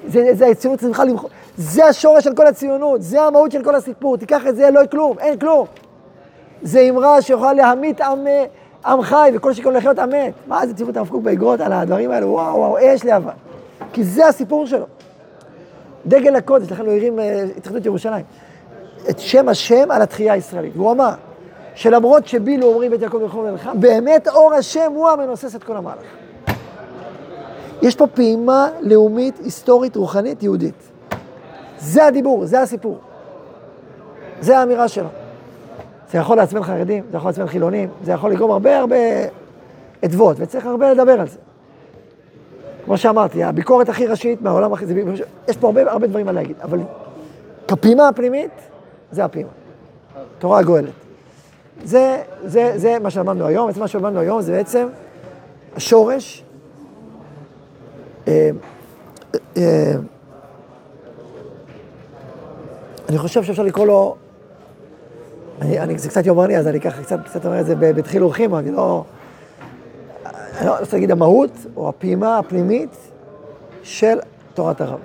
זה, 0.06 0.30
זה 0.32 0.46
הציונות 0.46 0.80
צריכה 0.80 1.04
למחוק. 1.04 1.30
זה 1.56 1.86
השורש 1.86 2.24
של 2.24 2.34
כל 2.34 2.46
הציונות, 2.46 3.02
זה 3.02 3.22
המהות 3.22 3.52
של 3.52 3.64
כל 3.64 3.74
הסיפור. 3.74 4.16
תיקח 4.16 4.46
את 4.46 4.56
זה, 4.56 4.70
לא 4.70 4.78
יהיה 4.78 4.88
כלום, 4.88 5.18
אין 5.18 5.38
כלום. 5.38 5.66
זה 6.62 6.80
אמרה 6.80 7.22
שיכולה 7.22 7.52
להמית 7.52 8.00
עם, 8.00 8.26
עם 8.86 9.02
חי 9.02 9.30
וכל 9.34 9.52
שכל 9.52 9.70
לחיות 9.70 9.98
עם 9.98 10.10
מת. 10.10 10.34
מה 10.46 10.66
זה 10.66 10.74
ציוות 10.74 10.96
הרב 10.96 11.08
קוק 11.08 11.22
באגרות 11.22 11.60
על 11.60 11.72
הדברים 11.72 12.10
האלו? 12.10 12.26
וואו, 12.28 12.56
וואו, 12.56 12.78
אש 12.78 13.04
להבה. 13.04 13.32
כי 13.92 14.04
זה 14.04 14.26
הסיפור 14.26 14.66
שלו. 14.66 14.86
דגל 16.06 16.36
הקודש, 16.36 16.72
לכן 16.72 16.86
הוא 16.86 16.92
הרים 16.92 17.18
התאחדות 17.56 17.86
ירושלים. 17.86 18.24
את 19.10 19.18
שם 19.18 19.48
השם 19.48 19.90
על 19.90 20.02
התחייה 20.02 20.32
הישראלית. 20.32 20.76
והוא 20.76 20.92
אמר 20.92 21.10
שלמרות 21.74 22.26
שבילו 22.26 22.66
אומרים 22.66 22.90
בית 22.90 23.02
יעקב 23.02 23.18
ורחוב 23.22 23.50
מלכה, 23.50 23.74
באמת 23.74 24.28
אור 24.28 24.54
השם 24.54 24.92
הוא 24.94 25.08
המנוסס 25.08 25.56
את 25.56 25.64
כל 25.64 25.76
המהלך. 25.76 26.02
יש 27.82 27.96
פה 27.96 28.06
פעימה 28.06 28.68
לאומית, 28.80 29.38
היסטורית, 29.44 29.96
רוחנית, 29.96 30.42
יהודית. 30.42 30.90
זה 31.78 32.06
הדיבור, 32.06 32.46
זה 32.46 32.60
הסיפור. 32.60 32.98
זה 34.40 34.58
האמירה 34.58 34.88
שלו. 34.88 35.08
זה 36.10 36.18
יכול 36.18 36.36
לעצבן 36.36 36.62
חרדים, 36.62 37.04
זה 37.10 37.16
יכול 37.16 37.28
לעצבן 37.28 37.46
חילונים, 37.46 37.88
זה 38.04 38.12
יכול 38.12 38.32
לגרום 38.32 38.50
הרבה 38.50 38.78
הרבה 38.78 38.96
אדוות, 40.04 40.36
וצריך 40.40 40.66
הרבה 40.66 40.92
לדבר 40.92 41.20
על 41.20 41.28
זה. 41.28 41.38
כמו 42.84 42.98
שאמרתי, 42.98 43.44
הביקורת 43.44 43.88
הכי 43.88 44.06
ראשית 44.06 44.42
מהעולם 44.42 44.72
הכי... 44.72 44.84
יש 45.48 45.56
פה 45.56 45.66
הרבה, 45.66 45.92
הרבה 45.92 46.06
דברים 46.06 46.26
מה 46.26 46.32
להגיד, 46.32 46.56
אבל 46.62 46.80
כפעימה 47.68 48.08
הפנימית, 48.08 48.50
זה 49.10 49.24
הפעימה. 49.24 49.50
תורה 50.38 50.58
הגואלת. 50.58 50.90
זה, 51.84 52.22
זה, 52.44 52.72
זה 52.76 52.98
מה 52.98 53.10
שלמדנו 53.10 53.46
היום, 53.46 53.66
בעצם 53.66 53.80
מה 53.80 53.88
שלמדנו 53.88 54.20
היום 54.20 54.42
זה 54.42 54.52
בעצם 54.52 54.88
השורש. 55.76 56.44
אה, 58.28 58.50
אה, 59.56 59.92
אני 63.08 63.18
חושב 63.18 63.42
שאפשר 63.42 63.62
לקרוא 63.62 63.86
לו 63.86 64.16
אני, 65.60 65.80
אני, 65.80 65.98
זה 65.98 66.08
קצת 66.08 66.26
יומרני, 66.26 66.58
אז 66.58 66.66
אני 66.66 66.80
ככה 66.80 67.02
קצת, 67.02 67.18
קצת 67.24 67.46
אומר 67.46 67.60
את 67.60 67.66
זה 67.66 67.74
ב- 67.74 67.90
בדחיל 67.90 68.24
ורחימו, 68.24 68.58
אני 68.58 68.70
לא... 68.70 69.04
אני 70.58 70.66
לא 70.66 70.78
רוצה 70.78 70.96
להגיד 70.96 71.10
המהות, 71.10 71.50
או 71.76 71.88
הפעימה 71.88 72.38
הפנימית 72.38 72.96
של 73.82 74.18
תורת 74.54 74.80
הרב, 74.80 74.98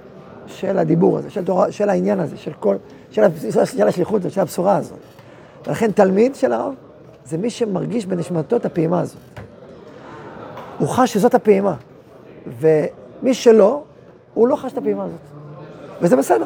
של 0.48 0.78
הדיבור 0.78 1.18
הזה, 1.18 1.30
של, 1.30 1.46
תורה, 1.46 1.72
של 1.72 1.90
העניין 1.90 2.20
הזה, 2.20 2.38
של 2.38 2.52
כל, 2.60 2.76
של, 3.12 3.22
של, 3.52 3.66
של 3.66 3.88
השליחות 3.88 4.22
הזאת, 4.22 4.34
של 4.34 4.42
הבשורה 4.42 4.76
הזאת. 4.76 4.98
ולכן 5.68 5.92
תלמיד 5.92 6.36
של 6.36 6.54
הרב, 6.54 6.74
זה 7.26 7.38
מי 7.38 7.50
שמרגיש 7.50 8.06
בנשמתו 8.06 8.56
את 8.56 8.66
הפעימה 8.66 9.02
הזאת. 9.02 9.18
הוא 10.80 10.88
חש 10.88 11.14
שזאת 11.14 11.36
הפעימה, 11.36 11.76
ומי 12.60 13.34
שלא, 13.34 13.84
הוא 14.34 14.48
לא 14.48 14.56
חש 14.56 14.72
את 14.72 14.78
הפעימה 14.78 15.04
הזאת. 15.04 15.20
וזה 16.02 16.16
בסדר. 16.16 16.46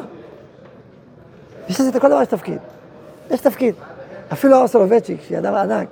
יש 1.68 1.80
לזה, 1.80 1.90
לכל 1.94 2.08
דבר 2.08 2.22
יש 2.22 2.28
תפקיד. 2.28 2.58
יש 3.30 3.40
תפקיד. 3.40 3.74
אפילו 4.32 4.56
הרב 4.56 4.66
סולובייצ'יק, 4.66 5.20
שהיא 5.22 5.38
אדם 5.38 5.54
ענק, 5.54 5.88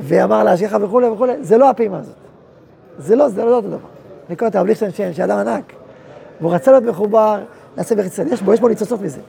ואמר 0.00 0.44
להשגיחה 0.44 0.76
וכולי 0.80 1.06
וכולי, 1.06 1.32
זה 1.40 1.58
לא 1.58 1.70
הפעימה 1.70 1.98
הזאת. 1.98 2.14
זה 2.98 3.16
לא, 3.16 3.28
זה 3.28 3.44
לא 3.44 3.56
אותו 3.56 3.68
דבר. 3.68 3.78
אני 4.28 4.36
קורא 4.36 4.50
את 4.50 4.56
הרב 4.56 4.66
ליכטנשטיין, 4.66 5.12
שאדם 5.12 5.38
ענק, 5.38 5.72
והוא 6.40 6.54
רצה 6.54 6.70
להיות 6.70 6.84
מחובר 6.84 7.40
לסבר 7.76 8.04
ישראל. 8.04 8.28
יש 8.32 8.42
בו, 8.42 8.52
יש 8.52 8.60
בו 8.60 8.68
ניצוצות 8.68 9.02
מזה. 9.02 9.20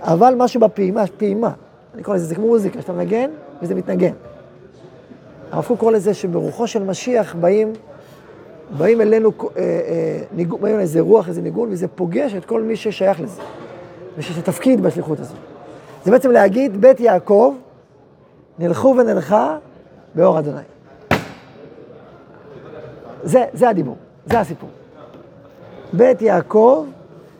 אבל 0.00 0.34
משהו 0.36 0.60
בפעימה, 0.60 1.04
פעימה. 1.16 1.50
אני 1.94 2.02
קורא 2.02 2.16
לזה, 2.16 2.26
זה 2.26 2.34
כמו 2.34 2.46
מוזיקה, 2.46 2.82
שאתה 2.82 2.92
מנגן 2.92 3.30
וזה 3.62 3.74
מתנגן. 3.74 4.12
הרב 5.52 5.64
קורא 5.78 5.92
לזה 5.92 6.14
שברוחו 6.14 6.66
של 6.66 6.82
משיח 6.82 7.34
באים, 7.34 7.72
באים 8.78 9.00
אלינו, 9.00 9.32
אה, 9.40 9.62
אה, 9.62 10.18
ניגון, 10.32 10.80
איזה 10.80 11.00
רוח, 11.00 11.28
איזה 11.28 11.42
ניגון, 11.42 11.68
וזה 11.72 11.88
פוגש 11.88 12.34
את 12.34 12.44
כל 12.44 12.62
מי 12.62 12.76
ששייך 12.76 13.20
לזה. 13.20 13.42
ושיש 14.18 14.36
לו 14.36 14.42
תפקיד 14.42 14.80
בשליחות 14.82 15.20
הזאת. 15.20 15.55
זה 16.06 16.12
בעצם 16.12 16.30
להגיד, 16.30 16.80
בית 16.80 17.00
יעקב, 17.00 17.54
נלכו 18.58 18.94
ונלכה 18.98 19.56
באור 20.14 20.38
אדוני. 20.38 20.60
זה, 23.24 23.44
זה 23.52 23.68
הדיבור, 23.68 23.96
זה 24.26 24.40
הסיפור. 24.40 24.68
בית 25.92 26.22
יעקב, 26.22 26.86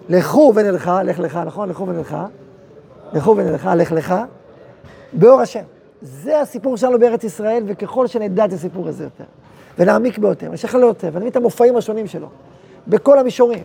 לכו 0.08 0.52
ונלכה, 0.54 1.02
לך 1.02 1.18
לך, 1.18 1.40
נכון? 1.46 1.68
לכו 1.68 1.86
ונלכה, 1.86 2.26
לכו 3.12 3.36
ונלכה, 3.36 3.74
לך 3.74 3.92
לך, 3.92 4.14
באור 5.12 5.40
השם. 5.40 5.64
זה 6.02 6.40
הסיפור 6.40 6.76
שלנו 6.76 6.98
בארץ 6.98 7.24
ישראל, 7.24 7.62
וככל 7.66 8.06
שנדע 8.06 8.44
את 8.44 8.52
הסיפור 8.52 8.88
הזה 8.88 9.04
יותר, 9.04 9.24
ונעמיק 9.78 10.18
בו 10.18 10.26
יותר, 10.26 10.46
ונשכלל 10.50 10.80
יותר, 10.80 11.08
ונבין 11.12 11.28
את 11.28 11.36
המופעים 11.36 11.76
השונים 11.76 12.06
שלו, 12.06 12.28
בכל 12.88 13.18
המישורים, 13.18 13.64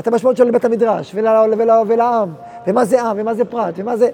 את 0.00 0.06
המשמעות 0.06 0.36
שלו 0.36 0.46
לבית 0.46 0.64
המדרש, 0.64 1.12
ול, 1.14 1.26
ול, 1.58 1.70
ולעם, 1.86 2.28
ומה 2.66 2.84
זה 2.84 3.02
עם, 3.02 3.16
ומה 3.20 3.34
זה 3.34 3.44
פרט, 3.44 3.74
ומה 3.76 3.96
זה... 3.96 4.10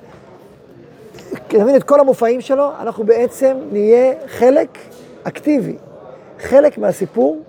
נבין 1.59 1.77
את 1.77 1.83
כל 1.83 2.01
המופעים 2.01 2.41
שלו, 2.41 2.71
אנחנו 2.81 3.05
בעצם 3.05 3.57
נהיה 3.73 4.13
חלק 4.27 4.79
אקטיבי, 5.25 5.77
חלק 6.39 6.79
מהסיפור 6.79 7.43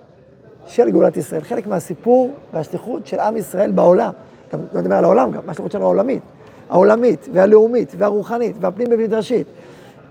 של 0.66 0.90
גאולת 0.90 1.16
ישראל, 1.16 1.40
חלק 1.40 1.66
מהסיפור 1.66 2.30
והשליחות 2.52 3.06
של 3.06 3.20
עם 3.20 3.36
ישראל 3.36 3.70
בעולם. 3.70 4.12
גם 4.52 4.60
לא 4.72 4.80
נדבר 4.80 4.94
על 4.94 5.04
העולם 5.04 5.30
גם, 5.30 5.40
מה 5.46 5.52
השליחות 5.52 5.72
שלנו 5.72 5.84
העולמית. 5.84 6.22
העולמית 6.70 7.28
והלאומית 7.32 7.94
והרוחנית 7.98 8.56
והפנים 8.60 8.90
במדרשית. 8.90 9.46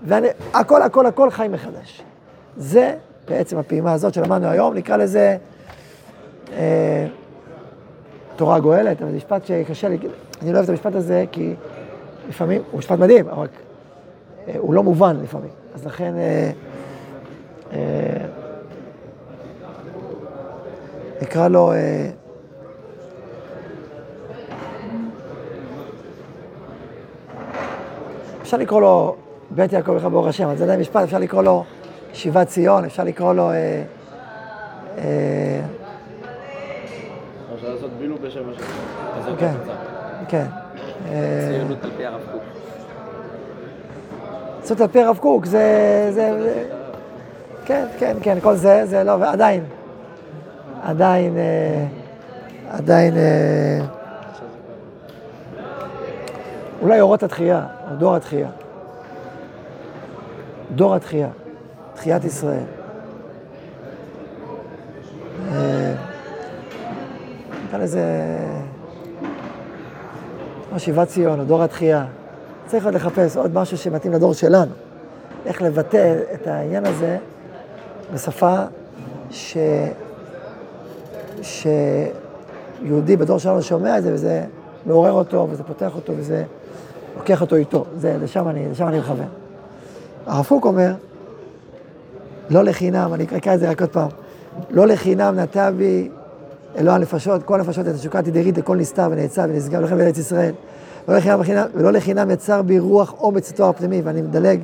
והכל, 0.06 0.82
הכל, 0.82 1.06
הכל 1.06 1.30
חי 1.30 1.48
מחדש. 1.50 2.02
זה 2.56 2.94
בעצם 3.28 3.58
הפעימה 3.58 3.92
הזאת 3.92 4.14
שלמדנו 4.14 4.48
היום, 4.48 4.74
נקרא 4.74 4.96
לזה 4.96 5.36
אה, 6.52 7.06
תורה 8.36 8.60
גואלת, 8.60 9.02
אבל 9.02 9.10
זה 9.10 9.16
משפט 9.16 9.46
שקשה 9.46 9.88
לי, 9.88 9.98
אני 10.42 10.52
לא 10.52 10.56
אוהב 10.56 10.64
את 10.64 10.68
המשפט 10.68 10.94
הזה 10.94 11.24
כי 11.32 11.54
לפעמים, 12.28 12.62
הוא 12.70 12.78
משפט 12.78 12.98
מדהים, 12.98 13.28
אבל 13.28 13.46
הוא 14.58 14.74
לא 14.74 14.82
מובן 14.82 15.16
לפעמים. 15.22 15.50
אז 15.74 15.86
לכן... 15.86 16.14
אה, 16.16 16.50
אה, 17.72 18.26
נקרא 21.22 21.48
לו... 21.48 21.72
אה, 21.72 22.10
אפשר 28.42 28.56
לקרוא 28.56 28.80
לו 28.80 29.16
בית 29.50 29.72
יעקב 29.72 29.92
לך 29.92 30.04
באור 30.04 30.28
השם, 30.28 30.48
אז 30.48 30.58
זה 30.58 30.64
עדיין 30.64 30.80
משפט, 30.80 31.02
אפשר 31.02 31.18
לקרוא 31.18 31.42
לו 31.42 31.64
שיבת 32.12 32.46
ציון, 32.46 32.84
אפשר 32.84 33.04
לקרוא 33.04 33.34
לו... 33.34 33.50
אה, 33.50 33.82
אה, 34.98 35.60
אפשר 37.54 37.74
לעשות 37.74 37.90
בילו 37.98 38.16
בשם 38.18 38.42
השם. 38.50 39.36
כן. 39.38 39.52
כן. 40.28 40.46
אה, 41.08 41.48
ציונות 41.50 41.84
על 41.84 41.90
פי 41.96 42.06
הרב 42.06 42.20
קוק. 42.32 42.53
לעשות 44.64 44.80
על 44.80 44.88
פי 44.88 45.00
הרב 45.00 45.18
קוק, 45.18 45.46
זה... 45.46 46.08
זה, 46.10 46.54
כן, 47.64 47.86
כן, 47.98 48.16
כן, 48.22 48.38
כל 48.42 48.54
זה, 48.54 48.86
זה 48.86 49.04
לא, 49.04 49.12
ועדיין, 49.12 49.64
עדיין, 50.82 51.36
אה, 51.36 51.86
עדיין, 52.70 53.16
אה, 53.16 53.80
אולי 56.82 57.00
אורות 57.00 57.22
התחייה, 57.22 57.66
או 57.90 57.96
דור 57.96 58.16
התחייה. 58.16 58.48
דור 60.74 60.94
התחייה, 60.94 61.28
תחיית 61.94 62.24
ישראל. 62.24 62.64
אה, 65.52 65.94
נקרא 67.66 67.78
לזה, 67.78 68.04
כמו 70.70 70.78
שיבת 70.78 71.08
ציון, 71.08 71.40
או 71.40 71.44
דור 71.44 71.62
התחייה. 71.62 72.04
צריך 72.66 72.84
עוד 72.84 72.94
לחפש 72.94 73.36
עוד 73.36 73.54
משהו 73.54 73.78
שמתאים 73.78 74.12
לדור 74.12 74.34
שלנו. 74.34 74.72
איך 75.46 75.62
לבטא 75.62 76.16
את 76.34 76.46
העניין 76.46 76.86
הזה 76.86 77.18
בשפה 78.14 78.56
ש... 79.30 79.56
שיהודי 81.42 83.16
בדור 83.16 83.38
שלנו 83.38 83.62
שומע 83.62 83.98
את 83.98 84.02
זה, 84.02 84.14
וזה 84.14 84.44
מעורר 84.86 85.12
אותו, 85.12 85.46
וזה 85.50 85.62
פותח 85.62 85.94
אותו, 85.94 86.12
וזה 86.16 86.44
לוקח 87.16 87.40
אותו 87.40 87.56
איתו. 87.56 87.84
זה, 87.96 88.16
לשם 88.22 88.48
אני, 88.48 88.68
לשם 88.70 88.88
אני 88.88 88.98
מכוון. 88.98 89.26
הרב 90.26 90.44
קוק 90.44 90.64
אומר, 90.64 90.92
לא 92.50 92.64
לחינם, 92.64 93.14
אני 93.14 93.24
אקרא 93.36 93.54
את 93.54 93.60
זה 93.60 93.70
רק 93.70 93.80
עוד 93.80 93.90
פעם, 93.90 94.08
לא 94.70 94.86
לחינם 94.86 95.38
נטע 95.38 95.70
בי 95.70 96.08
אלוה 96.76 96.94
הנפשות, 96.94 97.42
כל 97.42 97.54
הנפשות 97.60 97.88
את 97.88 97.94
התשוקה 97.94 98.22
תדרית 98.22 98.58
לכל 98.58 98.76
נסתר 98.76 99.08
ונעצר 99.10 99.42
ונשגב 99.48 99.80
לכם 99.80 99.96
בארץ 99.98 100.18
ישראל. 100.18 100.52
ולא 101.08 101.18
לחינם, 101.18 101.66
ולא 101.74 101.92
לחינם 101.92 102.30
יצר 102.30 102.62
בי 102.62 102.78
רוח 102.78 103.14
אומץ 103.20 103.52
תואר 103.52 103.72
פנימי, 103.72 104.00
ואני 104.04 104.22
מדלג. 104.22 104.60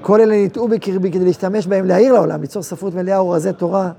כל 0.00 0.20
אלה 0.20 0.36
ניטעו 0.36 0.68
בקרבי 0.68 1.12
כדי 1.12 1.24
להשתמש 1.24 1.66
בהם 1.66 1.84
להעיר 1.84 2.12
לעולם, 2.12 2.40
ליצור 2.40 2.62
ספרות 2.62 2.94
מלאה 2.94 3.24
ורזי 3.24 3.52
תורה, 3.52 3.90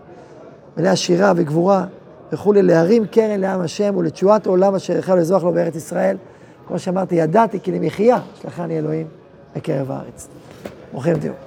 מלאה 0.78 0.96
שירה 0.96 1.34
וגבורה 1.36 1.86
וכולי, 2.34 2.62
להרים 2.62 3.06
קרן 3.06 3.40
לעם 3.40 3.62
השם 3.62 3.96
ולתשועת 3.98 4.48
עולם 4.48 4.76
אשר 4.76 5.00
החל 5.00 5.16
לזוח 5.16 5.44
לו 5.44 5.54
בארץ 5.54 5.76
ישראל. 5.76 6.18
כמו 6.68 6.80
שאמרתי, 6.80 7.16
ידעתי 7.16 7.60
כי 7.60 7.72
למחיה 7.72 8.18
שלחני 8.42 8.78
אלוהים 8.78 9.08
בקרב 9.56 9.92
הארץ. 9.92 10.28
ברוכים 10.92 11.20
תהיו. 11.20 11.46